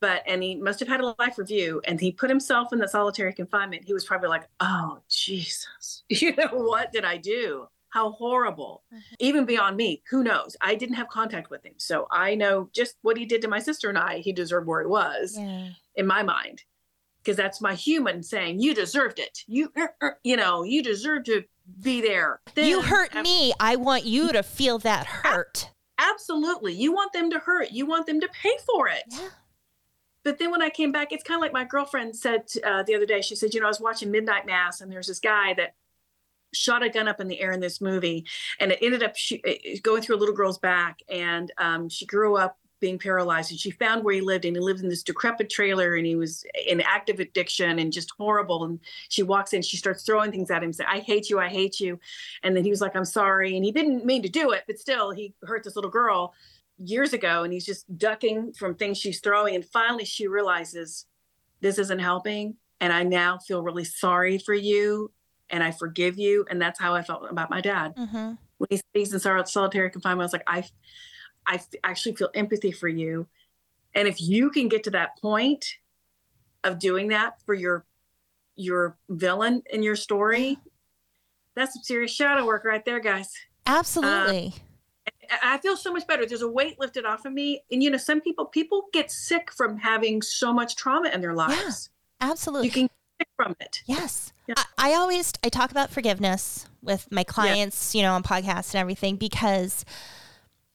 [0.00, 2.88] But and he must have had a life review, and he put himself in the
[2.88, 3.84] solitary confinement.
[3.84, 7.66] He was probably like, "Oh Jesus, you know what did I do?
[7.90, 8.82] How horrible!"
[9.18, 10.56] Even beyond me, who knows?
[10.60, 13.58] I didn't have contact with him, so I know just what he did to my
[13.58, 14.18] sister and I.
[14.18, 15.68] He deserved where he was Yeah.
[15.96, 16.62] in my mind
[17.22, 21.22] because that's my human saying you deserved it you er, er, you know you deserve
[21.24, 21.44] to
[21.82, 23.52] be there you Then- hurt ab- me.
[23.60, 25.68] I want you to feel that hurt.
[25.98, 29.28] absolutely you want them to hurt you want them to pay for it Yeah.
[30.24, 32.94] But then when i came back it's kind of like my girlfriend said uh, the
[32.94, 35.54] other day she said you know i was watching midnight mass and there's this guy
[35.54, 35.74] that
[36.52, 38.26] shot a gun up in the air in this movie
[38.58, 42.36] and it ended up it- going through a little girl's back and um, she grew
[42.36, 45.50] up being paralyzed and she found where he lived and he lived in this decrepit
[45.50, 48.80] trailer and he was in active addiction and just horrible and
[49.10, 51.78] she walks in she starts throwing things at him saying i hate you i hate
[51.78, 52.00] you
[52.42, 54.78] and then he was like i'm sorry and he didn't mean to do it but
[54.78, 56.32] still he hurt this little girl
[56.82, 61.06] years ago and he's just ducking from things she's throwing and finally she realizes
[61.60, 65.12] this isn't helping and i now feel really sorry for you
[65.50, 68.32] and i forgive you and that's how i felt about my dad Mm-hmm.
[68.58, 70.64] when he he's in solitary confinement i was like i
[71.46, 73.26] i f- actually feel empathy for you
[73.94, 75.66] and if you can get to that point
[76.64, 77.84] of doing that for your
[78.56, 80.56] your villain in your story
[81.54, 83.28] that's some serious shadow work right there guys
[83.66, 84.54] Absolutely.
[85.42, 86.26] I feel so much better.
[86.26, 87.62] There's a weight lifted off of me.
[87.70, 91.34] And you know, some people people get sick from having so much trauma in their
[91.34, 91.90] lives.
[92.20, 92.66] Yeah, Absolutely.
[92.68, 92.90] You can get
[93.20, 93.82] sick from it.
[93.86, 94.32] Yes.
[94.46, 94.54] Yeah.
[94.56, 98.80] I, I always I talk about forgiveness with my clients, you know, on podcasts and
[98.80, 99.84] everything because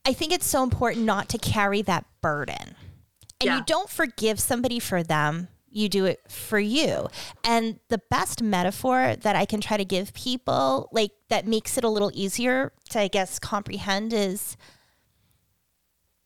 [0.06, 2.76] I think it's so important not to carry that burden.
[3.41, 3.57] And Yeah.
[3.57, 5.49] you don't forgive somebody for them.
[5.76, 7.10] You do it for you.
[7.44, 11.84] And the best metaphor that I can try to give people, like that makes it
[11.84, 14.56] a little easier to, I guess, comprehend is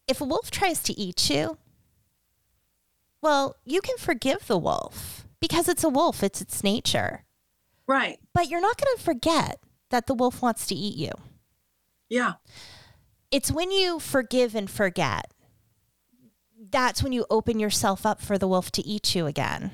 [0.08, 1.58] if a wolf tries to eat you,
[3.24, 7.26] well, you can forgive the wolf because it's a wolf, it's its nature.
[7.88, 8.20] Right.
[8.36, 9.60] But you're not going to forget
[9.90, 11.14] that the wolf wants to eat you.
[12.08, 12.34] Yeah.
[13.32, 15.34] It's when you forgive and forget.
[16.72, 19.72] That's when you open yourself up for the wolf to eat you again.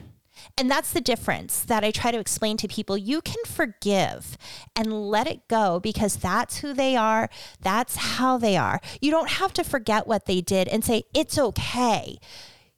[0.58, 2.98] And that's the difference that I try to explain to people.
[2.98, 4.38] You can forgive
[4.76, 7.30] and let it go because that's who they are.
[7.62, 8.80] That's how they are.
[9.02, 12.18] You don't have to forget what they did and say, it's okay.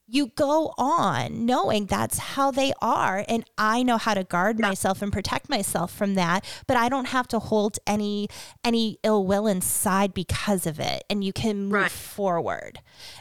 [0.09, 3.25] You go on knowing that's how they are.
[3.27, 6.45] And I know how to guard myself and protect myself from that.
[6.65, 8.29] But I don't have to hold any
[8.63, 11.03] any ill will inside because of it.
[11.09, 11.91] And you can move Right.
[11.91, 12.79] forward.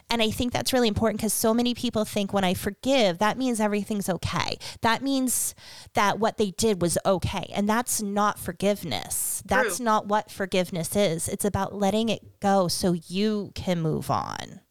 [0.09, 3.37] And I think that's really important because so many people think when I forgive, that
[3.37, 4.57] means everything's okay.
[4.81, 5.53] That means
[5.93, 7.51] that what they did was okay.
[7.53, 9.43] And that's not forgiveness.
[9.45, 9.85] That's True.
[9.85, 11.27] not what forgiveness is.
[11.27, 14.61] It's about letting it go so you can move on.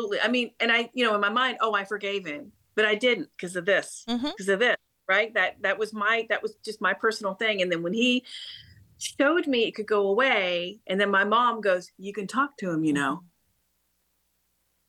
[0.00, 0.20] Absolutely.
[0.20, 2.94] I mean, and I, you know, in my mind, oh, I forgave him, but I
[2.94, 4.76] didn't because of this, because of this,
[5.08, 5.32] right?
[5.34, 7.60] That that was my that was just my personal thing.
[7.60, 8.24] And then when he
[8.98, 12.70] showed me it could go away, and then my mom goes, "You can talk to
[12.70, 13.24] him," you know.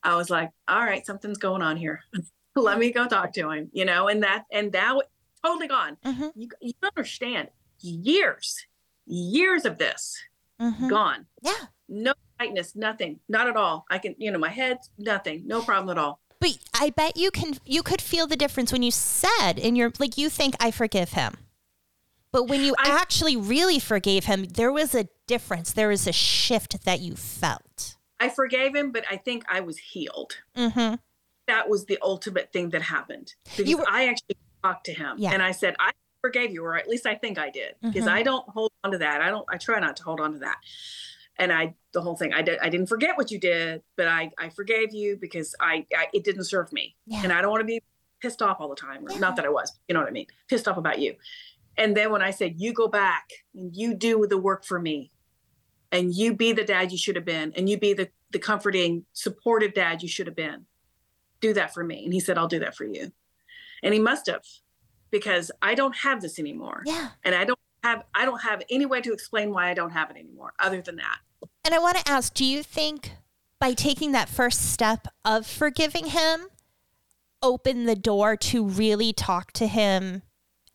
[0.03, 2.01] I was like, "All right, something's going on here.
[2.55, 4.07] Let me go talk to him," you know.
[4.07, 4.95] And that and that
[5.43, 5.97] totally gone.
[6.05, 6.31] Mhm.
[6.35, 8.65] You you understand years,
[9.05, 10.17] years of this
[10.59, 10.89] Mhm.
[10.89, 11.65] gone Yeah.
[11.89, 13.85] no tightness, nothing, not at all.
[13.89, 16.19] I can, you know, my head, nothing, no problem at all.
[16.39, 19.91] But I bet you can you could feel the difference when you said in your
[19.99, 21.35] like you think I forgive him.
[22.31, 25.73] But when you I- actually really forgave him, there was a difference.
[25.73, 27.97] There was a shift that you felt.
[28.19, 30.37] I forgave him, but I think I was healed.
[30.55, 30.95] Mm-hmm.
[31.47, 35.15] That was the ultimate thing that happened because You were- I actually talked to him
[35.17, 35.31] Yeah.
[35.33, 35.91] and I said, I
[36.21, 38.11] forgave you, or at least I think I did, because Mhm.
[38.11, 39.21] I don't hold on to that.
[39.21, 40.57] I don't, I try not to hold on to that.
[41.41, 44.29] And I, the whole thing, I did, I didn't forget what you did, but I,
[44.37, 46.95] I forgave you because I, I it didn't serve me.
[47.07, 47.21] Yeah.
[47.23, 47.81] and I don't want to be
[48.21, 49.03] pissed off all the time.
[49.09, 49.17] Yeah.
[49.17, 50.27] Not that I was, you know what I mean?
[50.47, 51.15] Pissed off about you.
[51.77, 55.11] And then when I said, you go back and you do the work for me
[55.91, 59.05] and you be the dad you should have been and you be the, the comforting,
[59.13, 60.67] supportive dad you should have been,
[61.39, 62.03] do that for me.
[62.03, 63.11] And he said, I'll do that for you.
[63.81, 64.43] And he must have
[65.09, 66.83] because I don't have this anymore.
[66.85, 67.09] Yeah.
[67.23, 70.09] And I don't have, I don't have any way to explain why I don't have
[70.11, 71.19] it anymore other than that.
[71.65, 73.11] And I want to ask, do you think
[73.59, 76.47] by taking that first step of forgiving him,
[77.41, 80.21] open the door to really talk to him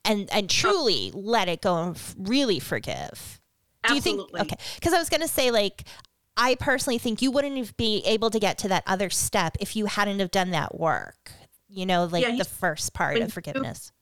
[0.04, 3.40] and and truly let it go and f- really forgive.
[3.86, 4.40] Do you think Absolutely.
[4.42, 4.56] okay?
[4.76, 5.84] Because I was gonna say like
[6.36, 9.74] I personally think you wouldn't have be able to get to that other step if
[9.74, 11.32] you hadn't have done that work.
[11.68, 13.92] You know, like Yeah, the first part of forgiveness.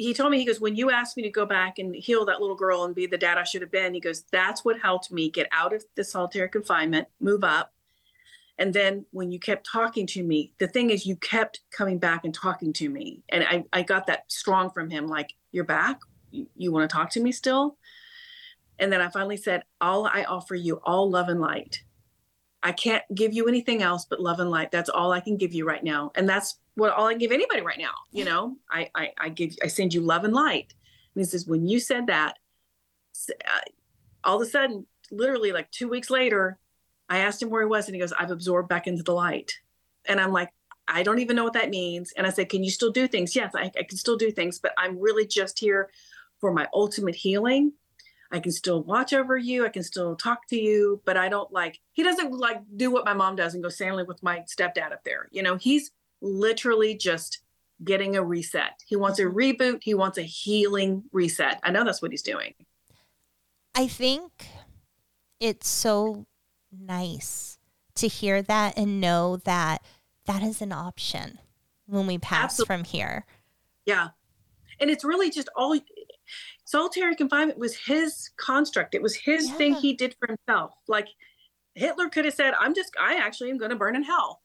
[0.00, 2.40] He told me he goes when you asked me to go back and heal that
[2.40, 5.12] little girl and be the dad i should have been he goes that's what helped
[5.12, 7.72] me get out of the solitary confinement move up.
[8.58, 12.24] And then when you kept talking to me the thing is you kept coming back
[12.24, 13.22] and talking to me.
[13.28, 16.00] And i, I got that strong from him like you're back?
[16.30, 17.76] You, you want to talk to me still?
[18.78, 21.82] And then i finally said all i offer you all love and light.
[22.62, 24.70] I can't give you anything else but love and light.
[24.70, 26.10] That's all i can give you right now.
[26.14, 27.92] And that's what all I give anybody right now.
[28.10, 30.74] You know, I, I, I give, I send you love and light.
[31.14, 32.38] And he says, when you said that,
[33.30, 33.58] uh,
[34.24, 36.58] all of a sudden, literally like two weeks later,
[37.08, 39.52] I asked him where he was, and he goes, I've absorbed back into the light.
[40.06, 40.50] And I'm like,
[40.86, 42.12] I don't even know what that means.
[42.16, 43.34] And I said, Can you still do things?
[43.34, 45.90] Yes, I, I can still do things, but I'm really just here
[46.40, 47.72] for my ultimate healing.
[48.32, 49.66] I can still watch over you.
[49.66, 53.04] I can still talk to you, but I don't like, he doesn't like do what
[53.04, 55.28] my mom does and go sailing with my stepdad up there.
[55.32, 55.90] You know, he's
[56.20, 57.40] literally just
[57.84, 58.82] getting a reset.
[58.86, 59.82] He wants a reboot.
[59.82, 61.60] He wants a healing reset.
[61.62, 62.54] I know that's what he's doing.
[63.74, 64.48] I think
[65.38, 66.26] it's so
[66.70, 67.58] nice
[67.94, 69.82] to hear that and know that
[70.26, 71.38] that is an option
[71.86, 72.76] when we pass Absolutely.
[72.76, 73.26] from here.
[73.86, 74.08] Yeah.
[74.78, 75.78] And it's really just all
[76.64, 78.94] solitary confinement was his construct.
[78.94, 80.72] It was his thing he did for himself.
[80.86, 81.08] Like
[81.74, 84.40] Hitler could have said, I'm just, I actually am going to burn in hell.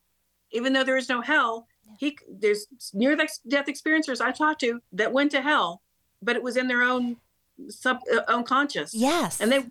[0.56, 1.68] Even though there is no hell,
[1.99, 5.82] he, there's near death experiencers I talked to that went to hell,
[6.22, 7.18] but it was in their own
[7.69, 8.94] sub, uh, own conscious.
[8.94, 9.41] Yes.
[9.41, 9.65] And they,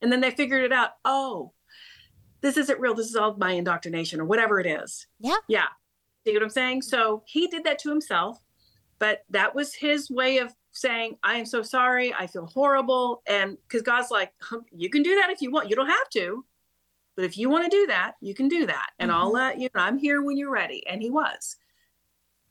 [0.00, 0.92] and then they figured it out.
[1.04, 1.52] Oh,
[2.40, 2.94] this isn't real.
[2.94, 5.06] This is all my indoctrination or whatever it is.
[5.18, 5.36] Yeah.
[5.48, 5.66] Yeah.
[6.24, 6.82] See what I'm saying?
[6.82, 8.40] So he did that to himself,
[8.98, 12.14] but that was his way of saying, I am so sorry.
[12.14, 13.22] I feel horrible.
[13.26, 14.32] And because God's like,
[14.70, 15.70] you can do that if you want.
[15.70, 16.44] You don't have to.
[17.16, 18.90] But if you want to do that, you can do that.
[18.98, 19.34] And I'll Mhm.
[19.34, 20.86] let you know, I'm here when you're ready.
[20.86, 21.56] And he was.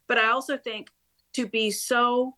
[0.07, 0.89] But I also think
[1.33, 2.35] to be so,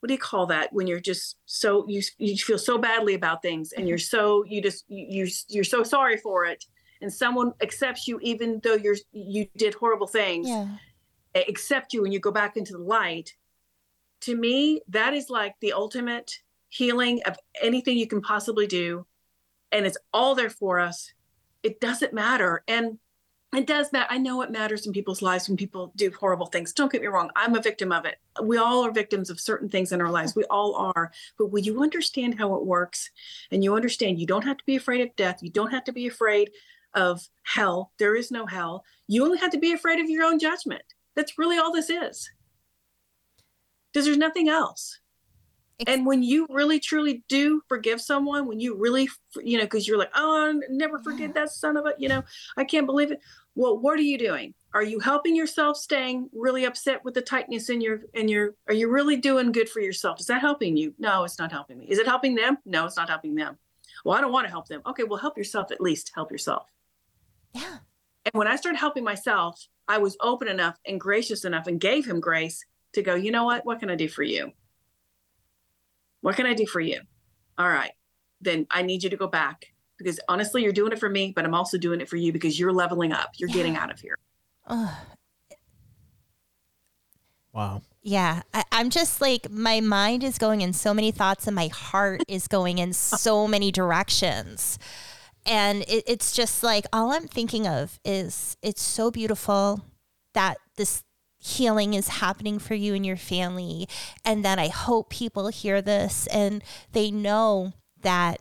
[0.00, 0.72] what do you call that?
[0.72, 4.60] When you're just so, you, you feel so badly about things and you're so, you
[4.60, 6.64] just, you, you, you're so sorry for it.
[7.00, 10.76] And someone accepts you even though you're, you did horrible things Yeah.
[11.34, 13.36] accept you and you go back into the light
[14.22, 16.32] to me that is like the ultimate
[16.68, 19.06] healing of anything you can possibly do
[19.70, 21.12] and it's all there for us
[21.62, 22.62] it doesn't matter.
[22.68, 22.98] And
[23.56, 26.74] it does matter i know it matters in people's lives when people do horrible things.
[26.74, 28.18] Don't get me wrong i'm a victim of it.
[28.42, 30.36] We all are victims of certain things in our lives.
[30.36, 31.10] We all are.
[31.38, 33.10] But when you understand how it works
[33.50, 35.92] and you understand you don't have to be afraid of death you don't have to
[35.92, 36.50] be afraid
[36.92, 40.38] of hell there is no hell you only have to be afraid of your own
[40.38, 40.82] judgment.
[41.16, 42.30] That's really all this is.
[43.92, 45.00] Because there's nothing else.
[45.86, 49.98] And when you really truly do forgive someone, when you really, you know, because you're
[49.98, 52.24] like, oh, I'll never forget that son of a, you know,
[52.56, 53.20] I can't believe it.
[53.54, 54.54] Well, what are you doing?
[54.74, 58.74] Are you helping yourself staying really upset with the tightness in your, in your, are
[58.74, 60.18] you really doing good for yourself?
[60.18, 60.94] Is that helping you?
[60.98, 61.86] No, it's not helping me.
[61.88, 62.58] Is it helping them?
[62.66, 63.56] No, it's not helping them.
[64.04, 64.82] Well, I don't want to help them.
[64.84, 66.10] Okay, well, help yourself at least.
[66.14, 66.66] Help yourself.
[67.54, 67.78] Yeah.
[68.24, 72.04] And when I started helping myself, I was open enough and gracious enough and gave
[72.04, 72.64] him grace
[72.94, 73.64] to go, you know what?
[73.64, 74.52] What can I do for you?
[76.20, 77.00] What can I do for you?
[77.56, 77.92] All right.
[78.40, 79.66] Then I need you to go back
[79.98, 82.58] because honestly, you're doing it for me, but I'm also doing it for you because
[82.58, 83.30] you're leveling up.
[83.36, 84.16] You're getting out of here.
[84.66, 84.94] Ugh.
[87.52, 87.82] Wow.
[88.02, 91.66] Yeah, I, I'm just like my mind is going in so many thoughts, and my
[91.68, 94.78] heart is going in so many directions,
[95.44, 99.80] and it, it's just like all I'm thinking of is it's so beautiful
[100.34, 101.02] that this
[101.56, 103.88] healing is happening for you and your family,
[104.24, 106.62] and that I hope people hear this and
[106.92, 107.72] they know
[108.02, 108.40] that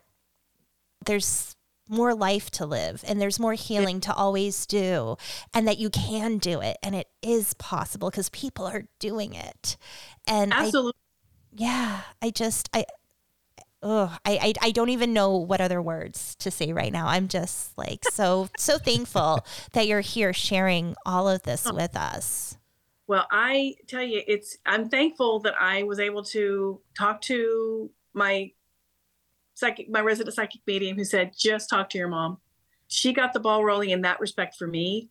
[1.06, 1.56] there's
[1.90, 5.16] more life to live and there's more healing to always do
[5.54, 9.78] and that you can do it and it is possible because people are doing it
[10.28, 11.00] and I, Absolutely.
[11.54, 12.86] yeah i just i
[13.84, 17.08] Oh, I, I I don't even know what other words to say right now.
[17.08, 21.76] I'm just like so so thankful that you're here sharing all of this oh.
[21.76, 22.57] with us.
[23.08, 28.52] Well, I tell you, it's I'm thankful that I was able to talk to my
[29.54, 32.40] psychic, my resident psychic medium, who said, "Just talk to your mom."
[32.90, 35.10] She got the ball rolling in that respect for me.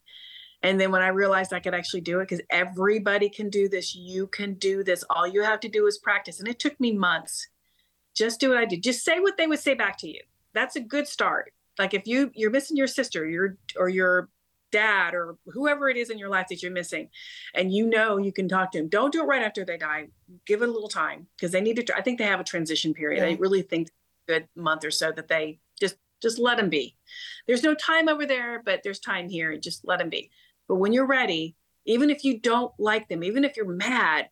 [0.62, 3.94] And then when I realized I could actually do it, because everybody can do this,
[3.94, 5.04] you can do this.
[5.10, 6.40] All you have to do is practice.
[6.40, 7.48] And it took me months.
[8.14, 8.82] Just do what I did.
[8.82, 10.20] Just say what they would say back to you.
[10.54, 11.52] That's a good start.
[11.78, 14.30] Like if you you're missing your sister, your or your
[14.76, 17.08] dad or whoever it is in your life that you're missing.
[17.54, 20.08] And you know you can talk to them don't do it right after they die.
[20.46, 22.92] Give it a little time because they need to i think they have a transition
[22.94, 23.24] period.
[23.24, 26.96] I really think a good month or so that they just just let them be.
[27.46, 29.56] There's no time over there but there's time here.
[29.56, 30.30] Just let them be.
[30.68, 34.28] But when you're ready even if you don't like them even if you're mad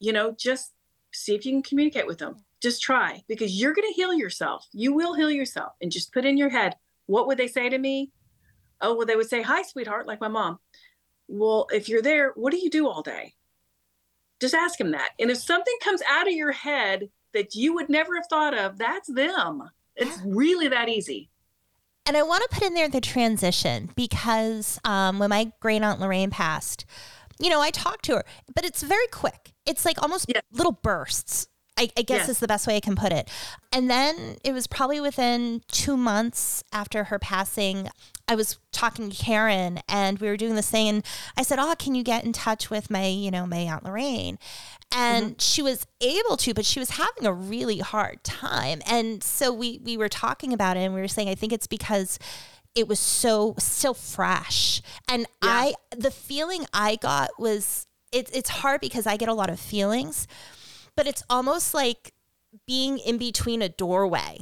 [0.00, 0.72] you know just
[1.12, 2.34] see if you can communicate with them
[2.64, 4.66] just try because you're going to heal yourself.
[4.72, 5.72] You will heal yourself.
[5.82, 6.76] And just put in your head
[7.06, 8.10] what would they say to me
[8.80, 10.58] oh well they would say hi sweetheart like my mom
[11.28, 13.34] well if you're there what do you do all day
[14.40, 17.88] just ask them that and if something comes out of your head that you would
[17.88, 19.62] never have thought of that's them
[19.96, 21.30] it's really that easy
[22.06, 26.00] And I want to put in there the transition because um, when my great aunt
[26.00, 26.84] Lorraine passed,
[27.38, 28.24] you know, I talked to her,
[28.54, 29.52] but it's very quick.
[29.64, 30.42] It's like almost Yes.
[30.52, 31.48] little bursts.
[31.78, 32.28] I, I guess Yes.
[32.28, 33.28] is the best way I can put it.
[33.72, 37.88] And then it was probably within two months after her passing,
[38.26, 40.88] I was talking to Karen and we were doing this thing.
[40.88, 41.06] And
[41.36, 44.38] I said, Oh, can you get in touch with my, you know, my Aunt Lorraine?
[44.96, 45.38] And mm-hmm.
[45.38, 48.80] she was able to, but she was having a really hard time.
[48.86, 51.66] And so we we were talking about it and we were saying, I think it's
[51.66, 52.18] because
[52.74, 54.80] it was so still fresh.
[55.08, 59.50] And I the feeling I got was it's it's hard because I get a lot
[59.50, 60.26] of feelings,
[60.96, 62.14] but it's almost like
[62.66, 64.38] being in between a doorway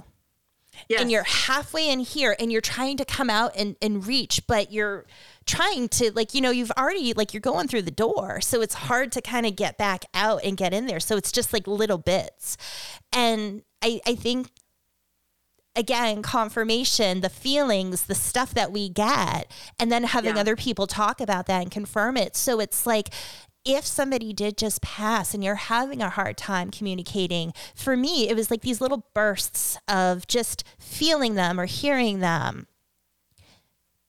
[0.88, 1.00] yes.
[1.00, 4.72] and you're halfway in here and you're trying to come out and, and reach, but
[4.72, 5.06] you're
[5.46, 8.40] trying to like, you know, you've already like you're going through the door.
[8.40, 11.00] So it's hard to kind of get back out and get in there.
[11.00, 12.56] So it's just like little bits.
[13.12, 14.48] And I, I think
[15.74, 20.40] again, confirmation, the feelings, the stuff that we get, and then having Yeah.
[20.42, 22.36] other people talk about that and confirm it.
[22.36, 23.08] So it's like
[23.64, 28.36] if somebody did just pass and you're having a hard time communicating, for me, it
[28.36, 32.66] was like these little bursts of just feeling them or hearing them.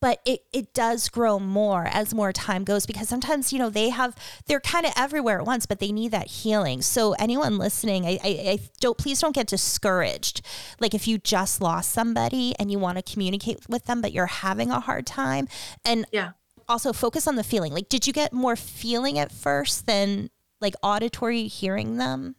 [0.01, 3.87] But it, it does grow more as more time goes because sometimes, you know, they
[3.87, 4.17] have,
[4.47, 6.81] they're kind of everywhere at once, but they need that healing.
[6.81, 10.41] So, anyone listening, I, I, I don't, please don't get discouraged.
[10.81, 14.25] Like, if you just lost somebody and you want to communicate with them, but you're
[14.25, 15.47] having a hard time,
[15.85, 16.31] and yeah
[16.67, 17.73] also focus on the feeling.
[17.73, 20.29] Like, did you get more feeling at first than
[20.61, 22.35] like auditory hearing them?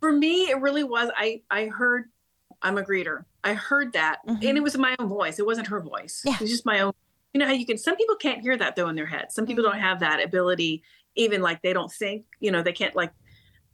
[0.00, 2.06] for me it really was i i heard
[2.62, 4.42] i'm a greeter i heard that Mhm.
[4.48, 6.36] and it was my own voice it wasn't her voice Yeah.
[6.36, 6.94] it was just my own
[7.34, 9.44] you know how you can some people can't hear that though in their head some
[9.44, 10.82] people don't have that ability
[11.16, 13.12] even like they don't think you know they can't like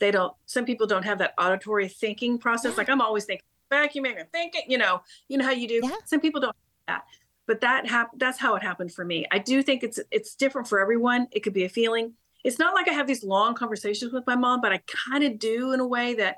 [0.00, 2.78] they don't some people don't have that auditory thinking process Yeah.
[2.78, 5.94] like i'm always thinking vacuuming and thinking you know you know how you do Yeah.
[6.06, 6.56] some people don't
[6.88, 7.04] have that
[7.46, 9.26] but that hap- that's how it happened for me.
[9.30, 11.28] I do think it's it's different for everyone.
[11.30, 12.14] It could be a feeling.
[12.44, 15.38] It's not like i have these long conversations with my mom but i kind of
[15.38, 16.36] do in a way that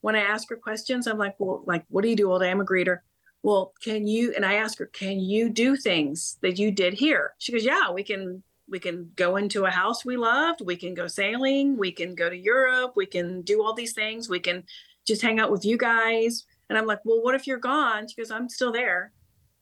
[0.00, 2.50] when i ask her questions i'm like well like what do you do all day?
[2.50, 3.00] I'm a greeter.
[3.42, 7.34] Well can you and i ask her can you do things that you did here?
[7.38, 10.62] She goes yeah we can we can go into a house we loved.
[10.64, 11.76] We can go sailing.
[11.76, 12.92] We can go to europe.
[12.96, 14.28] We can do all these things.
[14.30, 14.64] We can
[15.06, 16.46] just hang out with you guys.
[16.70, 18.08] And i'm like well what if you're gone?
[18.08, 19.12] She goes i'm still there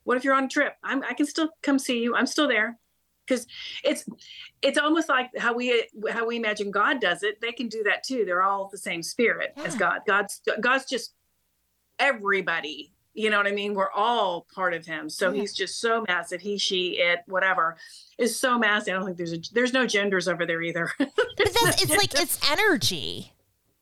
[0.09, 0.73] what if you're on a trip?
[0.83, 2.17] I'm i can still come see you.
[2.17, 2.79] I'm still there.
[3.27, 3.47] Because
[3.85, 4.07] it's
[4.63, 7.43] it's almost like how we how we imagine god does it.
[7.43, 8.25] They can do that too.
[8.25, 10.01] They're all the same spirit as god.
[10.07, 11.13] God's god's just
[11.99, 12.95] everybody.
[13.13, 13.75] You know what i mean?
[13.75, 15.11] We're all part of him.
[15.11, 15.41] So Yeah.
[15.41, 16.41] he's just so massive.
[16.41, 17.77] He she it whatever
[18.17, 18.95] is so massive.
[18.95, 20.91] I don't think there's a there's no genders over there either.
[20.99, 23.35] But that's, it's like, it's energy,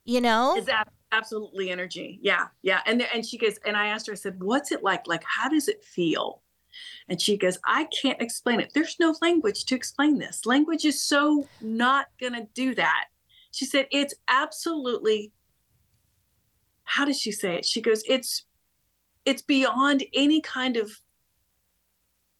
[0.04, 0.60] you know?
[0.68, 2.18] ab- absolutely energy.
[2.22, 2.80] Yeah yeah.
[2.86, 5.06] And and she goes and i asked her i said what's it like?
[5.06, 6.42] Like how does it feel?
[7.08, 8.72] And she goes i can't explain it.
[8.74, 10.46] There's no language to explain this.
[10.46, 13.06] Language is so not gonna do that.
[13.52, 15.32] She said it's absolutely
[16.84, 17.64] how does she say it?
[17.64, 18.44] She goes it's
[19.24, 20.90] it's beyond any kind of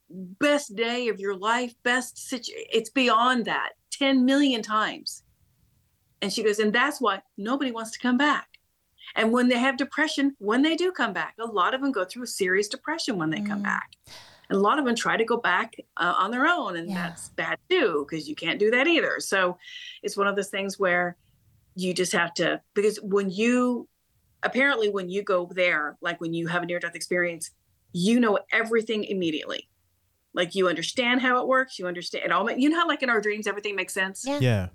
[0.08, 3.70] best day of your life best situ- it's beyond that.
[3.90, 5.22] 10 million times
[6.22, 8.48] and she goes and that's why nobody wants to come back
[9.14, 12.04] and when they have depression when they do come back a lot of them go
[12.04, 13.64] through a serious depression when they come Mm.
[13.64, 13.90] back
[14.48, 16.94] and a lot of them try to go back uh, on their own and Yeah.
[17.08, 19.58] that's bad too because you can't do that either so
[20.02, 21.16] it's one of those things where
[21.74, 23.88] you just have to because when you
[24.42, 27.50] apparently when you go there like when you have a near death experience
[27.92, 29.68] you know everything immediately
[30.34, 33.10] like you understand how it works you understand it all you know how like in
[33.10, 34.38] our dreams everything makes sense Yeah.
[34.40, 34.68] Yeah.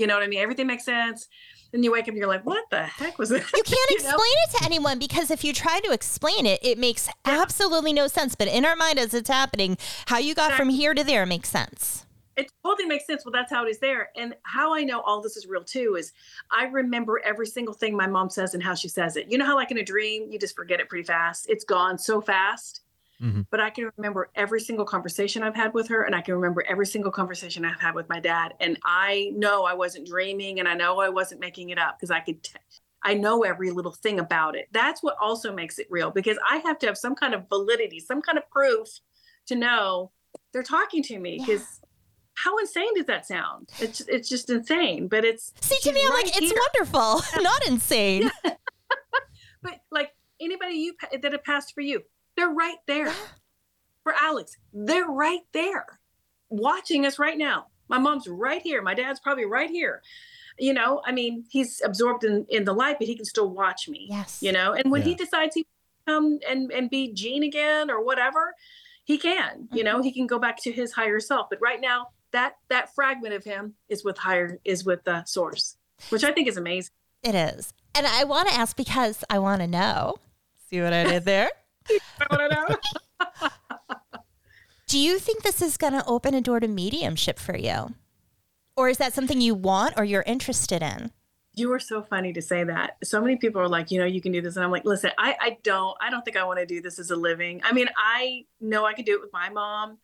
[0.00, 1.28] You know what i mean everything makes sense
[1.72, 3.96] then you wake up and you're like what the heck was that You can't You
[3.96, 4.24] explain know?
[4.48, 8.34] it to anyone because if you try to explain it, it makes absolutely no sense.
[8.34, 11.48] But in our mind, as it's happening, how you got from here to there makes
[11.48, 12.06] sense.
[12.36, 13.24] it totally makes sense.
[13.24, 14.08] Well, that's how it is there.
[14.16, 16.12] And how I know all this is real too is
[16.50, 19.30] I remember every single thing my mom says and how she says it.
[19.30, 21.46] You know how, like in a dream, you just forget it pretty fast.
[21.48, 22.80] It's gone so fast.
[23.20, 23.46] Mhm.
[23.50, 26.64] but I can remember every single conversation I've had with her, and I can remember
[26.66, 28.54] every single conversation I've had with my dad.
[28.60, 32.10] And I know I wasn't dreaming, and I know I wasn't making it up because
[32.10, 32.42] I could.
[32.42, 32.54] T-
[33.02, 34.68] I know every little thing about it.
[34.72, 37.98] That's what also makes it real because I have to have some kind of validity,
[38.00, 38.88] some kind of proof
[39.46, 40.12] to know
[40.52, 41.38] they're talking to me.
[41.38, 41.46] Yeah.
[41.46, 41.80] Because
[42.34, 43.70] how insane does that sound?
[43.80, 45.08] It's it's just insane.
[45.08, 48.30] But it's See, to me, I'm right like, it's wonderful, not insane.
[49.62, 52.02] But like anybody you pa- that have passed for you,
[52.40, 53.12] they're right there.
[54.02, 55.84] For Alex, they're right there,
[56.48, 57.66] watching us right now.
[57.88, 58.80] My mom's right here.
[58.80, 60.00] My dad's probably right here.
[60.58, 63.88] You know, I mean, he's absorbed in in the light, but he can still watch
[63.88, 64.06] me.
[64.08, 64.38] Yes.
[64.40, 65.66] You know, and when he decides he
[66.06, 68.54] come and and be Gene again or whatever,
[69.04, 69.68] he can.
[69.70, 70.04] You know, mm-hmm.
[70.04, 71.48] he can go back to his higher self.
[71.50, 75.76] But right now, that that fragment of him is with higher is with the source,
[76.08, 76.92] which I think is amazing.
[77.22, 77.74] It is.
[77.94, 80.16] And I want to ask because I want to know.
[80.70, 81.50] See what I did there?
[84.86, 87.94] Do you think this is going to open a door to mediumship for you?
[88.76, 91.12] Or is that something you want or you're interested in?
[91.54, 92.96] You are so funny to say that.
[93.04, 94.56] So many people are like, you know, you can do this.
[94.56, 96.98] And I'm like, listen, I, I don't, I don't think I want to do this
[96.98, 97.60] as a living.
[97.64, 99.98] I mean, I know I can do it with my mom.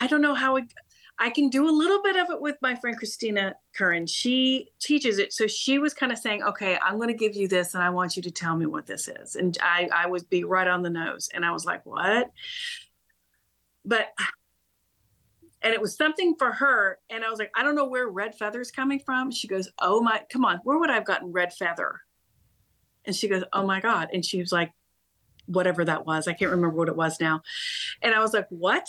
[0.00, 0.64] I don't know how it,
[1.20, 4.06] I can do a little bit of it with my friend Christina Curran.
[4.06, 5.32] She teaches it.
[5.32, 7.90] So she was kind of saying, okay, I'm going to give you this and I
[7.90, 9.34] want you to tell me what this is.
[9.34, 11.28] And I, I would be right on the nose.
[11.34, 12.30] And I was like, what?
[13.84, 14.08] But,
[15.62, 16.98] and it was something for her.
[17.10, 19.32] And I was like, I don't know where red feather's coming from.
[19.32, 22.00] She goes, oh my, come on, where would I have gotten red feather?
[23.04, 24.08] And she goes, oh my God.
[24.12, 24.72] And she was like,
[25.46, 26.28] whatever that was.
[26.28, 27.42] I can't remember what it was now.
[28.02, 28.86] And I was like, what?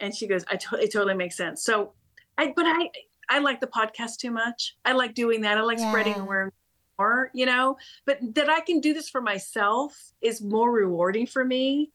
[0.00, 1.62] And she goes, I to- it totally makes sense.
[1.62, 1.92] So
[2.38, 2.90] I, but I,
[3.28, 4.76] I like the podcast too much.
[4.84, 5.58] I like doing that.
[5.58, 6.22] I like spreading Yeah.
[6.22, 6.54] awareness
[6.98, 11.44] more, you know, but that I can do this for myself is more rewarding for
[11.44, 11.90] me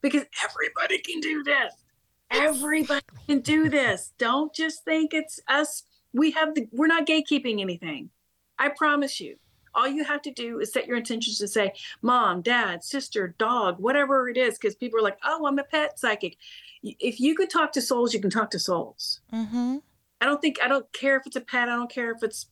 [0.00, 1.74] because everybody can do this.
[2.30, 4.12] Everybody can do this.
[4.18, 5.82] Don't just think it's us.
[6.12, 8.10] We have the, we're not gatekeeping anything.
[8.58, 9.36] I promise you.
[9.76, 11.72] All you have to do is set your intentions to say,
[12.02, 15.98] mom, dad, sister, dog, whatever it is, because people are like, oh, I'm a pet
[15.98, 16.36] psychic.
[16.82, 19.20] If you could talk to souls, you can talk to souls.
[19.32, 19.76] Mm-hmm.
[20.20, 21.68] I don't think, I don't care if it's a pet.
[21.68, 22.46] I don't care if it's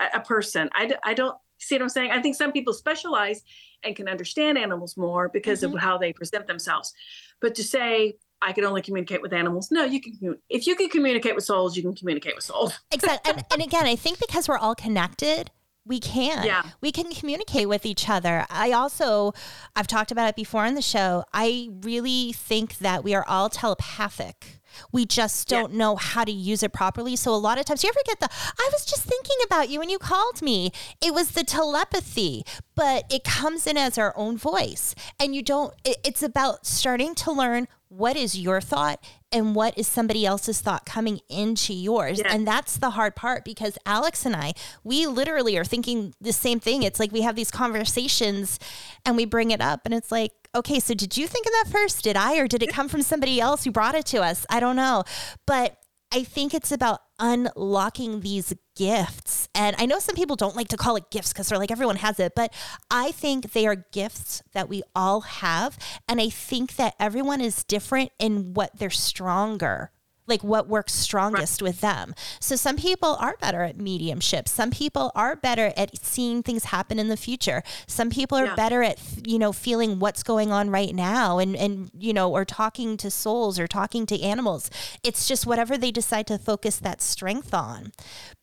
[0.00, 0.68] a, a person.
[0.74, 2.10] I don't see what I'm saying.
[2.10, 3.42] I think some people specialize
[3.84, 6.92] and can understand animals more because of how they present themselves.
[7.40, 9.70] But to say, I can only communicate with animals.
[9.70, 10.36] No, you can.
[10.50, 12.78] If you can communicate with souls, you can communicate with souls.
[12.90, 13.32] Exactly.
[13.32, 15.50] And, and again, I think because we're all connected,
[15.86, 16.44] we can.
[16.44, 16.62] Yeah.
[16.80, 18.46] We can communicate with each other.
[18.48, 19.32] I also,
[19.76, 21.24] I've talked about it before on the show.
[21.32, 24.60] I really think that we are all telepathic.
[24.90, 27.14] We just don't know how to use it properly.
[27.14, 29.78] So a lot of times, you ever get the, I was just thinking about you
[29.78, 30.72] when you called me.
[31.00, 32.44] It was the telepathy,
[32.74, 34.94] but it comes in as our own voice.
[35.20, 39.76] And you don't, it, it's about starting to learn what is your thought and what
[39.78, 42.18] is somebody else's thought coming into yours.
[42.18, 42.32] Yeah.
[42.32, 46.58] And that's the hard part because Alex and I, we literally are thinking the same
[46.58, 46.82] thing.
[46.82, 48.58] It's like we have these conversations
[49.04, 51.66] and we bring it up and it's like, okay, so did you think of that
[51.70, 52.02] first?
[52.04, 54.44] Did I, or did it come from somebody else who brought it to us?
[54.50, 55.04] I don't know.
[55.46, 55.78] But
[56.12, 59.48] I think it's about unlocking these gifts.
[59.54, 61.96] And I know some people don't like to call it gifts because they're like, everyone
[61.96, 62.34] has it.
[62.34, 62.52] But
[62.90, 65.78] I think they are gifts that we all have.
[66.08, 69.90] And I think that everyone is different in what they're stronger.
[70.26, 72.14] Like what works strongest with them.
[72.40, 74.48] So some people are better at mediumship.
[74.48, 77.62] Some people are better at seeing things happen in the future.
[77.86, 78.54] Some people are Yeah.
[78.54, 82.44] better at you know feeling what's going on right now and and you know or
[82.46, 84.70] talking to souls or talking to animals.
[85.02, 87.92] It's just whatever they decide to focus that strength on.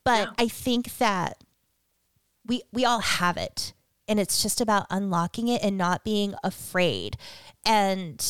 [0.05, 0.33] But Yeah.
[0.37, 1.37] I think that
[2.45, 3.73] we we all have it
[4.07, 7.17] and it's just about unlocking it and not being afraid.
[7.65, 8.23] And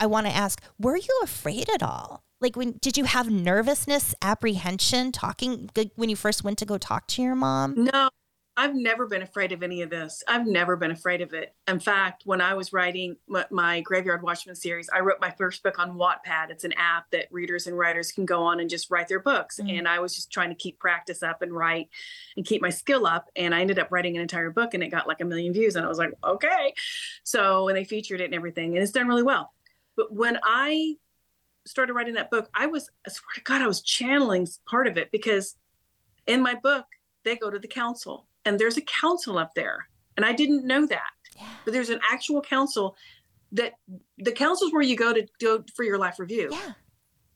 [0.00, 2.22] I want to ask, were you afraid at all?
[2.42, 6.76] Like when did you have nervousness, apprehension talking like, when you first went to go
[6.76, 7.74] talk to your mom?
[7.76, 8.10] No,
[8.54, 10.22] I've never been afraid of any of this.
[10.28, 11.54] I've never been afraid of it.
[11.66, 15.62] In fact, when I was writing my, my Graveyard Watchman series, I wrote my first
[15.62, 16.50] book on Wattpad.
[16.50, 19.58] It's an app that readers and writers can go on and just write their books.
[19.58, 19.78] Mm.
[19.78, 21.88] And I was just trying to keep practice up and write
[22.36, 23.30] and keep my skill up.
[23.36, 25.74] And I ended up writing an entire book and it got like a million views.
[25.76, 26.74] And I was like, okay.
[27.24, 28.74] So, and they featured it and everything.
[28.74, 29.54] And it's done really well.
[29.96, 30.96] But when I
[31.66, 34.96] started writing that book, I was, I swear to God, I was channeling part of
[34.96, 35.56] it because
[36.26, 36.86] in my book,
[37.24, 39.88] they go to the council and there's a council up there.
[40.16, 41.10] And I didn't know that.
[41.36, 41.46] Yeah.
[41.64, 42.96] But there's an actual council
[43.52, 43.74] that
[44.18, 46.48] the council's where you go to go for your life review.
[46.50, 46.72] Yeah.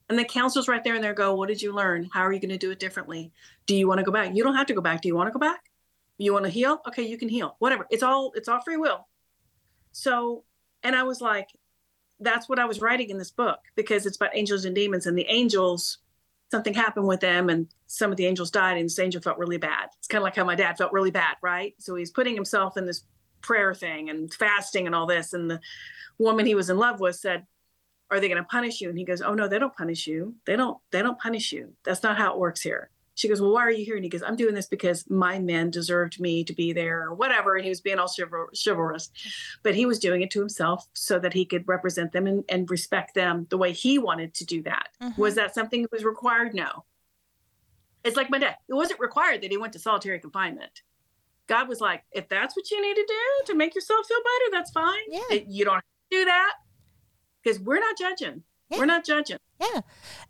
[0.09, 2.09] And the council's right there and they go, What did you learn?
[2.13, 3.33] How are you going to do it differently?
[3.67, 4.35] Do you want to go back?
[4.35, 5.03] You don't have to go back.
[5.03, 5.61] Do you want to go back?
[6.19, 6.81] You want to heal?
[6.89, 7.57] Okay, you can heal.
[7.59, 7.87] Whatever.
[7.91, 9.07] It's all it's all free will.
[9.93, 10.45] So
[10.83, 11.49] and I was like,
[12.21, 15.19] that's what I was writing in this book because it's about angels and demons and
[15.19, 15.99] the angels
[16.51, 19.59] something happened with them and some of the angels died and this angel felt really
[19.59, 19.89] bad.
[19.99, 21.75] It's kind of like how my dad felt really bad, right?
[21.79, 23.03] So he's putting himself in this
[23.43, 25.61] prayer thing and fasting and all this and the
[26.19, 27.47] woman he was in love with said,
[28.11, 30.35] "Are they going to punish you?" And he goes, "Oh no, they don't punish you.
[30.47, 31.75] They don't they don't punish you.
[31.85, 33.97] That's not how it works here." She goes, Well, why are you here?
[33.97, 37.15] And he goes, I'm doing this because my men deserved me to be there or
[37.15, 37.57] whatever.
[37.57, 39.11] And he was being all chival- chivalrous,
[39.63, 42.71] but he was doing it to himself so that he could represent them and, and
[42.71, 44.91] respect them the way he wanted to do that.
[45.03, 45.21] Mm-hmm.
[45.21, 46.55] Was that something that was required?
[46.55, 46.85] No.
[48.05, 48.57] It's like my dad.
[48.69, 50.83] It wasn't required that he went to solitary confinement.
[51.47, 54.51] God was like, if that's what you need to do to make yourself feel better,
[54.53, 55.03] that's fine.
[55.09, 55.41] Yeah.
[55.49, 56.53] You don't have to do that
[57.43, 58.43] because we're not judging.
[58.69, 58.79] Yeah.
[58.79, 59.39] We're not judging.
[59.61, 59.81] Yeah.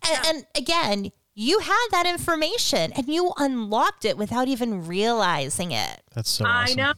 [0.08, 6.00] And, and again, you had that information and you unlocked it without even realizing it.
[6.14, 6.94] That's so I know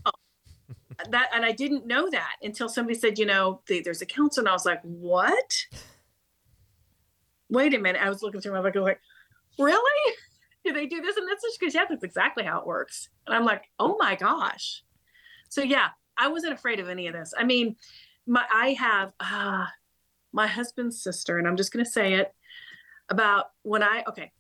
[1.11, 4.43] that, and I didn't know that until somebody said, you know, th- there's a council,
[4.43, 5.53] and I was like, what?
[7.51, 8.01] Wait a minute.
[8.01, 9.01] I was looking through my book, I was like,
[9.59, 10.15] really?
[10.65, 11.57] Do they do this and this?
[11.59, 13.09] Because yeah, that's exactly how it works.
[13.27, 14.83] And I'm like, oh my gosh.
[15.49, 17.33] So yeah, I wasn't afraid of any of this.
[17.37, 17.77] I mean,
[18.27, 19.67] my I have uh,
[20.33, 22.35] my husband's sister, and I'm just going to say it
[23.11, 24.33] about when I okay.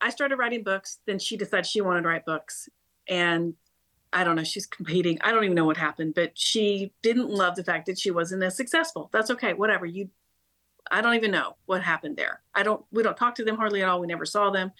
[0.00, 2.68] I started writing books, then she decided she wanted to write books,
[3.08, 3.54] and
[4.12, 5.18] I don't know, she's competing.
[5.22, 8.42] I don't even know what happened, but she didn't love the fact that she wasn't
[8.42, 9.08] as successful.
[9.12, 9.86] That's okay, whatever.
[9.86, 10.10] You
[10.90, 12.42] I don't even know what happened there.
[12.54, 14.00] I don't we don't talk to them hardly at all.
[14.00, 14.72] We never saw them.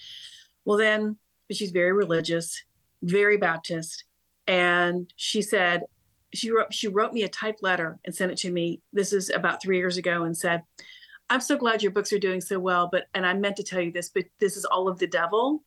[0.64, 1.16] Well then,
[1.48, 2.62] but she's very religious,
[3.02, 4.05] very Baptist,
[4.47, 5.85] and she said
[6.35, 8.81] she wrote she wrote me a typed letter and sent it to me.
[8.93, 10.64] This is about 3 years ago and said,
[11.33, 13.81] "I'm so glad your books are doing so well, but and I meant to tell
[13.81, 15.63] you this, but this is all of the devil."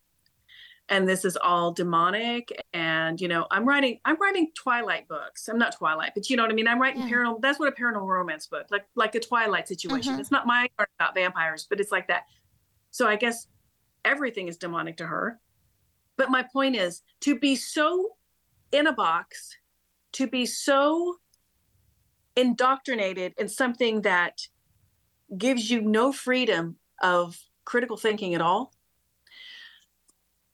[0.89, 5.57] and this is all demonic and you know i'm writing i'm writing twilight books i'm
[5.57, 7.09] not twilight but you know what i mean i'm writing Yeah.
[7.09, 10.19] paranormal that's what a paranormal romance book like like a twilight situation Mhm.
[10.19, 10.69] it's not my
[10.99, 12.25] about vampires but it's like that
[12.91, 13.47] so i guess
[14.13, 15.39] everything is demonic to her
[16.17, 18.11] but my point is to be so
[18.71, 19.57] in a box
[20.11, 21.15] to be so
[22.35, 24.39] indoctrinated in something that
[25.37, 28.73] gives you no freedom of critical thinking at all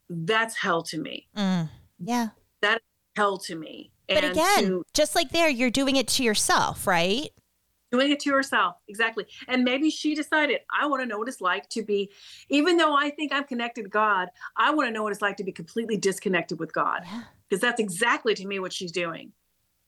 [0.10, 1.70] that's hell to me Mm.
[2.04, 2.30] Yeah.
[2.62, 2.84] That's
[3.16, 3.92] hell to me.
[4.08, 7.30] But and again, to just like there, you're doing it to yourself, right?
[7.92, 9.26] doing it to herself, exactly.
[9.50, 12.10] And maybe she decided, I want to know what it's like to be,
[12.48, 15.36] even though I think I'm connected to God, I want to know what it's like
[15.38, 17.02] to be completely disconnected with God.
[17.04, 17.24] Yeah.
[17.50, 19.34] Because that's exactly to me what she's doing.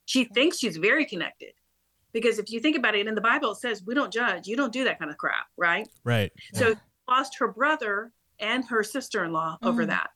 [0.04, 1.54] She thinks she's very connected.
[2.14, 4.46] Because if you think about it in the Bible, it says we don't judge.
[4.46, 5.86] You don't do that kind of crap, right?
[6.04, 6.32] Right.
[6.54, 9.88] So she lost her brother and her sister-in-law over Mhm.
[9.88, 10.10] that.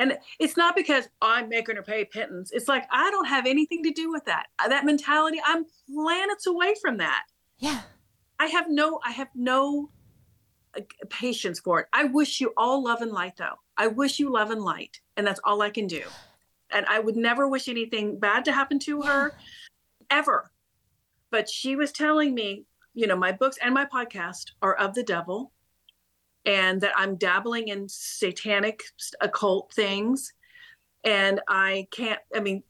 [0.00, 2.50] And it's not because I'm making her pay pittance.
[2.50, 4.46] It's like I don't have anything to do with that.
[4.58, 7.26] Uh, That mentality, I'm planets away from that.
[7.58, 7.82] Yeah.
[8.38, 9.90] I have no I have no
[11.10, 11.88] patience for it.
[11.92, 13.56] I wish you all love and light though.
[13.76, 16.04] I wish you love and light, and that's all I can do.
[16.70, 19.36] And I would never wish anything bad to happen to her
[20.10, 20.52] ever.
[21.30, 22.64] But she was telling me,
[22.94, 25.52] you know, my books and my podcast are of the devil
[26.44, 28.82] and that I'm dabbling in satanic
[29.20, 30.32] occult things
[31.04, 32.62] and I can't I mean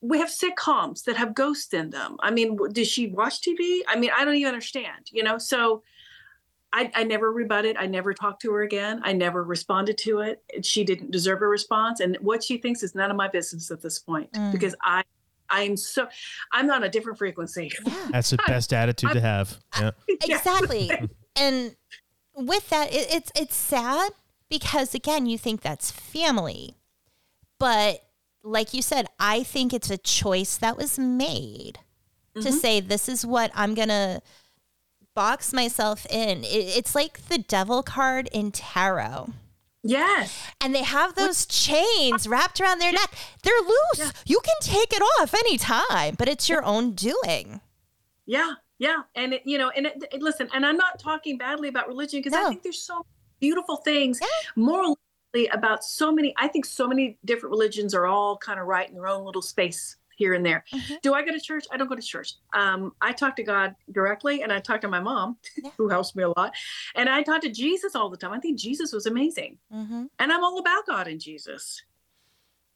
[0.00, 2.16] we have sitcoms that have ghosts in them.
[2.20, 3.80] I mean, does she watch TV?
[3.88, 5.38] I mean, I don't even understand, you know?
[5.38, 5.82] So
[6.72, 7.76] I, I never rebutted.
[7.78, 9.00] I never talked to her again.
[9.02, 10.42] I never responded to it.
[10.62, 12.00] She didn't deserve a response.
[12.00, 14.52] And what she thinks is none of my business at this point Mm.
[14.52, 15.02] because I,
[15.50, 16.08] I'm so,
[16.52, 17.70] I'm on a different frequency.
[17.86, 18.08] Yeah.
[18.10, 19.56] That's the best attitude to have.
[19.80, 19.90] Yeah.
[20.08, 20.36] Yeah.
[20.36, 20.90] Exactly.
[21.36, 21.76] and
[22.34, 24.12] with that, it, it's it's sad
[24.48, 26.76] because again, you think that's family,
[27.58, 28.02] but
[28.42, 31.80] like you said, I think it's a choice that was made
[32.36, 32.50] to mm-hmm.
[32.50, 34.22] say this is what I'm gonna
[35.14, 36.44] box myself in.
[36.44, 39.30] It, it's like the devil card in tarot.
[39.88, 40.36] Yes.
[40.60, 43.14] And they have those chains wrapped around their neck.
[43.42, 44.12] They're loose.
[44.26, 47.60] You can take it off anytime, but it's your own doing.
[48.26, 51.68] Yeah, yeah, and it, you know, and it, it- listen, and I'm not talking badly
[51.68, 52.46] about religion because No.
[52.46, 53.06] I think there's so
[53.40, 54.26] beautiful things Yeah.
[54.56, 54.96] morally
[55.52, 56.34] about so many.
[56.36, 59.42] I think so many different religions are all kind of right in their own little
[59.42, 60.64] space here and there.
[60.72, 61.00] Mhm.
[61.02, 61.64] Do I go to church?
[61.70, 62.32] I don't go to church.
[62.54, 65.70] Um, I talk to God directly, and I talk to my mom, Yeah.
[65.76, 66.54] who helps me a lot,
[66.94, 68.32] and I talk to Jesus all the time.
[68.32, 70.06] I think Jesus was amazing, Mm-hmm.
[70.18, 71.82] and I'm all about God and Jesus.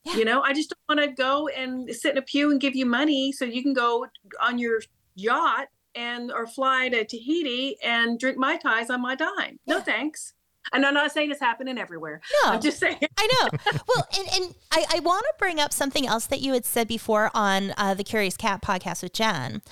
[0.05, 0.17] Yeah.
[0.17, 2.75] You know, I just don't want to go and sit in a pew and give
[2.77, 4.07] you money so you can go
[4.41, 4.81] on your
[5.15, 9.59] yacht and or fly to Tahiti and drink mai tais on my dime.
[9.67, 10.33] No thanks.
[10.73, 12.21] And I'm not saying it's happening everywhere.
[12.45, 12.51] No.
[12.53, 12.99] I'm just saying.
[13.17, 13.59] I know.
[13.89, 16.87] Well, and, and I, I want to bring up something else that you had said
[16.87, 19.63] before on uh, the Curious Cat podcast with Jen.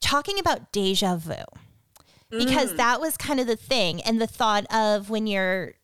[0.00, 1.36] talking about deja vu
[2.30, 5.74] because that was kind of the thing and the thought of when you're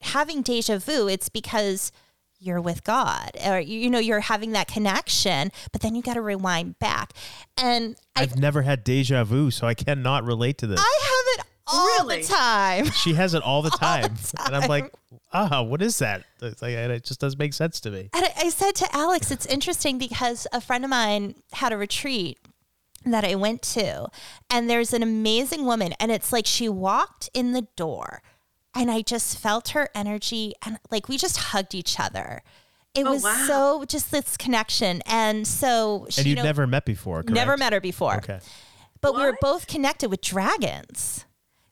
[0.00, 1.92] having deja vu it's because
[2.38, 6.22] you're with god or you know you're having that connection but then you got to
[6.22, 7.12] rewind back
[7.58, 10.80] and I, I've never had deja vu, so I cannot relate to this.
[10.80, 12.22] I have it all Really?
[12.22, 14.16] the time she has it all the the time,
[14.46, 15.20] and I'm like, time.
[15.32, 16.24] ah, what is that?
[16.42, 18.10] It's like, and it just doesn't make sense to me.
[18.12, 21.76] And I, I said to Alex, it's interesting because a friend of mine had a
[21.76, 22.38] retreat
[23.06, 24.08] that I went to,
[24.50, 28.22] and there's an amazing woman, and it's like she walked in the door,
[28.74, 32.42] and I just felt her energy, and like we just hugged each other.
[32.92, 33.44] It Oh, was wow.
[33.46, 37.30] so just this connection, and so she And you'd know, never met before, correct?
[37.30, 38.40] never met her before, Okay.
[39.00, 41.24] but we were both connected with dragons.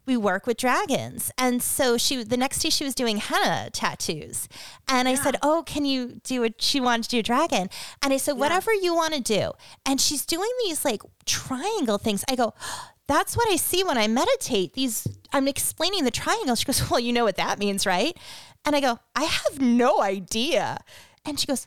[0.09, 1.31] We work with dragons.
[1.39, 4.49] And so she the next day she was doing henna tattoos.
[4.89, 6.61] And I said, Oh, can you do it?
[6.61, 7.69] She wanted to do a dragon.
[8.03, 9.53] And I said, Whatever you want to do.
[9.87, 12.25] And she's doing these like triangle things.
[12.29, 12.55] I go,
[13.07, 14.73] that's what I see when I meditate.
[14.73, 16.57] These I'm explaining the triangle.
[16.57, 18.17] She goes, Well, you know what that means, right?
[18.65, 20.79] And I go, I have no idea.
[21.25, 21.67] And she goes,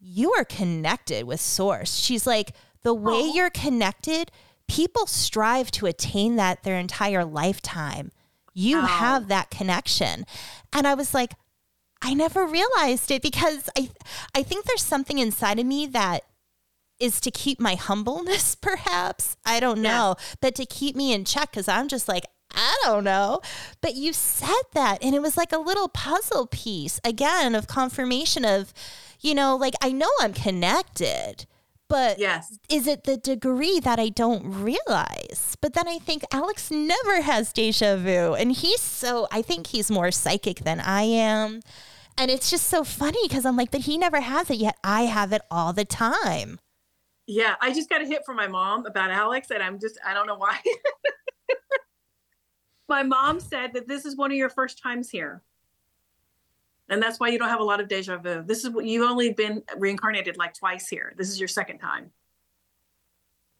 [0.00, 1.96] You are connected with source.
[1.96, 2.52] She's like,
[2.82, 3.32] the way oh.
[3.34, 4.30] you're connected,
[4.72, 8.10] people strive to attain that their entire lifetime.
[8.54, 10.24] You have that connection.
[10.72, 11.34] And I was like,
[12.00, 13.90] I never realized it because I
[14.34, 16.24] I think there's something inside of me that
[16.98, 19.36] is to keep my humbleness perhaps.
[19.44, 22.24] I don't know, but to keep me in check cuz I'm just like
[22.54, 23.40] I don't know.
[23.82, 28.46] But you said that and it was like a little puzzle piece again of confirmation
[28.46, 28.72] of
[29.20, 31.46] you know, like I know I'm connected,
[31.92, 32.58] but Yes.
[32.68, 35.56] is it the degree that I don't realize?
[35.60, 38.34] But then I think Alex never has deja vu.
[38.34, 41.60] And he's so, I think he's more psychic than I am.
[42.16, 44.76] And it's just so funny because I'm like, but he never has it yet.
[44.82, 46.58] I have it all the time.
[47.26, 50.12] Yeah, I just got a hit from my mom about Alex, and I'm just, I
[50.12, 50.58] don't know why.
[52.88, 55.42] my mom said that this is one of your first times here.
[56.92, 58.42] And that's why you don't have a lot of deja vu.
[58.42, 61.14] This is what you've only been reincarnated like twice here.
[61.16, 62.12] This is your second time.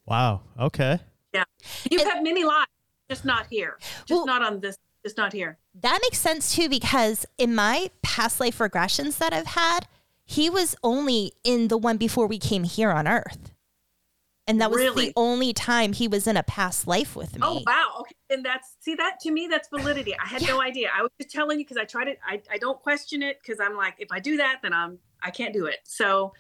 [0.05, 0.43] Wow.
[0.61, 1.01] Okay.
[1.33, 1.45] Yeah,
[1.91, 2.69] you've had many lives,
[3.09, 3.79] just not here.
[4.05, 5.57] Just Well- not on this, just not here.
[5.81, 9.89] That makes sense too, because in my past life regressions that I've had,
[10.27, 13.52] he was only in the one before we came here on Earth.
[14.49, 15.07] And that was Really?
[15.07, 17.61] the only time he was in a past life with oh, me.
[17.61, 17.97] Oh wow.
[18.01, 18.15] Okay.
[18.31, 20.15] And that's see that to me that's validity.
[20.19, 20.91] I had no idea.
[20.97, 22.19] I was just telling you because I tried it.
[22.27, 25.31] I, I don't question it because I'm like, if I do that, then I'm I
[25.31, 25.77] can't do it.
[25.85, 26.33] So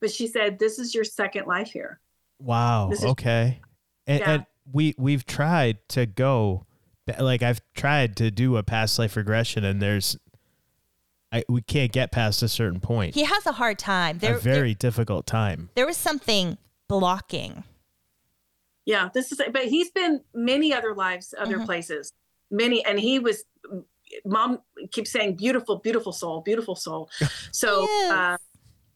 [0.00, 2.00] but she said, This is your second life here.
[2.38, 2.88] Wow.
[2.88, 3.60] This is- okay.
[4.06, 4.30] And, Yeah.
[4.30, 6.66] and we we've tried to go,
[7.18, 10.16] like I've tried to do a past life regression, and there's,
[11.32, 13.14] I we can't get past a certain point.
[13.14, 14.18] He has a hard time.
[14.18, 15.70] There, a very difficult time.
[15.74, 16.56] there, there was something
[16.98, 17.64] blocking.
[18.86, 21.66] Yeah, this is but he's been many other lives, other Mhm.
[21.66, 22.12] places.
[22.50, 23.44] Many and he was
[24.24, 24.58] mom
[24.90, 27.08] keeps saying beautiful, beautiful soul, beautiful soul.
[27.52, 28.10] So Yes.
[28.12, 28.36] uh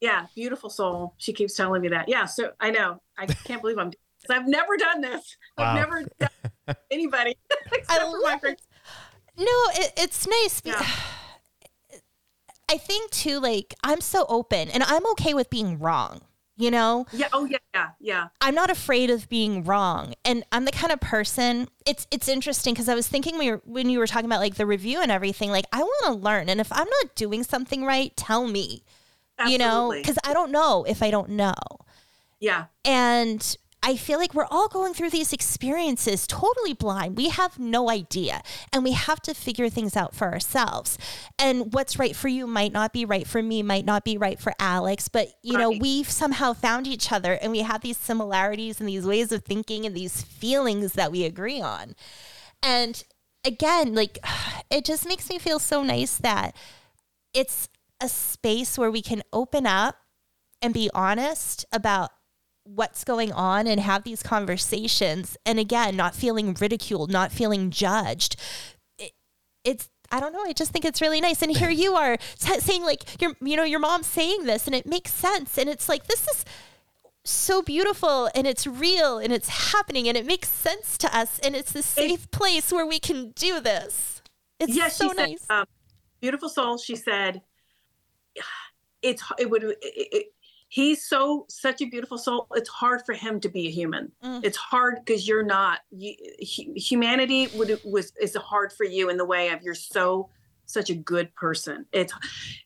[0.01, 1.15] yeah, beautiful soul.
[1.19, 2.09] She keeps telling me that.
[2.09, 3.01] Yeah, so I know.
[3.17, 5.37] I can't believe I'm 'cause I've never done this.
[5.57, 5.65] Wow.
[5.65, 7.37] I've never done anybody
[7.73, 8.61] except I for my love it.
[9.37, 10.61] No, it, it's nice.
[10.61, 10.87] be- Yeah.
[12.71, 16.23] I think too, like I'm so open, and I'm okay with being wrong.
[16.57, 18.29] You know, Yeah, oh yeah, yeah, yeah.
[18.41, 21.69] I'm not afraid of being wrong, and I'm the kind of person.
[21.85, 24.39] It's it's interesting because I was thinking when you, were, when you were talking about
[24.39, 25.51] like the review and everything.
[25.51, 28.85] Like I want to learn, and if I'm not doing something right, tell me.
[29.49, 31.55] You know, because I don't know if I don't know.
[32.39, 32.67] yeah.
[32.85, 37.19] And I feel like we're all going through these experiences totally blind.
[37.19, 38.41] We have no idea.
[38.73, 40.97] And we have to figure things out for ourselves.
[41.39, 44.41] And what's right for you might not be right for me, might not be right
[44.41, 45.09] for Alex.
[45.09, 45.83] But, you know, Right.
[45.83, 49.85] we've somehow found each other and we have these similarities and these ways of thinking
[49.85, 51.95] and these feelings that we agree on.
[52.63, 53.05] And
[53.45, 54.19] again, like,
[54.71, 56.57] it just makes me feel so nice that
[57.35, 57.69] it's
[58.01, 59.97] a space where we can open up
[60.63, 62.11] and be honest about
[62.65, 65.37] what's going on and have these conversations.
[65.47, 68.37] And again not feeling ridiculed not feeling judged.
[68.99, 69.13] It,
[69.65, 71.43] it's i don't know i just think it's really nice.
[71.43, 74.75] And here you are t- saying like your you know your mom's saying this and
[74.75, 75.59] it makes sense.
[75.59, 76.45] And it's like this is
[77.25, 81.39] so beautiful and it's real and it's happening and it makes sense to us.
[81.39, 84.23] And it's the safe place where we can do this.
[84.61, 85.47] It's yes, so she said, nice.
[85.51, 85.65] um,
[86.21, 86.79] beautiful soul.
[86.79, 87.43] She said,
[89.03, 90.27] it's it would it, it,
[90.75, 92.49] he's so such a beautiful soul.
[92.53, 94.11] It's hard for him to be a human.
[94.25, 94.41] Mm.
[94.43, 95.81] It's hard because you're not.
[95.93, 100.29] You, hu- humanity would was is hard for you in the way of you're so
[100.67, 101.87] such a good person.
[101.93, 102.13] It's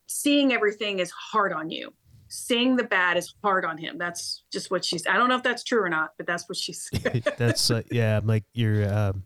[0.07, 1.93] seeing everything is hard on you.
[2.29, 3.99] seeing the bad is hard on him.
[3.99, 5.07] That's just what she's.
[5.07, 6.91] I don't know if that's true or not, but that's what she's.
[7.37, 8.17] That's uh, yeah.
[8.17, 8.91] I'm like you're.
[8.91, 9.25] Um,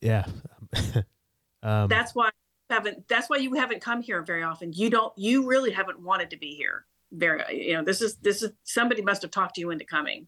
[0.00, 0.24] yeah.
[1.64, 2.30] um, that's why
[2.70, 3.08] haven't.
[3.08, 4.72] That's why you haven't come here very often.
[4.72, 5.12] You don't.
[5.16, 6.86] You really haven't wanted to be here.
[7.12, 7.66] Very.
[7.68, 7.84] You know.
[7.84, 8.16] This is.
[8.16, 8.50] This is.
[8.64, 10.26] Somebody must have talked you into coming.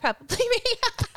[0.00, 0.56] Probably me.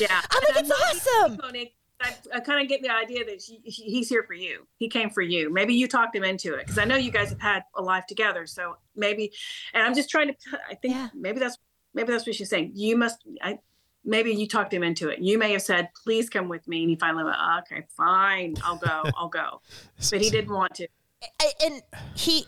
[0.00, 0.20] Yeah.
[0.30, 1.36] I'm like, And it's awesome.
[1.40, 4.66] Monique, I, I kind of get the idea that she, he- he's here for you.
[4.78, 5.52] He came for you.
[5.52, 8.04] Maybe you talked him into it because I know you guys have had a life
[8.08, 8.44] together.
[8.46, 9.30] So maybe,
[9.72, 10.34] and I'm just trying to.
[10.68, 11.10] I think Yeah.
[11.14, 11.58] maybe that's
[11.94, 12.72] maybe that's what she's saying.
[12.74, 13.22] You must.
[13.40, 13.60] I
[14.04, 15.20] maybe you talked him into it.
[15.20, 18.76] You may have said, "Please come with me," and he finally went, "Okay, fine, I'll
[18.78, 19.60] go, I'll go."
[20.10, 20.88] But he didn't want to.
[21.40, 21.82] I- and
[22.14, 22.46] he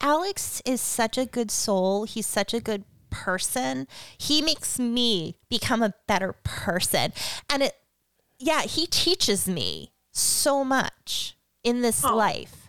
[0.00, 3.86] alex is such a good soul he's such a good person
[4.18, 7.12] he makes me become a better person
[7.48, 7.74] and it
[8.38, 12.14] yeah he teaches me so much in this Oh.
[12.16, 12.68] life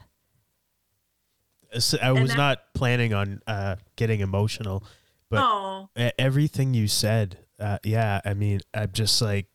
[1.80, 4.84] So I was that- not planning on uh, getting emotional,
[5.30, 9.48] but oh, everything you said, uh, yeah, I mean, I'm just like,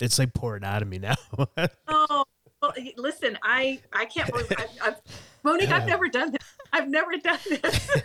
[0.00, 1.14] it's like pouring out of me now.
[1.88, 2.24] oh.
[2.76, 5.00] Well, listen, I I can't believe I, I've,
[5.44, 5.70] Monique.
[5.70, 6.54] I've never done this.
[6.72, 8.02] I've never done this.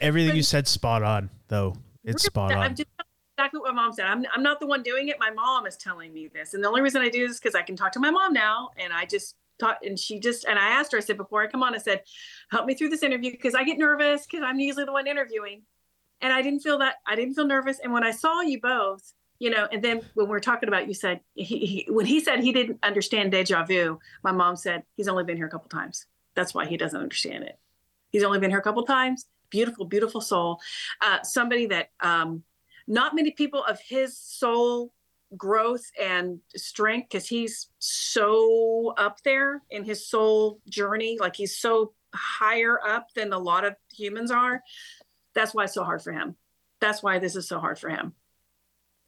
[0.00, 1.74] Everything you said, spot on, though.
[2.04, 2.76] It's spot I'm on.
[2.76, 2.88] just
[3.36, 4.06] exactly what my mom said.
[4.06, 5.16] I'm, I'm not the one doing it.
[5.18, 6.54] My mom is telling me this.
[6.54, 8.32] And the only reason I do this is because I can talk to my mom
[8.32, 8.70] now.
[8.76, 11.48] And I just taught, and she just, and I asked her, I said, before I
[11.48, 12.02] come on, I said,
[12.50, 15.62] help me through this interview because I get nervous because I'm usually the one interviewing.
[16.20, 17.80] And I didn't feel that, I didn't feel nervous.
[17.80, 20.94] And when I saw you both, you know, and then when we're talking about, you
[20.94, 25.08] said, he, he, when he said he didn't understand deja vu, my mom said, he's
[25.08, 26.06] only been here a couple times.
[26.34, 27.58] That's why he doesn't understand it.
[28.10, 29.26] He's only been here a couple times.
[29.50, 30.60] Beautiful, beautiful soul.
[31.00, 32.42] Uh, somebody that, um,
[32.86, 34.92] not many people of his soul
[35.36, 41.92] growth and strength because he's so up there in his soul journey like he's so
[42.14, 44.62] higher up than a lot of humans are
[45.34, 46.36] that's why it's so hard for him
[46.80, 48.12] that's why this is so hard for him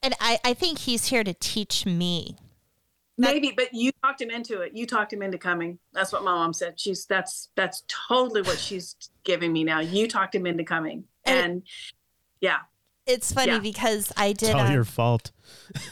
[0.03, 2.37] and i i think he's here to teach me.
[3.19, 4.73] That- maybe but you talked him into it.
[4.75, 5.79] You talked him into coming.
[5.95, 6.79] That's what my mom said.
[6.79, 8.95] She's that's that's totally what she's
[9.25, 9.81] giving me now.
[9.81, 11.05] You talked him into coming.
[11.25, 11.63] And- and
[12.41, 12.59] yeah.
[13.07, 13.59] It's funny Yeah.
[13.61, 15.31] because i did It's all uh, your fault.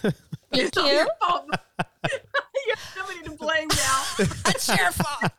[0.02, 0.14] thank
[0.52, 0.92] It's all you.
[0.94, 1.46] your fault.
[2.04, 4.04] you have somebody to blame now.
[4.48, 5.32] It's your fault.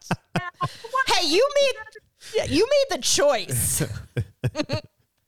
[1.08, 3.84] Hey you made you made the choice.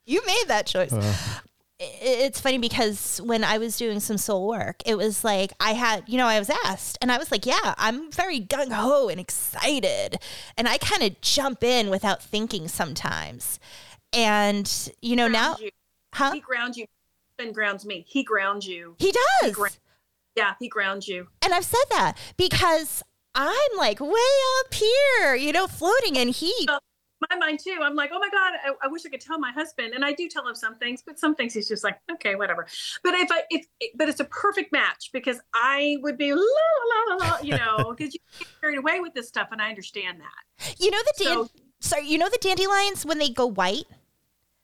[0.09, 0.93] You made that choice.
[0.93, 1.15] I-
[1.79, 6.03] it's funny because when I was doing some soul work, it was like I had,
[6.07, 9.19] you know, I was asked, and I was like, yeah, I'm very gung ho and
[9.19, 10.17] excited.
[10.57, 13.59] And I kind of jump in without thinking sometimes.
[14.13, 15.69] And, you know, now, you.
[16.15, 16.31] huh?
[16.31, 16.85] he grounds you
[17.39, 19.51] and grounds me he grounds you He does.
[19.53, 19.69] gra-
[20.35, 23.03] yeah he grounds you And I've said that because
[23.35, 24.09] I'm like way
[24.65, 26.79] up here, you know, floating, and he, Uh,
[27.29, 29.51] my mind too i'm like oh my god I, I wish i could tell my
[29.51, 32.35] husband and i do tell him some things but some things he's just like okay
[32.35, 32.67] whatever
[33.03, 33.65] but if i if
[33.95, 37.93] but it's a perfect match because i would be la la la la you know
[37.97, 41.23] because you get carried away with this stuff and i understand that you know, the
[41.23, 41.49] dan- So-
[41.79, 43.85] sorry, you know, the dandelions when they go white.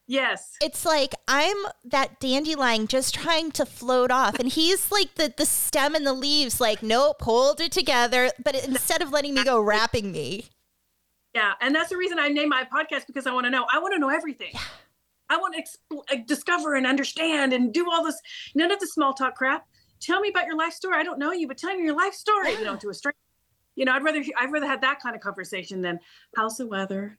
[0.08, 1.56] yes it's like I'm
[1.86, 6.14] that dandelion just trying to float off, and he's like the the stem and the
[6.14, 8.32] leaves, like nope, hold it together.
[8.44, 10.46] But instead of letting me go, wrapping me.
[11.34, 13.66] Yeah and that's the reason i named my podcast because i want to know.
[13.72, 14.54] I want to know everything.
[15.30, 18.20] I want to expl- discover and understand and do all this
[18.56, 19.66] none of the small talk crap.
[20.00, 20.98] Tell me about your life story.
[20.98, 22.52] I don't know you but tell me your life story.
[22.52, 23.18] You know to a stranger
[23.76, 26.00] you know i'd rather i'd rather have that kind of conversation than
[26.36, 27.18] how's the weather?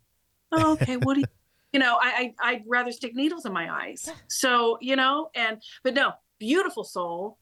[0.52, 1.26] Oh, okay what do you
[1.72, 4.08] you know I, I i'd rather stick needles in my eyes.
[4.28, 7.38] So you know and but no beautiful soul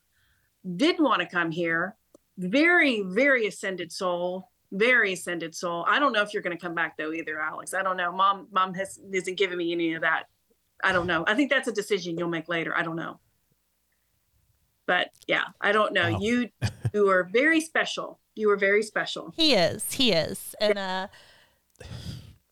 [0.76, 1.96] did want to come here
[2.38, 5.84] very very ascended soul very ascended soul.
[5.86, 7.74] I don't know if you're going to come back though either alex.
[7.74, 8.10] I don't know.
[8.10, 10.24] Mom mom has isn't giving me any of that.
[10.82, 11.24] I don't know.
[11.26, 12.76] I think that's a decision you'll make later.
[12.76, 13.20] I don't know.
[14.86, 16.12] But yeah i don't know.
[16.12, 16.18] Wow.
[16.20, 16.48] you
[16.94, 18.18] you are very special.
[18.34, 19.32] You are very special.
[19.36, 21.06] He is, he is, and uh,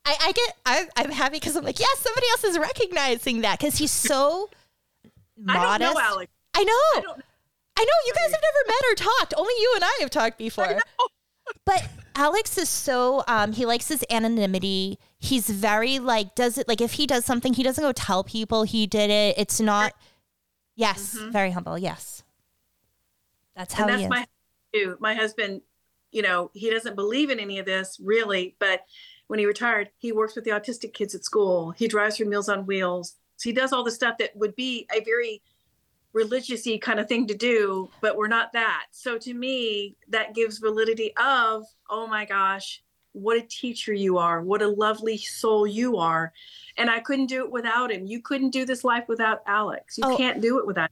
[0.05, 3.59] I I get I I'm happy because I'm like, yeah, somebody else is recognizing that
[3.59, 4.51] because he's so
[5.49, 5.81] i modest.
[5.81, 6.33] don't know alex.
[6.55, 6.73] I know.
[6.73, 7.25] i don't know
[7.79, 7.93] I know.
[8.07, 9.35] You guys have never met or talked.
[9.39, 10.81] Only you and I have talked before.
[11.65, 14.99] But Alex is so um he likes his anonymity.
[15.19, 18.65] He's very like does it like if he does something, he doesn't go tell people
[18.65, 19.39] he did it.
[19.39, 19.95] It's not
[20.81, 21.77] Yes, very humble.
[21.77, 22.23] Yes.
[23.55, 24.27] That's how and that's my
[24.73, 24.97] too.
[24.99, 25.61] my husband
[26.11, 28.81] you know he doesn't believe in any of this really but
[29.27, 32.49] when he retired he works with the autistic kids at school he drives for meals
[32.49, 35.43] on wheels so he does all the stuff that would be a very
[36.13, 40.59] religious-y kind of thing to do but we're not that so to me that gives
[40.59, 42.83] validity of oh my gosh
[43.13, 46.33] what a teacher you are, what a lovely soul you are.
[46.77, 48.07] And I couldn't do it without him.
[48.07, 49.99] You couldn't do this life without Alex.
[49.99, 50.17] You Oh.
[50.17, 50.91] can't do it without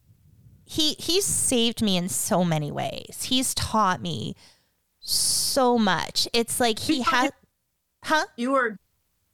[0.64, 3.22] he he's saved me in so many ways.
[3.28, 4.34] He's taught me
[4.98, 6.26] so much.
[6.32, 7.30] It's like he has
[8.02, 8.24] huh?
[8.36, 8.76] you were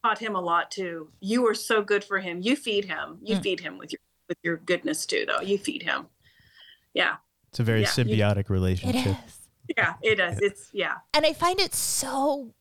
[0.04, 1.10] taught him a lot too.
[1.20, 2.40] You were so good for him.
[2.42, 3.18] You feed him.
[3.22, 3.42] You Mm.
[3.42, 5.40] feed him with your with your goodness too though.
[5.40, 6.06] You feed him.
[6.92, 7.16] Yeah.
[7.50, 9.16] It's a very Yeah, symbiotic It relationship.
[9.26, 9.38] is.
[9.76, 10.38] Yeah, it is.
[10.40, 10.96] It's yeah.
[11.14, 12.52] And I find it so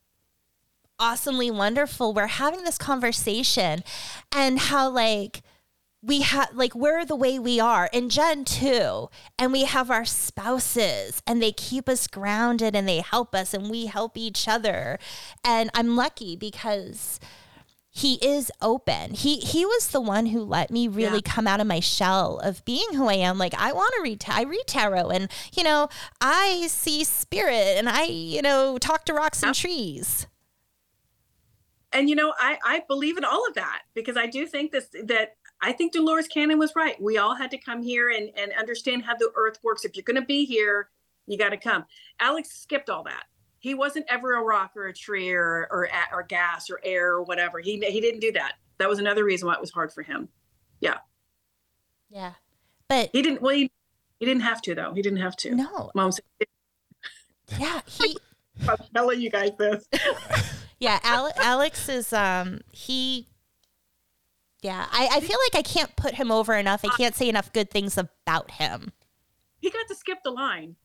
[1.00, 2.14] awesomely wonderful.
[2.14, 3.84] We're having this conversation
[4.32, 5.42] and how like
[6.02, 9.10] we have like we're the way we are and Jen too.
[9.40, 13.70] And we have our spouses and they keep us grounded and they help us and
[13.70, 15.00] we help each other.
[15.44, 17.20] And I'm lucky because
[17.96, 19.14] he is open.
[19.14, 21.32] He he was the one who let me really Yeah.
[21.34, 23.38] come out of my shell of being who I am.
[23.38, 24.20] Like I want to read.
[24.20, 25.90] ta- I read tarot, and you know
[26.20, 30.26] I see spirit, and I you know talk to rocks and trees.
[31.92, 34.88] and you know I, I believe in all of that because i do think this
[35.04, 38.52] that i think dolores cannon was right we all had to come here and, and
[38.58, 40.90] understand how the earth works if you're going to be here
[41.28, 41.86] you got to come
[42.20, 43.26] alex skipped all that
[43.64, 47.24] he wasn't ever a rock or a tree or or, or gas or air or
[47.24, 50.04] whatever he, he didn't do that that was another reason why it was hard for
[50.04, 50.28] him
[50.82, 50.98] Yeah,
[52.10, 52.34] Yeah.
[52.90, 53.72] but he didn't well he,
[54.20, 56.26] he didn't have to though he didn't have to no, mom said
[57.58, 58.18] yeah, he
[58.68, 59.88] i'm telling you guys this
[60.80, 61.00] yeah.
[61.06, 63.28] Ale- Alex is um he.
[64.62, 66.86] Yeah, I, I feel like I can't put him over enough.
[66.86, 68.94] I can't say enough good things about him.
[69.60, 70.78] he got to skip the line.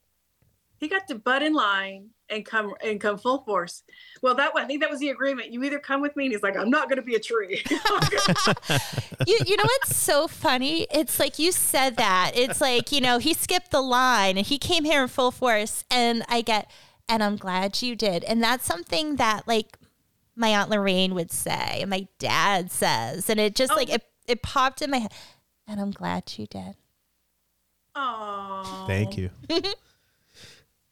[0.80, 3.82] He got to butt in line and come and come full force.
[4.22, 5.52] Well, that I think that was the agreement.
[5.52, 7.62] You either come with me, and he's like, "I'm not going to be a tree."
[9.26, 10.86] you, you know what's so funny?
[10.90, 12.32] It's like you said that.
[12.34, 15.84] It's like, you know, he skipped the line and he came here in full force.
[15.90, 16.70] And I get,
[17.08, 18.24] and I'm glad you did.
[18.24, 19.78] And that's something that, like,
[20.36, 23.28] my Aunt Lorraine would say, and my dad says.
[23.28, 23.76] And it just, Oh.
[23.76, 25.12] like, it, it popped in my head.
[25.66, 26.76] And I'm glad you did.
[27.94, 29.30] Oh, Thank you.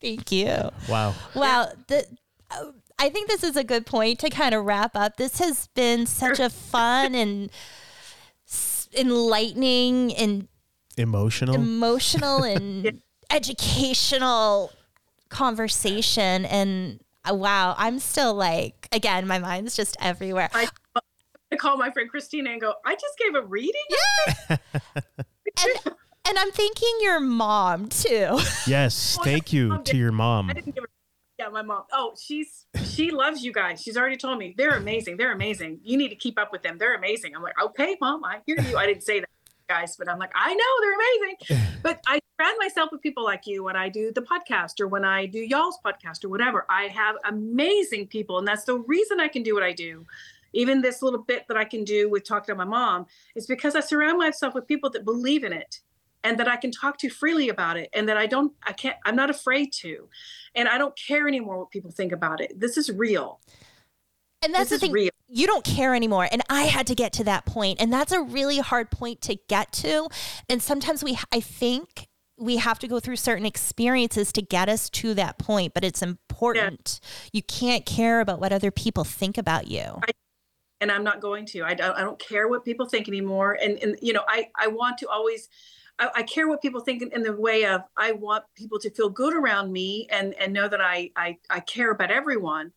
[0.06, 0.70] Thank you.
[0.88, 1.14] Wow.
[1.34, 1.68] Wow.
[1.88, 2.06] The,
[2.50, 5.16] uh, I think this is a good point to kind of wrap up.
[5.16, 7.50] This has been such a fun and
[8.46, 10.46] s- enlightening and
[10.96, 11.54] Emotional.
[11.56, 14.72] emotional and educational
[15.28, 20.68] conversation and uh, wow i'm still like again my mind's just everywhere I,
[21.52, 23.72] I call my friend Christina and go, "I just gave a reading."
[24.48, 25.95] and
[26.28, 29.16] and i'm thinking your mom too yes.
[29.19, 30.51] Oh, thank you to your mom.
[30.51, 30.90] I didn't give her.
[31.39, 31.85] Yeah, my mom.
[31.93, 33.82] Oh, she's she loves you guys.
[33.82, 35.16] She's already told me they're amazing.
[35.16, 35.81] They're amazing.
[35.82, 36.78] You need to keep up with them.
[36.78, 37.36] They're amazing.
[37.36, 38.77] I'm like, okay, mom, I hear you.
[38.77, 39.28] I didn't say that,
[39.69, 41.77] guys, but I'm like, I know they're amazing.
[41.82, 45.05] but I surround myself with people like you when I do the podcast or when
[45.05, 46.65] I do y'all's podcast or whatever.
[46.70, 50.07] I have amazing people, and that's the reason I can do what I do.
[50.55, 53.77] Even this little bit that I can do with talking to my mom is because
[53.77, 55.81] I surround myself with people that believe in it
[56.27, 58.97] and that I can talk to freely about it and that I don't I can't
[59.05, 60.09] I'm not afraid to
[60.55, 62.59] and I don't care anymore what people think about it.
[62.59, 63.40] This is real.
[64.43, 65.11] and that's this the thing real.
[65.28, 68.20] you don't care anymore and i had to get to that point and that's a
[68.20, 70.09] really hard point to get to
[70.48, 72.09] and sometimes we i think
[72.39, 76.03] we have to go through certain experiences to get us to that point but it's
[76.03, 77.01] important
[77.32, 80.01] you can't care about what other people think about you
[80.81, 81.62] and I'm not going to.
[81.65, 83.57] I don't, I don't care what people think anymore.
[83.62, 85.48] And, and you know, I, I want to always,
[85.98, 88.90] I, I care what people think in, in the way of, I want people to
[88.90, 92.73] feel good around me and, and know that I, I, I care about everyone.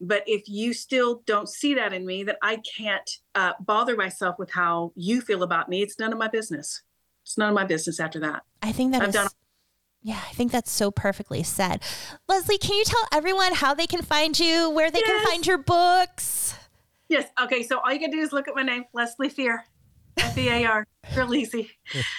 [0.00, 4.38] But if you still don't see that in me, that I can't uh, bother myself
[4.38, 5.82] with how you feel about me.
[5.82, 6.82] It's none of my business.
[7.22, 8.42] It's none of my business after that.
[8.62, 9.28] I think that I've is- done-
[10.02, 11.82] yeah, I think that's so perfectly said.
[12.28, 15.58] Leslie, can you tell everyone how they can find you, where they can find your
[15.58, 16.54] books?
[17.08, 17.28] Yes.
[17.42, 17.64] Okay.
[17.64, 19.64] So all you gotta do is look at my name, Leslie Fear,
[20.16, 20.86] F E A R.
[21.16, 21.70] Real easy.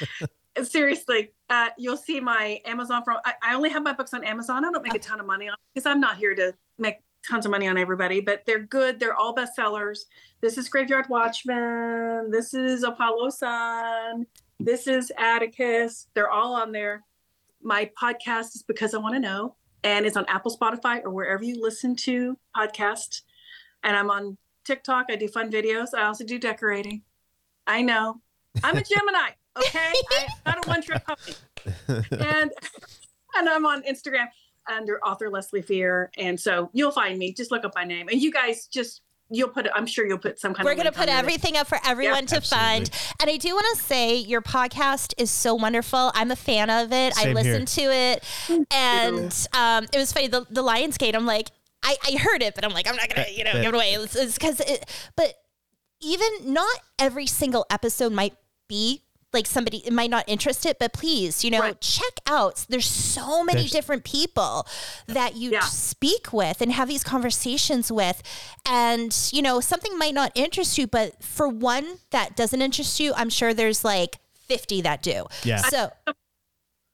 [0.63, 3.17] Seriously, uh, you'll see my Amazon from.
[3.25, 4.65] I, I only have my books on Amazon.
[4.65, 6.97] I don't make a ton of money on because I'm not here to make
[7.27, 8.99] tons of money on everybody, but they're good.
[8.99, 9.99] They're all bestsellers.
[10.41, 12.31] This is Graveyard Watchman.
[12.31, 14.25] This is Apollo Sun.
[14.59, 16.07] This is Atticus.
[16.13, 17.03] They're all on there.
[17.61, 21.43] My podcast is because I want to know, and it's on Apple, Spotify, or wherever
[21.43, 23.21] you listen to podcasts.
[23.83, 25.07] And I'm on TikTok.
[25.09, 25.89] I do fun videos.
[25.95, 27.01] I also do decorating.
[27.67, 28.21] I know.
[28.63, 29.29] I'm a Gemini.
[29.57, 29.91] Okay,
[30.45, 32.03] I'm not a one trick pony.
[32.11, 32.51] And
[33.37, 34.27] and I'm on Instagram
[34.71, 36.11] under author Leslie Fear.
[36.17, 37.33] And so you'll find me.
[37.33, 39.65] Just look up my name, and you guys just you'll put.
[39.65, 39.71] it.
[39.75, 40.65] I'm sure you'll put some kind of.
[40.65, 40.77] We're of.
[40.77, 41.17] going to put on there.
[41.17, 42.67] everything up for everyone to Absolutely.
[42.67, 42.89] find.
[43.21, 46.11] And I do want to say your podcast is so wonderful.
[46.13, 47.17] I'm a fan of it.
[47.17, 48.23] I Same listen to it.
[48.71, 51.49] And um, it was funny, the, the Lionsgate, I'm like,
[51.83, 53.75] I, I heard it, but I'm like, I'm not gonna, you know, That- give it
[53.75, 53.93] away.
[53.93, 54.85] It's because it,
[55.15, 55.33] but
[56.01, 58.35] even not every single episode might
[58.67, 59.03] be
[59.33, 61.81] like somebody it might not interest it, but please, you know, Right.
[61.81, 62.65] check out.
[62.69, 64.65] There's so many There's- different people
[65.05, 65.65] that you Yeah.
[65.67, 68.23] speak with and have these conversations with,
[68.65, 73.13] and you know, something might not interest you, but for one that doesn't interest you,
[73.15, 75.27] I'm sure there's like 50 that do.
[75.43, 75.61] Yeah.
[75.69, 75.91] So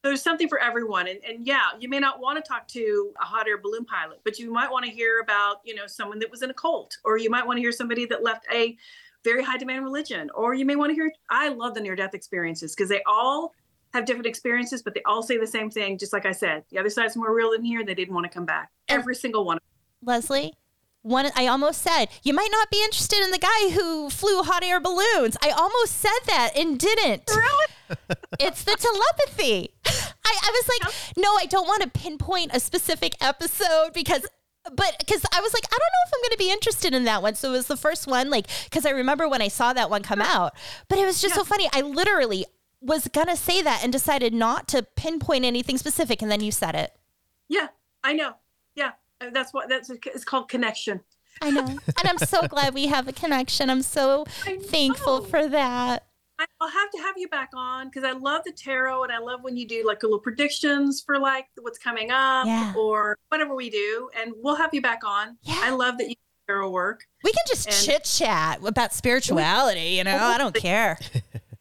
[0.04, 3.26] there's something for everyone and, and yeah you may not want to talk to a
[3.26, 6.30] hot air balloon pilot but you might want to hear about you know someone that
[6.30, 8.78] was in a cult or you might want to hear somebody that left a
[9.24, 12.14] very high demand religion or you may want to hear i love the near death
[12.14, 13.54] experiences because they all
[13.94, 16.78] have different experiences but they all say the same thing just like i said the
[16.78, 19.46] other side's more real than here and they didn't want to come back every single
[19.46, 19.58] one
[20.06, 20.54] Leslie,
[21.02, 24.64] one I almost said you might not be interested in the guy who flew hot
[24.64, 25.38] air balloons.
[25.42, 27.30] I almost said that and didn't.
[27.30, 27.68] Really?
[28.40, 29.73] it's the telepathy.
[30.26, 34.26] I, I was like, no, I don't want to pinpoint a specific episode because
[34.76, 37.04] but because I was like, I don't know if I'm going to be interested in
[37.04, 37.36] that one.
[37.36, 40.04] So it was the first one, like, because I remember when I saw that one
[40.04, 40.54] come out,
[40.88, 41.68] but it was just so funny.
[41.74, 42.46] I literally
[42.80, 46.22] was going to say that and decided not to pinpoint anything specific.
[46.22, 46.92] And then you said it.
[47.50, 47.68] yeah
[48.06, 48.34] i know
[48.76, 48.92] yeah
[49.22, 51.02] Uh, that's what that's it's called connection
[51.42, 51.66] I know.
[51.66, 53.70] and I'm so glad we have a connection.
[53.70, 56.06] I'm so thankful for that.
[56.60, 59.44] I'll have to have you back on because I love the tarot and I love
[59.44, 62.74] when you do like a little predictions for like what's coming up Yeah.
[62.78, 64.10] or whatever we do.
[64.20, 65.38] And we'll have you back on.
[65.44, 65.60] Yeah.
[65.62, 67.06] I love that you do tarot work.
[67.24, 70.18] We can just And- chit chat about spirituality, you know?
[70.18, 70.98] I don't care.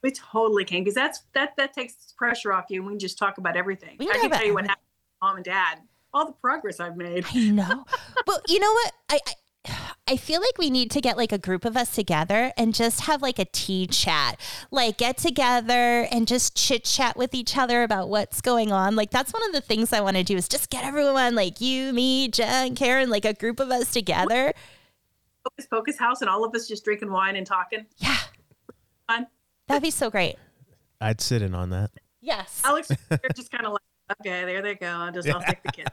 [0.04, 3.16] We totally can because that's that that takes pressure off you and we can just
[3.18, 3.94] talk about everything.
[4.00, 4.84] We can I can tell you what happened
[5.20, 5.78] to mom and dad,
[6.12, 7.24] all the progress I've made.
[7.32, 7.84] I know.
[8.26, 8.92] but you know what?
[9.08, 9.32] I, I
[10.12, 13.00] I feel like we need to get like a group of us together and just
[13.02, 14.38] have like a tea chat.
[14.70, 18.94] Like get together and just chit chat with each other about what's going on.
[18.94, 21.62] Like that's one of the things I want to do is just get everyone like
[21.62, 24.52] you, me, Jen, Karen, like a group of us together.
[25.44, 27.86] Focus Pocus House and all of us just drinking wine and talking.
[27.96, 28.18] Yeah.
[29.08, 29.28] Fun.
[29.66, 30.36] That'd be so great.
[31.00, 31.90] I'd sit in on that.
[32.20, 32.60] Yes.
[32.66, 33.82] Alex they're just kind of like,
[34.20, 34.88] okay, there they go.
[34.88, 35.90] I'll just I'll take the kids.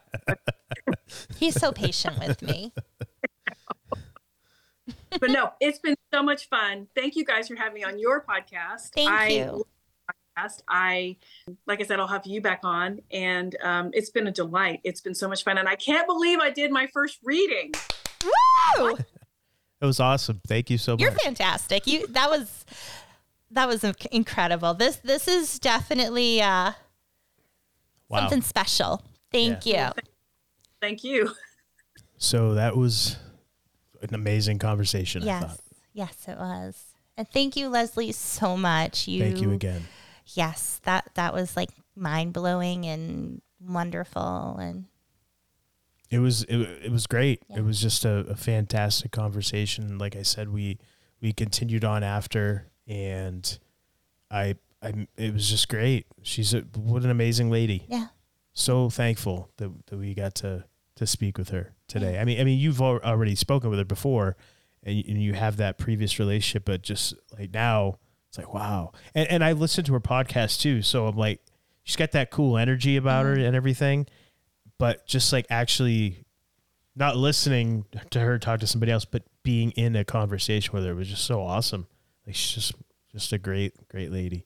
[1.37, 2.73] He's so patient with me.
[5.19, 6.87] but no, it's been so much fun.
[6.95, 8.89] Thank you guys for having me on your podcast.
[8.95, 9.65] Thank I you.
[10.37, 10.61] Podcast.
[10.67, 11.17] I,
[11.67, 14.79] like I said, I'll have you back on, and um, it's been a delight.
[14.83, 17.71] It's been so much fun, and I can't believe I did my first reading.
[18.77, 18.95] Woo!
[19.81, 20.41] It was awesome.
[20.47, 21.01] Thank you so much.
[21.01, 21.87] You're fantastic.
[21.87, 22.65] You that was
[23.51, 24.73] that was incredible.
[24.73, 26.73] This this is definitely uh,
[28.09, 28.19] Wow.
[28.21, 29.03] something special.
[29.31, 29.85] Thank you.
[30.81, 31.31] Thank you.
[32.17, 33.17] So that was
[34.01, 35.23] an amazing conversation.
[35.23, 35.59] I Yes, thought.
[35.93, 36.83] yes, it was.
[37.17, 39.07] And thank you, Leslie, so much.
[39.07, 39.83] You Thank you again.
[40.35, 44.85] Yes, that that was like mind blowing and wonderful and
[46.09, 47.43] It was it, it was great.
[47.49, 47.57] Yeah.
[47.57, 49.97] It was just a, a fantastic conversation.
[49.97, 50.77] Like I said, we
[51.21, 53.59] we continued on after, and
[54.31, 56.05] I I it was just great.
[56.21, 57.85] She's a what an amazing lady.
[57.89, 58.07] yeah.
[58.53, 60.63] So thankful that that we got to
[60.95, 62.19] to speak with her today.
[62.19, 64.37] I mean I mean you've al- already spoken with her before,
[64.83, 67.97] and you, and you have that previous relationship, but just like now
[68.29, 68.93] it's like wow.
[69.13, 71.41] And and I listened to her podcast too, so I'm like
[71.83, 73.45] she's got that cool energy about her mm-hmm.
[73.45, 74.07] and everything
[74.79, 76.23] but just like actually
[76.95, 80.95] not listening to her talk to somebody else, but being in a conversation with her
[80.95, 81.85] was just so awesome.
[82.25, 82.73] Like she's just
[83.11, 84.45] just a great great lady.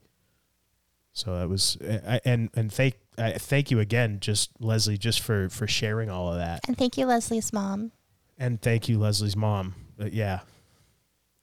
[1.13, 5.49] So that was I, and and thank I thank you again, just Leslie, just for
[5.49, 7.91] for sharing all of that, And thank you, Leslie's mom.
[8.37, 9.75] and thank you Leslie's mom.
[9.97, 10.39] But yeah,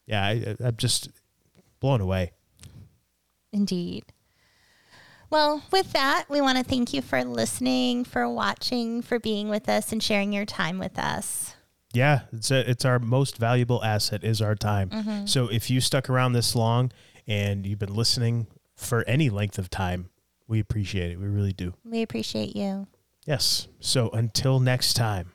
[0.07, 1.09] yeah, I, I'm just
[1.81, 2.33] blown away.
[3.53, 4.05] Indeed.
[5.31, 9.69] Well, with that, we want to thank you for listening, for watching, for being with
[9.69, 11.55] us and sharing your time with us.
[11.93, 14.91] Yeah, it's a, it's our most valuable asset is our time.
[14.91, 15.27] Mm-hmm.
[15.27, 16.91] So if you stuck around this long
[17.29, 20.11] and you've been listening for any length of time,
[20.51, 21.21] we appreciate it.
[21.21, 21.75] We really do.
[21.85, 22.89] We appreciate you.
[23.25, 23.69] Yes.
[23.79, 25.31] So until next time,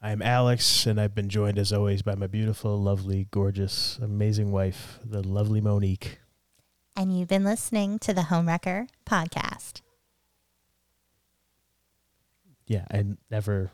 [0.00, 4.98] I'm Alex, and I've been joined as always by my beautiful, lovely, gorgeous, amazing wife,
[5.04, 6.18] the lovely Monique.
[6.96, 9.82] And you've been listening to the Homewrecker podcast.
[12.66, 13.70] Yeah, I never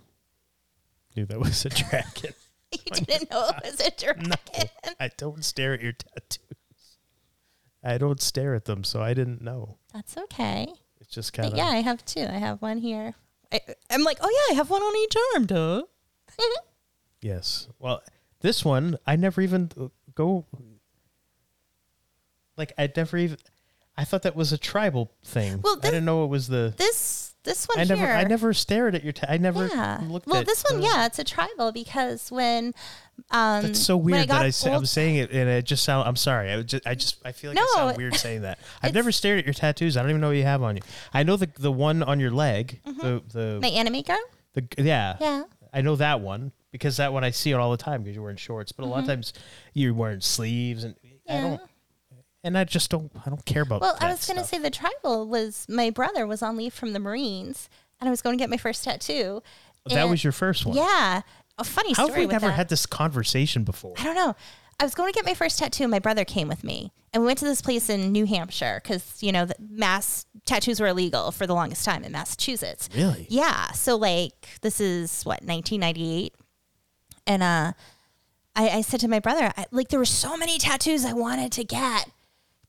[1.17, 2.35] knew that was a dragon.
[2.71, 4.29] You didn't know it was a dragon.
[4.29, 6.58] no, I don't stare at your tattoos.
[7.89, 9.78] I don't stare at them, so I didn't know.
[9.94, 10.69] That's okay.
[11.01, 12.20] It's just kind of yeah, I have two.
[12.20, 13.15] I have one here.
[13.51, 13.60] I,
[13.90, 15.82] I'm like, oh yeah, I have one on each arm, duh.
[17.20, 17.66] Yes.
[17.81, 18.01] Well,
[18.43, 19.70] this one I never even
[20.15, 20.44] go.
[22.56, 23.39] Like I never even.
[23.97, 25.60] I thought that was a tribal thing.
[25.60, 26.74] Well, I didn't know it was the.
[26.77, 28.06] this this one I never.
[28.06, 29.12] I never stared at your.
[29.12, 30.01] Ta- I never Yeah.
[30.09, 30.47] looked Well, at.
[30.47, 32.74] this one, yeah, it's a tribal because when
[33.31, 36.06] um That's so weird that I say, old- I'm saying it and it just sound.
[36.09, 36.52] I'm sorry.
[36.52, 38.59] I just, I just, I feel like No, I sound weird saying that.
[38.82, 39.97] I've never stared at your tattoos.
[39.97, 40.82] I don't even know what you have on you.
[41.12, 42.81] I know the the one on your leg.
[42.85, 44.19] The the my anime girl.
[44.55, 45.15] the yeah.
[45.15, 45.23] Mm-hmm.
[45.23, 45.43] Yeah.
[45.73, 48.23] I know that one because that one I see it all the time because you're
[48.24, 48.73] wearing shorts.
[48.73, 49.32] But a lot of times
[49.74, 50.94] you're wearing sleeves and
[51.28, 51.43] I Mm-hmm.
[51.56, 51.60] Don't.
[52.44, 53.10] And I just don't.
[53.27, 53.81] I don't care about.
[53.81, 56.93] Well, I was going to say the tribal was my brother was on leave from
[56.93, 57.69] the Marines,
[58.01, 59.43] and I was going to get my first tattoo.
[59.86, 60.77] that was your first one.
[60.77, 61.23] Yeah,
[61.59, 62.06] a funny story.
[62.09, 62.20] How story.
[62.23, 62.52] have we never that.
[62.52, 63.94] had this conversation before?
[63.98, 64.36] I don't know.
[64.81, 65.82] I was going to get my first tattoo.
[65.85, 68.81] and My brother came with me, and we went to this place in New Hampshire
[68.82, 72.89] because you know the mass tattoos were illegal for the longest time in Massachusetts.
[72.94, 73.27] Really?
[73.28, 73.73] Yeah.
[73.73, 76.35] So like this is what 1998,
[77.27, 77.73] and uh,
[78.55, 81.51] I, I said to my brother, I, like there were so many tattoos I wanted
[81.52, 82.09] to get,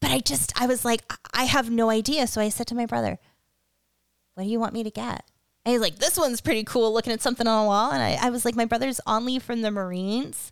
[0.01, 1.01] but I just I was like
[1.34, 2.27] I- have no idea.
[2.27, 3.17] So I said to my brother,
[4.35, 5.26] "What do you want me to get?"
[5.65, 8.17] And he's like, "This one's pretty cool." Looking at something on a wall, and I,
[8.21, 10.51] I was like, "My brother's on leave from the Marines."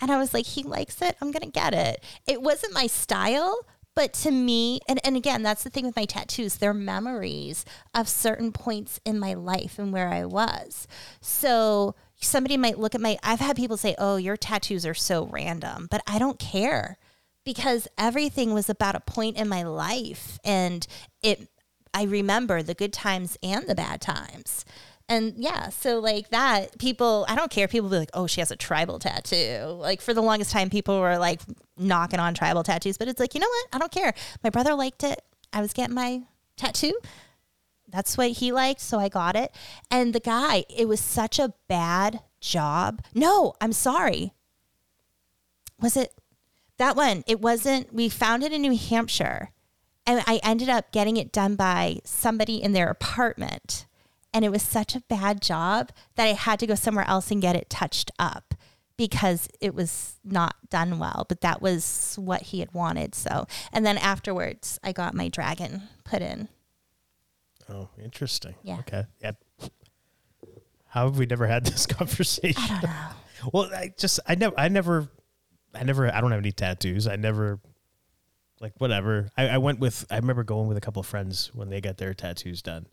[0.00, 1.16] And I was like, he likes it.
[1.20, 2.04] I'm going to get it.
[2.26, 6.04] It wasn't my style, but to me, and, and again, that's the thing with my
[6.04, 7.64] tattoos, they're memories
[7.94, 10.86] of certain points in my life and where I was.
[11.22, 15.26] So somebody might look at my, I've had people say, oh, your tattoos are so
[15.26, 16.98] random, but I don't care
[17.46, 20.38] because everything was about a point in my life.
[20.44, 20.86] And
[21.22, 21.48] it,
[21.94, 24.66] I remember the good times and the bad times.
[25.08, 27.68] And yeah, so like that, people, I don't care.
[27.68, 29.78] People be like, oh, she has a tribal tattoo.
[29.78, 31.40] Like for the longest time, people were like
[31.78, 33.66] knocking on tribal tattoos, but it's like, you know what?
[33.72, 34.12] I don't care.
[34.42, 35.22] My brother liked it.
[35.52, 36.22] I was getting my
[36.56, 36.98] tattoo.
[37.88, 38.80] That's what he liked.
[38.80, 39.54] So I got it.
[39.88, 43.02] And the guy, it was such a bad job.
[43.14, 44.32] No, I'm sorry.
[45.80, 46.12] Was it
[46.78, 47.24] that one?
[47.26, 49.50] It wasn't, we found it in New Hampshire
[50.06, 53.86] and I ended up getting it done by somebody in their apartment.
[54.32, 57.42] And it was such a bad job that I had to go somewhere else and
[57.42, 58.54] get it touched up
[58.96, 61.26] because it was not done well.
[61.28, 63.14] But that was what he had wanted.
[63.14, 66.48] So, and then afterwards, I got my dragon put in.
[67.68, 68.54] Oh, interesting.
[68.62, 68.78] Yeah.
[68.80, 69.04] Okay.
[69.20, 69.32] Yeah.
[70.88, 72.62] How have we never had this conversation?
[72.62, 73.50] I don't know.
[73.52, 75.08] Well, I just I never I never
[75.78, 77.06] I never I don't have any tattoos.
[77.06, 77.60] I never
[78.60, 79.30] like whatever.
[79.36, 81.98] I, I went with I remember going with a couple of friends when they got
[81.98, 82.86] their tattoos done,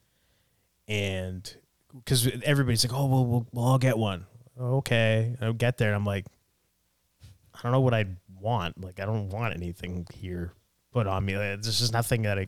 [0.87, 1.55] and
[1.95, 4.25] because everybody's like, oh, well, we'll we'll all get one.
[4.59, 6.25] Okay, I'll get there, and I'm like,
[7.53, 8.05] I don't know what I
[8.39, 8.83] want.
[8.83, 10.53] Like, I don't want anything here
[10.91, 11.33] put on me.
[11.37, 12.47] Like, There's just nothing that I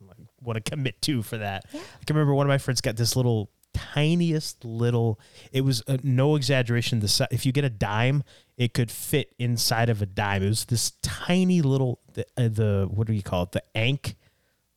[0.00, 1.64] like, want to commit to for that.
[1.72, 3.50] I can remember one of my friends got this little
[3.94, 5.18] tiniest little.
[5.52, 7.00] It was uh, no exaggeration.
[7.00, 8.22] The si- if you get a dime,
[8.56, 10.42] it could fit inside of a dime.
[10.42, 13.52] It was this tiny little the, uh, the what do you call it?
[13.52, 14.16] The ankh,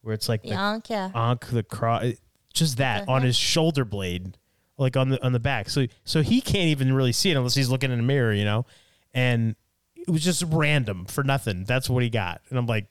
[0.02, 1.12] where it's like The the ankh, yeah.
[1.16, 2.06] ankh, the cross,
[2.54, 3.14] just that Uh-huh.
[3.14, 4.38] on his shoulder blade,
[4.78, 5.70] like on the on the back.
[5.70, 8.46] So so he can't even really see it unless he's looking in a mirror, you
[8.46, 8.66] know.
[9.14, 9.56] And
[9.96, 11.64] it was just random for nothing.
[11.66, 12.88] That's what he got, and I'm like,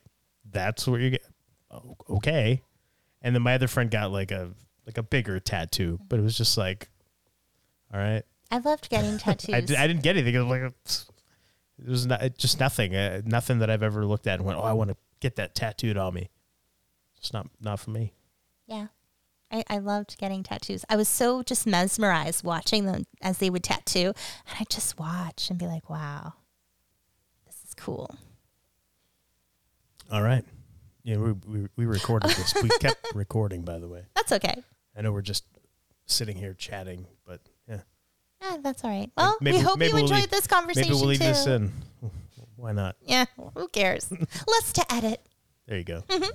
[0.49, 1.23] that's what you get.
[1.69, 2.61] Oh, okay.
[3.21, 4.51] And then my other friend got like a
[4.91, 6.89] like a bigger tattoo, but it was just like,
[7.93, 8.23] all right.
[8.49, 9.55] I loved getting tattoos.
[9.55, 10.35] I, di- I didn't get anything.
[10.35, 10.73] It was like
[11.79, 12.95] it was not, it just nothing.
[12.95, 15.55] Uh, nothing that I've ever looked at and went, oh, I want to get that
[15.55, 16.29] tattooed on me.
[17.17, 18.13] It's not not for me.
[18.67, 18.87] Yeah.
[19.51, 20.85] I, I loved getting tattoos.
[20.89, 24.13] I was so just mesmerized watching them as they would tattoo.
[24.47, 26.33] And I just watch and be like, wow,
[27.45, 28.15] this is cool.
[30.11, 30.45] All right.
[31.03, 32.53] Yeah, we we, we recorded this.
[32.61, 34.03] We kept recording, by the way.
[34.15, 34.63] That's okay.
[34.95, 35.45] I know we're just
[36.05, 37.79] sitting here chatting, but yeah.
[38.41, 39.09] Yeah, that's all right.
[39.15, 41.25] Well, Maybe- we hope you we'll enjoyed leave- this conversation Maybe we'll leave too.
[41.25, 41.71] this in.
[42.55, 42.95] Why not?
[43.05, 44.11] Yeah, who cares?
[44.47, 45.25] Less to edit.
[45.67, 46.01] There you go.
[46.07, 46.29] Mhm.